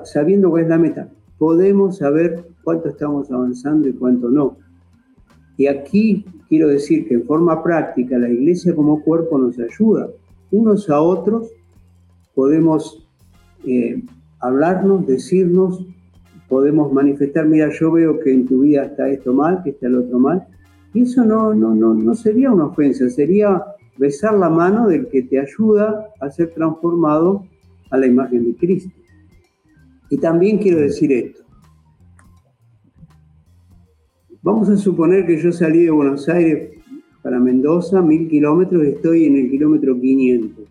[0.06, 4.58] sabiendo cuál es la meta, podemos saber cuánto estamos avanzando y cuánto no.
[5.58, 10.10] Y aquí quiero decir que en forma práctica la iglesia como cuerpo nos ayuda.
[10.52, 11.50] Unos a otros
[12.34, 13.08] podemos
[13.66, 14.04] eh,
[14.40, 15.86] hablarnos, decirnos,
[16.50, 19.96] podemos manifestar, mira, yo veo que en tu vida está esto mal, que está el
[19.96, 20.46] otro mal.
[20.94, 23.64] Y eso no, no, no, no sería una ofensa, sería
[23.98, 27.46] besar la mano del que te ayuda a ser transformado
[27.90, 28.92] a la imagen de Cristo.
[30.16, 31.44] Y también quiero decir esto.
[34.42, 36.80] Vamos a suponer que yo salí de Buenos Aires
[37.22, 40.70] para Mendoza, mil kilómetros, y estoy en el kilómetro 500.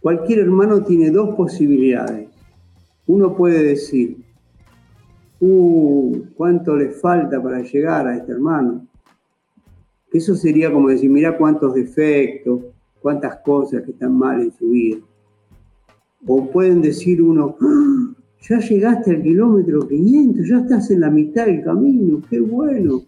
[0.00, 2.30] Cualquier hermano tiene dos posibilidades.
[3.06, 4.16] Uno puede decir,
[5.38, 8.88] uh, ¿cuánto le falta para llegar a este hermano?
[10.12, 12.60] Eso sería como decir, mira cuántos defectos,
[13.00, 14.98] cuántas cosas que están mal en su vida.
[16.26, 18.14] O pueden decir uno, ¡Ah!
[18.48, 23.02] ya llegaste al kilómetro 500, ya estás en la mitad del camino, qué bueno.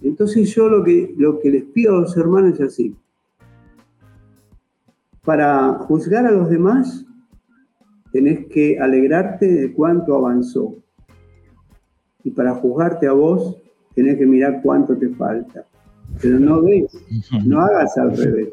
[0.00, 2.96] Entonces yo lo que, lo que les pido a los hermanos es así.
[5.24, 7.06] Para juzgar a los demás,
[8.12, 10.76] tenés que alegrarte de cuánto avanzó.
[12.22, 13.56] Y para juzgarte a vos,
[13.94, 15.66] tenés que mirar cuánto te falta.
[16.20, 16.92] Pero no ves,
[17.44, 18.50] no hagas al revés.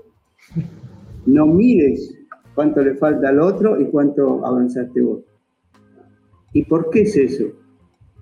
[1.25, 2.20] No mires
[2.61, 5.21] cuánto le falta al otro y cuánto avanzaste vos.
[6.53, 7.45] ¿Y por qué es eso?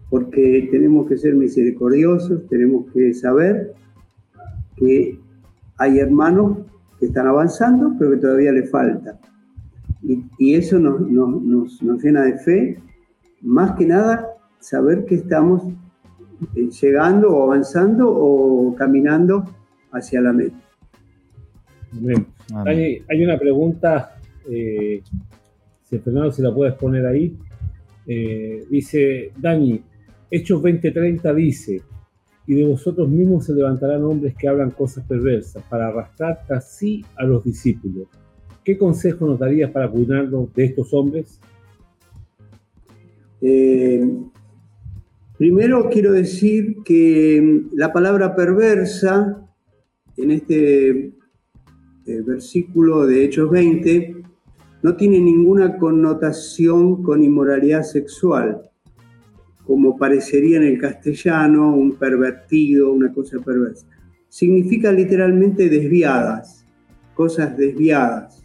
[0.10, 3.74] Porque tenemos que ser misericordiosos, tenemos que saber
[4.78, 5.20] que
[5.78, 6.60] hay hermanos
[6.98, 9.20] que están avanzando, pero que todavía le falta.
[10.02, 12.80] Y, eso nos, nos, llena de fe,
[13.42, 14.26] más que nada
[14.60, 15.64] saber que estamos
[16.56, 19.44] eh, llegando o avanzando o caminando
[19.92, 20.56] hacia la meta.
[22.66, 24.19] Hay, hay, una pregunta
[24.52, 25.02] eh,
[25.84, 27.38] si Fernando se la puedes poner ahí,
[28.08, 29.82] eh, dice Dani,
[30.32, 31.82] Hechos 20:30 dice,
[32.48, 37.24] y de vosotros mismos se levantarán hombres que hablan cosas perversas para arrastrar así a
[37.24, 38.08] los discípulos.
[38.64, 41.40] ¿Qué consejo nos darías para cuidarnos de estos hombres?
[43.42, 44.04] Eh,
[45.38, 49.48] primero quiero decir que la palabra perversa
[50.18, 51.14] en este
[52.06, 54.19] versículo de Hechos 20
[54.82, 58.62] no tiene ninguna connotación con inmoralidad sexual,
[59.66, 63.86] como parecería en el castellano un pervertido, una cosa perversa.
[64.30, 66.66] Significa literalmente desviadas,
[67.14, 68.44] cosas desviadas.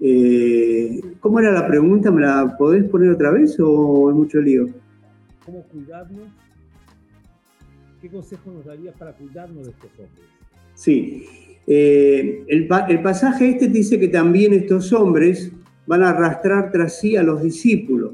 [0.00, 2.10] Eh, ¿Cómo era la pregunta?
[2.10, 4.68] ¿Me la podés poner otra vez o es mucho lío?
[5.44, 6.28] ¿Cómo cuidarnos?
[8.00, 10.26] ¿Qué consejo nos darías para cuidarnos de estos hombres?
[10.74, 11.24] Sí,
[11.66, 15.52] eh, el, pasaje este dice que también estos hombres
[15.86, 18.12] van a arrastrar tras sí a los discípulos.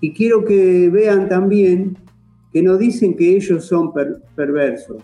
[0.00, 1.96] Y quiero que vean también
[2.52, 3.92] que no dicen que ellos son
[4.34, 5.02] perversos.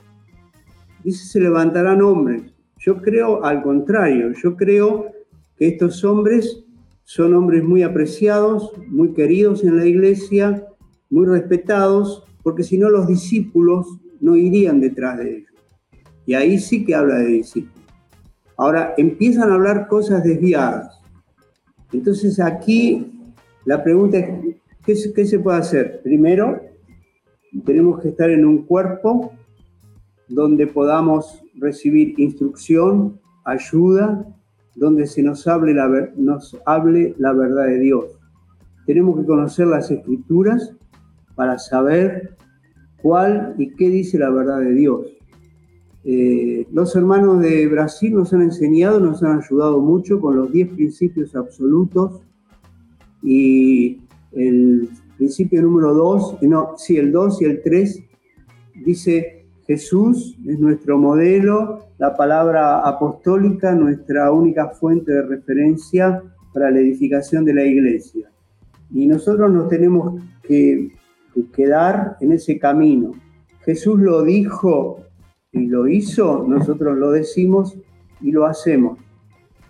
[1.02, 2.42] Dice se levantarán hombres.
[2.78, 5.10] Yo creo al contrario, yo creo
[5.56, 6.64] que estos hombres
[7.04, 10.66] son hombres muy apreciados, muy queridos en la iglesia,
[11.10, 13.86] muy respetados, porque si no los discípulos
[14.20, 15.53] no irían detrás de ellos.
[16.26, 17.84] Y ahí sí que habla de discípulos.
[18.56, 21.00] Ahora empiezan a hablar cosas desviadas.
[21.92, 23.32] Entonces aquí
[23.64, 26.00] la pregunta es, ¿qué, qué se puede hacer?
[26.02, 26.60] Primero,
[27.64, 29.32] tenemos que estar en un cuerpo
[30.28, 34.26] donde podamos recibir instrucción, ayuda,
[34.74, 38.06] donde se nos hable la, nos hable la verdad de Dios.
[38.86, 40.74] Tenemos que conocer las escrituras
[41.34, 42.36] para saber
[43.00, 45.06] cuál y qué dice la verdad de Dios.
[46.04, 50.74] Eh, los hermanos de Brasil nos han enseñado, nos han ayudado mucho con los 10
[50.74, 52.22] principios absolutos
[53.22, 54.00] y
[54.32, 58.02] el principio número 2, no, sí, el 2 y el 3
[58.84, 66.22] dice Jesús es nuestro modelo, la palabra apostólica, nuestra única fuente de referencia
[66.52, 68.30] para la edificación de la iglesia.
[68.92, 70.90] Y nosotros nos tenemos que,
[71.52, 73.12] quedar en ese camino.
[73.64, 75.00] Jesús lo dijo
[75.54, 77.78] y lo hizo, nosotros lo decimos
[78.20, 78.98] y lo hacemos.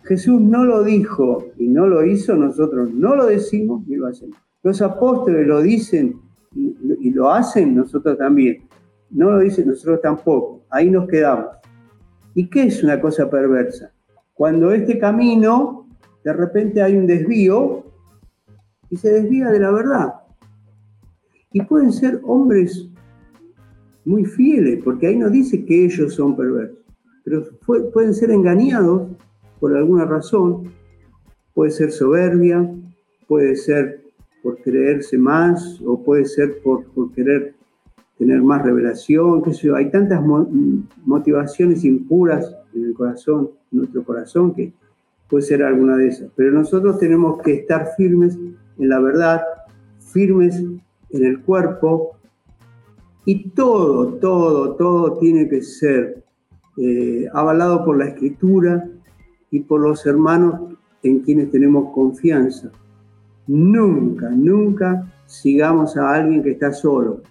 [0.02, 4.36] Jesús no lo dijo y no lo hizo, nosotros no lo decimos y lo hacemos.
[4.62, 6.20] Los apóstoles lo dicen
[6.55, 8.66] y, lo hacen, nosotros también.
[9.11, 10.65] No lo dicen, nosotros tampoco.
[10.70, 11.47] Ahí nos quedamos.
[12.35, 13.93] ¿Y qué es una cosa perversa?
[14.32, 15.86] Cuando este camino,
[16.24, 17.85] de repente hay un desvío
[18.89, 20.15] y se desvía de la verdad.
[21.52, 22.89] Y pueden ser hombres
[24.05, 26.78] muy fieles, porque ahí no dice que ellos son perversos,
[27.24, 27.44] pero
[27.93, 29.09] pueden ser engañados
[29.60, 30.72] por alguna razón.
[31.55, 32.70] Puede ser soberbia,
[33.26, 34.02] puede ser
[34.43, 37.55] por creerse más o puede ser por, querer
[38.18, 39.76] tener más revelación, qué sé yo.
[39.76, 40.22] Hay tantas
[41.05, 44.72] motivaciones impuras en el corazón, en nuestro corazón, que
[45.31, 46.31] puede ser alguna de esas.
[46.36, 48.36] Pero nosotros tenemos que estar firmes
[48.78, 49.40] en la verdad,
[49.98, 50.62] firmes
[51.10, 52.18] en el cuerpo,
[53.25, 56.25] y todo, todo, todo tiene que ser
[56.77, 58.89] eh, avalado por la escritura
[59.51, 62.71] y por los hermanos en quienes tenemos confianza.
[63.47, 67.23] Nunca, nunca sigamos a alguien que está solo.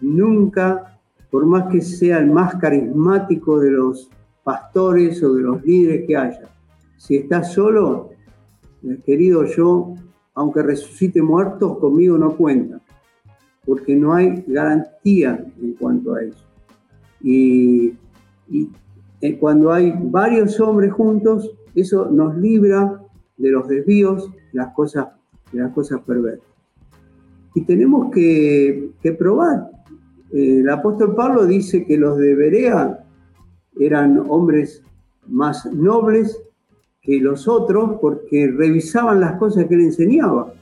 [0.00, 0.98] Nunca,
[1.30, 4.10] por más que sea el más carismático de los
[4.44, 6.48] pastores o de los líderes que haya,
[6.96, 8.10] si está solo,
[9.04, 9.94] querido yo,
[10.34, 12.80] aunque resucite muertos, conmigo no cuenta,
[13.64, 16.44] porque no hay garantía en cuanto a eso.
[17.20, 17.94] Y,
[18.48, 18.68] y
[19.20, 23.00] eh, cuando hay varios hombres juntos, eso nos libra
[23.36, 25.08] de los desvíos, las cosas
[25.52, 26.46] de las cosas perversas.
[27.54, 29.70] Y tenemos que, probar.
[30.32, 33.04] Eh, el apóstol Pablo dice que los de Berea
[33.78, 34.82] eran hombres
[35.28, 36.40] más nobles
[37.00, 40.54] que los otros porque revisaban las cosas que él enseñaba.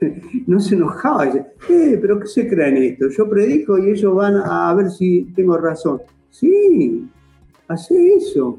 [0.46, 3.08] No se enojaba, dice, eh, pero ¿qué se creen esto?
[3.10, 6.00] Yo predico y ellos van a ver si tengo razón.
[6.30, 7.08] Sí,
[7.66, 8.58] hace eso.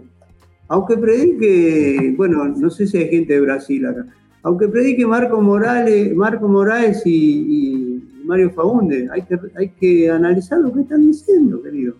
[0.67, 4.05] Aunque predique, bueno, no sé si hay gente de Brasil acá,
[4.43, 10.71] aunque predique Marco Morales, Marco Morales y, Mario Faunde, hay que, hay que analizar lo
[10.71, 11.95] que están diciendo, querido.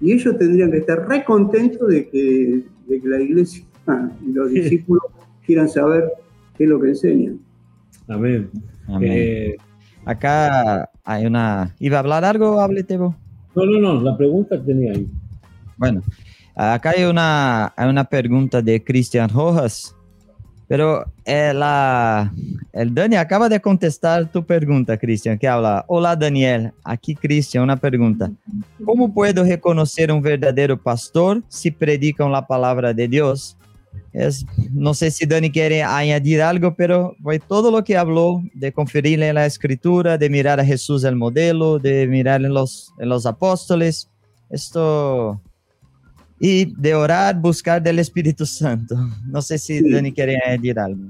[0.00, 2.64] Y ellos tendrían que estar re contentos de que,
[3.04, 3.64] la iglesia
[4.26, 5.04] y los discípulos
[5.46, 6.10] quieran saber
[6.56, 7.38] qué es lo que enseñan.
[8.14, 8.50] Amén.
[9.00, 9.56] Eh,
[10.04, 11.74] Acá hay una...
[11.78, 12.60] ¿Iba a hablar algo?
[12.60, 13.14] Háblete vos.
[13.54, 15.06] No, no, no, la pregunta tenía ahí.
[15.76, 16.02] Bueno,
[16.54, 19.94] acá hay una, hay una pregunta de Cristian Rojas
[20.72, 22.32] Pero ela,
[22.72, 27.76] el Dani acaba de contestar tu pergunta, Cristian, que habla, Olá, Daniel, aqui, Cristian, uma
[27.76, 28.32] pergunta.
[28.82, 33.54] Como puedo reconhecer um verdadeiro pastor se predicam a palavra de Deus?
[34.12, 38.72] Es, no sé si Dani quiere añadir algo, pero fue todo lo que habló de
[38.72, 43.08] conferir en la escritura, de mirar a Jesús el modelo, de mirar en los, en
[43.08, 44.10] los apóstoles.
[44.50, 45.40] Esto
[46.44, 48.96] y de orar, buscar del Espíritu Santo.
[49.28, 51.04] No sé si Dani quiere añadir algo.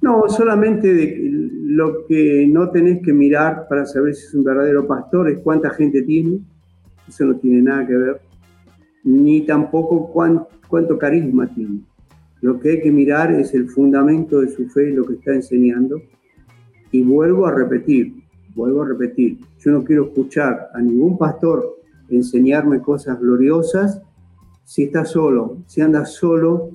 [0.00, 1.18] No, solamente de
[1.64, 5.70] lo que no tenés que mirar para saber si es un verdadero pastor es cuánta
[5.70, 6.38] gente tiene,
[7.08, 8.20] eso no tiene nada que ver,
[9.02, 10.12] ni tampoco
[10.68, 11.80] cuánto carisma tiene.
[12.40, 15.34] Lo que hay que mirar es el fundamento de su fe y lo que está
[15.34, 16.00] enseñando.
[16.92, 18.14] Y vuelvo a repetir,
[18.54, 21.78] vuelvo a repetir, yo no quiero escuchar a ningún pastor
[22.08, 24.00] enseñarme cosas gloriosas
[24.64, 26.70] si está solo, si anda solo,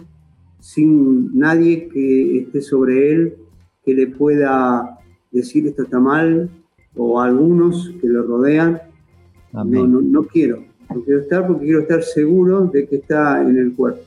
[0.59, 3.35] sin nadie que esté sobre él,
[3.85, 4.99] que le pueda
[5.31, 6.49] decir esto está mal,
[6.95, 8.81] o algunos que lo rodean.
[9.51, 13.73] No, no, quiero, no quiero estar porque quiero estar seguro de que está en el
[13.75, 14.01] cuerpo.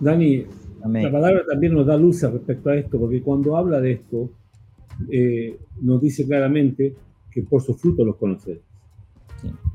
[0.00, 0.44] Dani,
[0.84, 4.30] La palabra también nos da luz respecto a esto, porque cuando habla de esto,
[5.10, 6.94] eh, nos dice claramente
[7.30, 8.62] que por sus frutos los conoceréis.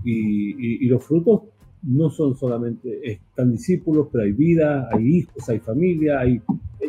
[0.03, 1.41] Y, los frutos
[1.84, 6.41] no son solamente, están discípulos, pero hay vida, hay hijos, hay familia, hay,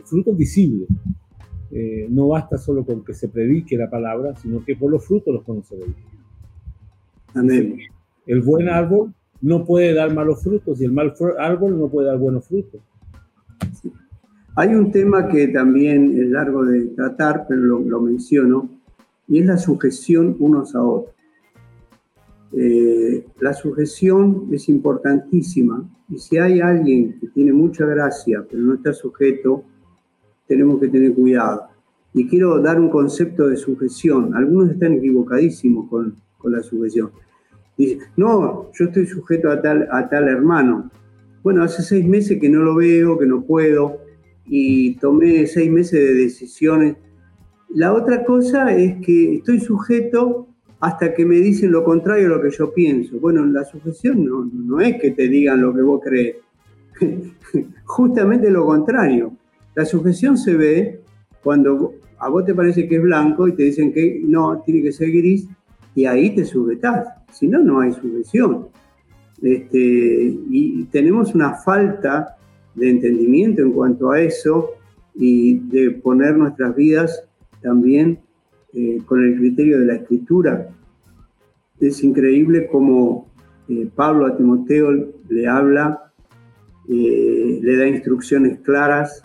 [0.04, 0.88] frutos visibles.
[1.72, 5.34] Eh, no basta solo con que se predique la palabra, sino que por los frutos
[5.34, 5.94] los conoceréis.
[7.34, 7.78] Amén.
[8.26, 12.18] El buen árbol no puede dar malos frutos y el mal árbol no puede dar
[12.18, 12.80] buenos frutos.
[14.56, 18.68] Hay un tema que también es largo de tratar, pero lo, menciono,
[19.28, 21.14] y es la sujeción unos a otros.
[22.52, 28.74] Eh, la sujeción es importantísima y si hay alguien que tiene mucha gracia pero no
[28.74, 29.62] está sujeto,
[30.48, 31.68] tenemos que tener cuidado.
[32.12, 34.34] Y quiero dar un concepto de sujeción.
[34.34, 37.12] Algunos están equivocadísimos con, con la sujeción.
[37.80, 40.90] Dicen, no, yo estoy sujeto a tal, a tal hermano.
[41.42, 43.98] Bueno, hace seis meses que no lo veo, que no puedo
[44.44, 46.96] y tomé seis meses de decisiones.
[47.70, 50.48] La otra cosa es que estoy sujeto
[50.80, 53.18] hasta que me dicen lo contrario a lo que yo pienso.
[53.18, 56.36] Bueno, la sujeción no, no es que te digan lo que vos crees,
[57.84, 59.32] justamente lo contrario.
[59.74, 61.00] La sujeción se ve
[61.42, 64.92] cuando a vos te parece que es blanco y te dicen que no, tiene que
[64.92, 65.48] ser gris,
[65.94, 67.06] y ahí te sujetás.
[67.32, 68.68] Si no, no hay sujeción.
[69.42, 69.78] Este,
[70.50, 72.36] y tenemos una falta
[72.74, 74.70] de entendimiento en cuanto a eso
[75.14, 77.24] y de poner nuestras vidas
[77.62, 78.20] también
[78.72, 80.68] eh, con el criterio de la escritura.
[81.80, 83.28] Es increíble como
[83.68, 84.90] eh, Pablo a Timoteo
[85.28, 86.12] le habla,
[86.88, 89.22] eh, le da instrucciones claras,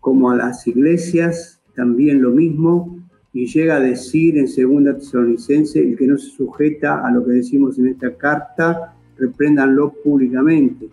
[0.00, 2.97] como a las iglesias también lo mismo,
[3.38, 7.34] y llega a decir en segunda Tesalonicense, el que no se sujeta a lo que
[7.34, 10.88] decimos en esta carta, repréndanlo públicamente.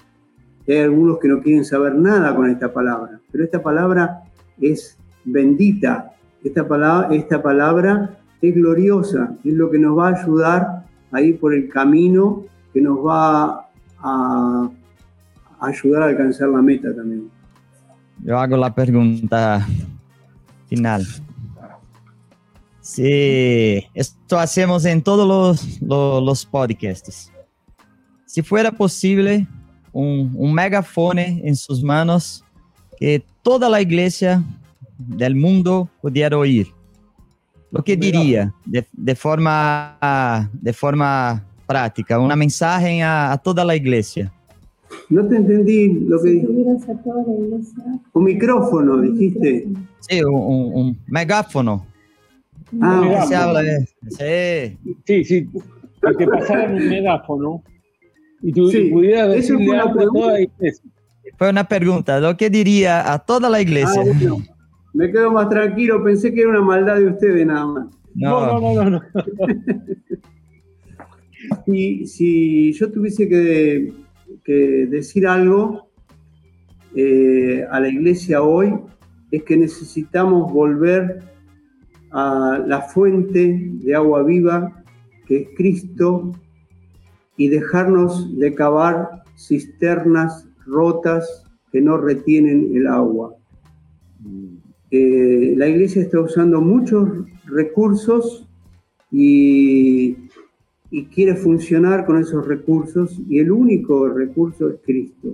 [0.68, 4.26] Hay algunos que no quieren saber nada con esta palabra, pero esta palabra
[4.62, 6.14] es bendita,
[6.44, 11.40] esta palabra, esta palabra es gloriosa, es lo que nos va a ayudar a ir
[11.40, 13.70] por el camino que nos va
[14.04, 14.70] a
[15.62, 17.28] ayudar a alcanzar la meta también.
[18.24, 19.66] Yo hago la pregunta
[20.70, 21.08] final.
[22.86, 27.32] Si esto hacemos en todos los, los, los podcasts,
[28.28, 29.48] si fuera posible
[29.92, 32.46] un, megafone en sus manos
[33.00, 34.44] que toda la iglesia
[35.00, 36.68] del mundo pudiera oír.
[37.72, 44.32] Lo que diría de, forma, de forma práctica, una mensaje a, toda la iglesia.
[45.10, 46.46] No te entendí lo que
[48.14, 49.68] Un micrófono, dijiste.
[50.02, 51.95] Sí, un, megáfono.
[52.82, 53.86] Ah, se habla de...
[54.10, 55.48] Sí, sí, sí.
[56.18, 57.64] Que pasaran un megáfono
[58.42, 60.92] y tú pudieras decirle algo a toda la iglesia.
[61.38, 64.04] Fue una pregunta, ¿lo que diría a toda la iglesia?
[64.04, 64.36] Ah,
[64.94, 67.88] me quedo más tranquilo, pensé que era una maldad de ustedes nada más.
[68.14, 69.02] No, no, no, no.
[71.66, 73.94] y si yo tuviese que,
[74.90, 75.90] decir algo
[76.96, 78.74] eh, a la iglesia hoy,
[79.32, 81.35] es que necesitamos volver
[82.18, 84.86] a la fuente de agua viva,
[85.28, 86.32] que es Cristo,
[87.36, 91.44] y dejarnos de cavar cisternas rotas
[91.74, 93.36] que no retienen el agua.
[94.92, 97.10] Eh, la iglesia está usando muchos
[97.48, 98.48] recursos
[99.12, 100.16] y,
[100.92, 105.34] y quiere funcionar con esos recursos y el único recurso es Cristo.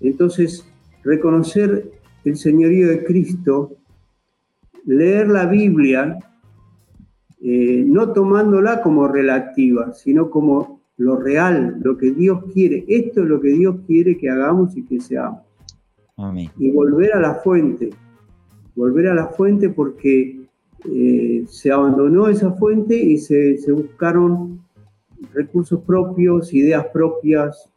[0.00, 0.66] Entonces,
[1.04, 1.92] reconocer
[2.24, 3.76] el señorío de Cristo,
[4.84, 6.18] leer la Biblia,
[7.40, 12.84] eh, no tomándola como relativa, sino como lo real, lo que Dios quiere.
[12.86, 15.42] Esto es lo que Dios quiere que hagamos y que seamos.
[16.56, 17.90] Y volver a la fuente,
[18.76, 20.42] volver a la fuente porque
[20.88, 24.60] eh, se abandonó esa fuente y se, buscaron
[25.32, 27.68] recursos propios, ideas propias.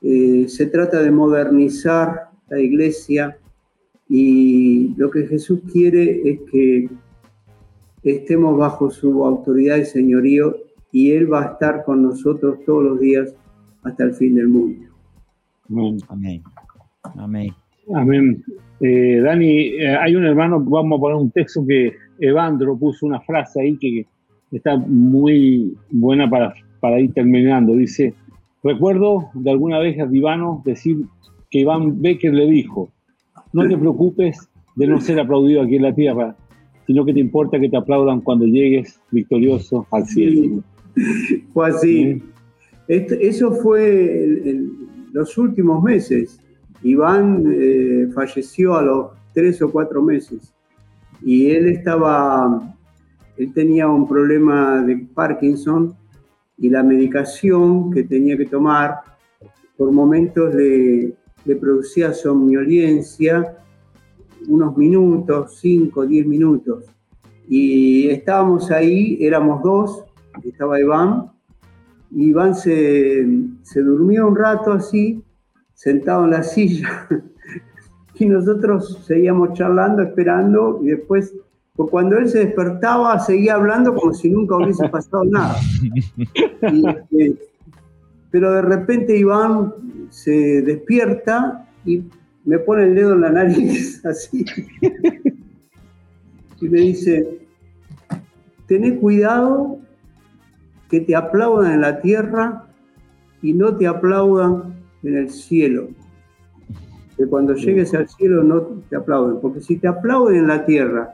[0.00, 3.36] Eh, se trata de modernizar la iglesia
[4.08, 6.88] y lo que Jesús quiere es que
[8.02, 10.56] estemos bajo su autoridad y señorío
[10.92, 13.34] y Él va a estar con nosotros todos los días
[13.82, 14.86] hasta el fin del mundo.
[15.68, 16.42] Amén.
[17.16, 17.52] Amén.
[17.94, 18.44] Amén.
[18.80, 23.20] Eh, Dani, eh, hay un hermano, vamos a poner un texto que Evandro puso una
[23.20, 24.06] frase ahí que
[24.52, 27.74] está muy buena para, para ir terminando.
[27.74, 28.14] Dice,
[28.62, 30.98] recuerdo de alguna vez a Divano decir
[31.50, 32.90] que Iván Becker le dijo,
[33.52, 36.36] no te preocupes de no ser aplaudido aquí en la tierra,
[36.86, 40.62] sino que te importa que te aplaudan cuando llegues victorioso al cielo.
[41.52, 42.22] Fue así.
[42.86, 44.72] eso fue en
[45.12, 46.40] los últimos meses.
[46.82, 50.54] Iván eh, falleció a los tres o cuatro meses
[51.22, 52.74] y él estaba,
[53.36, 55.94] él tenía un problema de Parkinson
[56.56, 59.00] y la medicación que tenía que tomar
[59.76, 61.14] por momentos le,
[61.44, 63.58] le producía somnolencia
[64.46, 66.84] unos minutos, cinco, diez minutos.
[67.48, 70.04] Y estábamos ahí, éramos dos,
[70.44, 71.30] estaba Iván,
[72.10, 73.26] y Iván se,
[73.62, 75.22] se durmió un rato así,
[75.74, 77.08] sentado en la silla,
[78.14, 81.34] y nosotros seguíamos charlando, esperando, y después,
[81.74, 85.56] pues cuando él se despertaba, seguía hablando como si nunca hubiese pasado nada.
[86.60, 87.47] Este,
[88.30, 89.72] pero de repente Iván
[90.10, 92.02] se despierta y
[92.44, 94.44] me pone el dedo en la nariz, así,
[96.60, 97.46] y me dice,
[98.66, 99.78] tené cuidado
[100.88, 102.66] que te aplaudan en la tierra
[103.42, 105.88] y no te aplaudan en el cielo.
[107.16, 111.12] Que cuando llegues al cielo no te aplauden, porque si te aplauden en la tierra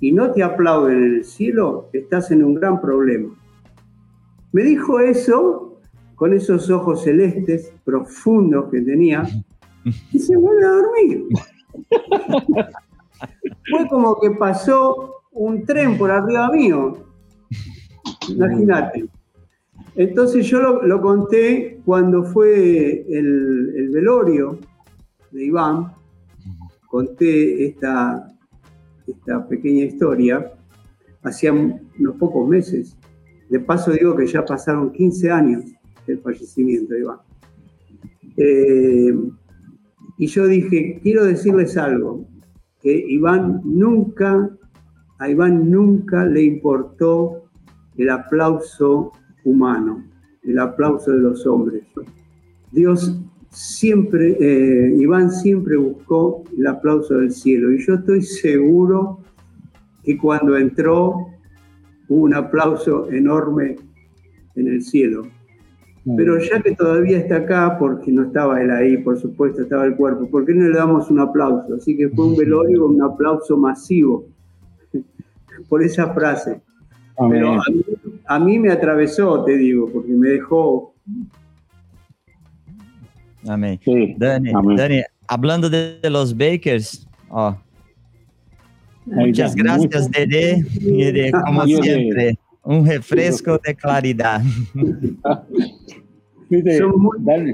[0.00, 3.34] y no te aplauden en el cielo, estás en un gran problema.
[4.52, 5.71] Me dijo eso
[6.22, 9.24] con esos ojos celestes profundos que tenía
[10.12, 11.26] y se vuelve a dormir.
[13.68, 17.08] Fue como que pasó un tren por arriba mío.
[18.28, 19.06] Imagínate.
[19.96, 24.60] Entonces yo lo, conté cuando fue el, velorio
[25.32, 25.92] de Iván,
[26.86, 28.28] conté esta,
[29.08, 30.52] esta pequeña historia,
[31.24, 32.96] hacía unos pocos meses.
[33.50, 35.64] De paso digo que ya pasaron 15 años
[36.06, 37.18] del fallecimiento de Iván.
[38.36, 39.14] Eh,
[40.18, 42.26] y yo dije, quiero decirles algo,
[42.80, 44.50] que Iván nunca,
[45.18, 47.44] a Iván nunca le importó
[47.96, 49.12] el aplauso
[49.44, 50.04] humano,
[50.42, 51.84] el aplauso de los hombres.
[52.72, 53.20] Dios
[53.50, 59.20] siempre, eh, Iván siempre buscó el aplauso del cielo y yo estoy seguro
[60.02, 61.28] que cuando entró
[62.08, 63.76] hubo un aplauso enorme
[64.56, 65.28] en el cielo.
[66.04, 69.94] Pero ya que todavía está acá, porque no estaba él ahí, por supuesto, estaba el
[69.94, 71.74] cuerpo, ¿por qué no le damos un aplauso?
[71.76, 74.26] Así que fue un velorio, un aplauso masivo
[75.68, 76.60] por esa frase.
[77.30, 77.60] Pero
[78.26, 80.92] a mí, me atravesó, te digo, porque me dejó.
[83.46, 83.78] Amén.
[84.16, 87.54] Dani, Dani, hablando de, los Bakers, oh.
[89.04, 92.36] muchas gracias, Dede, como siempre.
[92.64, 94.42] Un refresco de claridad.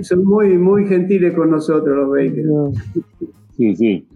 [0.03, 2.49] son, muy, muy, gentiles con nosotros los Bakers.
[3.57, 4.07] Sí, sí.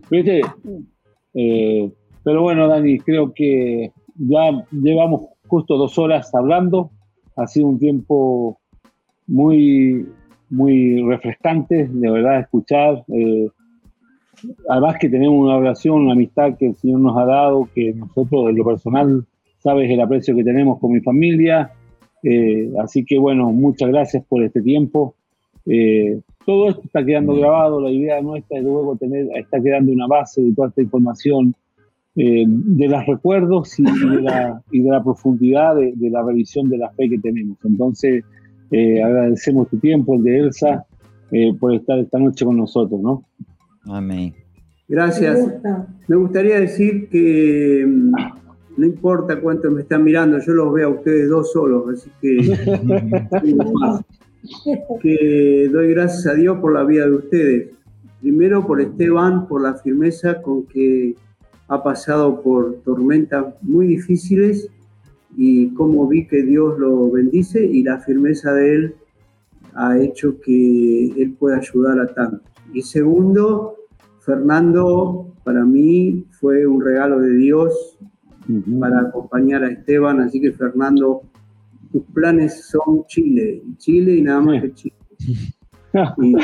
[1.35, 1.93] Eh,
[2.25, 6.91] pero bueno, Dani, creo que ya llevamos justo dos horas hablando.
[7.37, 8.59] Ha sido un tiempo
[9.27, 10.07] muy,
[10.51, 13.05] muy refrescante, de verdad, escuchar.
[13.09, 13.49] Eh,
[14.69, 18.51] además que tenemos una oración, una amistad que el Señor nos ha dado, que nosotros
[18.51, 19.27] en lo personal
[19.63, 21.71] sabes el aprecio que tenemos con mi familia.
[22.23, 25.15] Eh, así que bueno, muchas gracias por este tiempo.
[25.67, 30.09] Eh, todo esto está quedando grabado, la idea nuestra es luego tener, está quedando una
[30.09, 31.55] base de toda esta información,
[32.17, 36.79] eh, de los recuerdos y, de la, y, de la, profundidad de, la revisión de
[36.79, 37.59] la fe que tenemos.
[37.65, 38.25] Entonces,
[38.71, 40.85] agradecemos tu tiempo, el de Elsa,
[41.61, 43.25] por estar esta noche con nosotros, ¿no?
[43.85, 44.35] Amén.
[44.89, 45.39] Gracias.
[46.09, 47.87] Me gustaría decir que
[48.77, 52.57] no importa cuántos me están mirando, yo los veo a ustedes dos solos, así que,
[55.03, 57.71] que doy gracias a Dios por la vida de ustedes.
[58.21, 61.15] Primero por Esteban, por la firmeza con que
[61.69, 64.69] ha pasado por tormentas muy difíciles
[65.37, 68.95] y cómo vi que Dios lo bendice y la firmeza de él
[69.75, 72.53] ha hecho que él pueda ayudar a tantos.
[72.75, 73.77] Y segundo,
[74.21, 77.99] Fernando para mí fue un regalo de Dios
[78.81, 80.21] para acompañar a Esteban.
[80.21, 81.23] Así que, Fernando,
[81.91, 84.95] tus planes son Chile, Chile y nada más que Chile.
[86.17, 86.35] Y,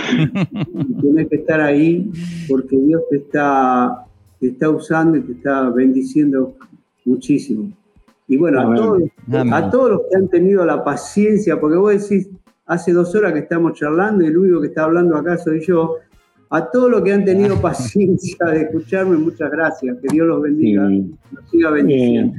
[1.00, 2.10] tienes que estar ahí
[2.48, 4.04] porque Dios te está,
[4.38, 6.54] te está usando y te está bendiciendo
[7.06, 7.72] muchísimo.
[8.26, 9.02] Y bueno, a todos,
[9.52, 12.28] a todos los que han tenido la paciencia, porque vos decís,
[12.66, 15.96] hace dos horas que estamos charlando y el único que está hablando acá soy yo,
[16.50, 19.96] a todos los que han tenido paciencia de escucharme, muchas gracias.
[20.00, 20.82] Que Dios los bendiga.
[21.32, 22.34] Los siga bendiciendo.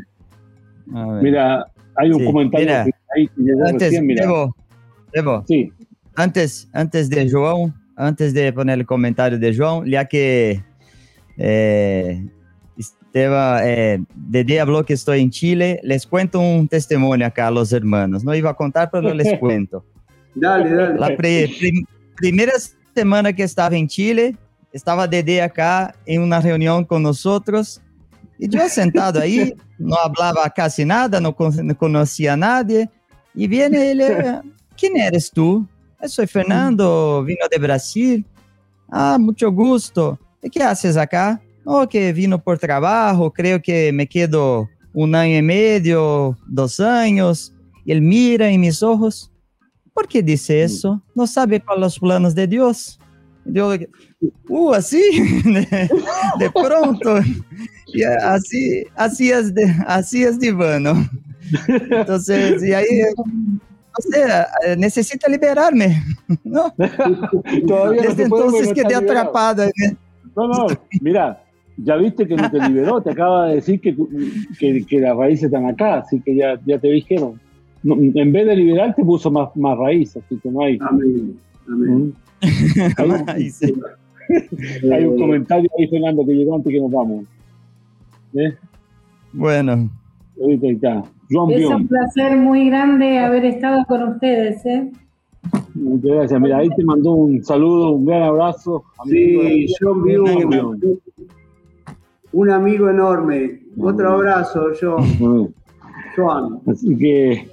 [1.22, 1.66] mira,
[1.96, 4.08] hay un comentario ahí que antes, recién,
[5.14, 5.72] Debo, sí.
[6.16, 10.62] antes, antes de João, antes de poner el comentario de João, ya que
[11.38, 12.24] eh,
[12.78, 17.74] Esteban, eh, Dede habló que estoy en Chile, les cuento un testimonio acá a los
[17.74, 18.24] hermanos.
[18.24, 19.84] No iba a contar, pero les cuento.
[20.36, 21.00] dale, dale.
[21.00, 22.54] La primera
[22.94, 24.36] semana que estaba en Chile,
[24.72, 27.82] estaba Dede acá en una reunión con nosotros
[28.38, 32.90] y yo sentado ahí, no hablaba casi nada, no, conocía a nadie
[33.34, 34.04] y viene él,
[34.78, 35.68] ¿quién eres tú?
[36.06, 38.26] Soy Fernando, vino de Brasil.
[38.90, 40.18] Ah, mucho gusto.
[40.42, 41.42] ¿Y qué haces acá?
[41.66, 47.54] Oh, que vino por trabajo, creo que me quedo un año y medio, dos años.
[47.86, 49.29] Él mira en mis ojos.
[50.00, 50.66] ¿Por qué dice mm.
[50.66, 51.02] eso?
[51.14, 52.98] ¿No sabe cuáles los planos de Dios?
[53.44, 53.74] Yo,
[54.48, 55.02] uh, así,
[56.40, 57.16] de, pronto.
[58.24, 60.94] así, así, es de, así es divano.
[61.68, 64.48] Entonces, y ahí, o sea,
[64.78, 66.02] necesita liberarme,
[66.46, 66.74] ¿no?
[66.78, 69.70] Desde entonces quedé atrapada.
[70.34, 70.68] No, no,
[71.02, 71.44] mira,
[71.76, 73.98] ya viste que no te liberó, te acaba de decir que,
[74.58, 77.38] que, que las raíces están acá, así que ya, ya te dijeron.
[77.84, 80.78] En vez de liberar, te puso más, más raíz, así que no hay.
[80.82, 81.38] Amén.
[81.68, 82.14] Amén.
[84.92, 87.26] hay un comentario ahí, Fernando, que llegó antes que nos vamos.
[88.34, 88.56] ¿Eh?
[89.34, 89.90] Bueno.
[90.42, 91.04] Ahorita está.
[91.30, 94.66] es un placer muy grande haber estado con ustedes.
[94.66, 94.92] ¿eh?
[95.74, 96.42] Muchas gracias.
[96.42, 98.84] Mira, ahí te mandó un saludo, un gran abrazo.
[99.06, 100.80] Sí, John Bion.
[102.32, 103.62] Un amigo enorme.
[103.80, 105.54] Otro abrazo, John.
[106.16, 106.60] Joan.
[106.68, 107.48] Así que,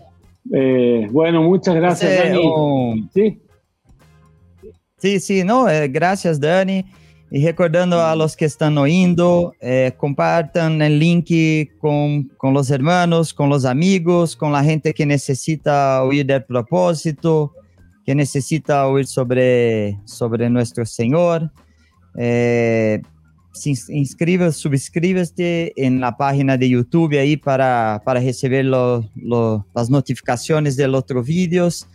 [0.53, 3.09] eh, bueno, muchas gracias, Dani.
[3.13, 3.41] Sí.
[4.99, 6.85] Sí, sí, no, eh, gracias, Dani.
[7.31, 11.29] Y recordando a los que están oyendo, eh, compartan el link
[11.79, 17.53] con, con, los hermanos, con los amigos, con la gente que necesita oír del propósito,
[18.05, 21.51] que necesita oír sobre, sobre nuestro Señor.
[22.17, 23.03] Eh,
[23.65, 31.01] inscribe, suscríbete en la página de YouTube ahí para, para recibir las notificaciones de los
[31.01, 31.87] otros vídeos.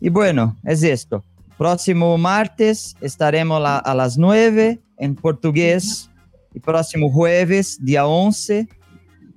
[0.00, 1.24] Y bueno, es esto.
[1.58, 6.10] Próximo martes estaremos a las 9 en portugués
[6.54, 8.68] y próximo jueves, día 11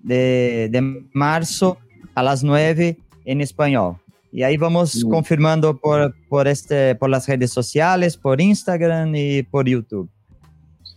[0.04, 1.78] de, de marzo,
[2.16, 3.98] a las 9 en español.
[4.32, 9.68] Y ahí vamos confirmando por, por, este, por las redes sociales, por Instagram y por
[9.68, 10.10] YouTube.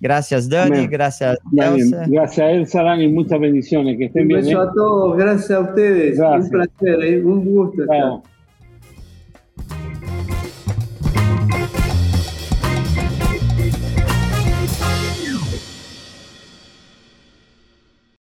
[0.03, 0.89] Gracias, Dani.
[0.89, 2.05] Gracias, Elsa.
[2.09, 3.07] Gracias, Elsa, Dani.
[3.07, 3.97] Muchas bendiciones.
[3.97, 4.41] Que estén un bien.
[4.41, 4.67] beso ¿eh?
[4.69, 5.17] a todos.
[5.17, 6.19] Gracias a ustedes.
[6.19, 7.25] Un placer, ¿eh?
[7.25, 7.83] un gusto.
[7.83, 8.32] Estar.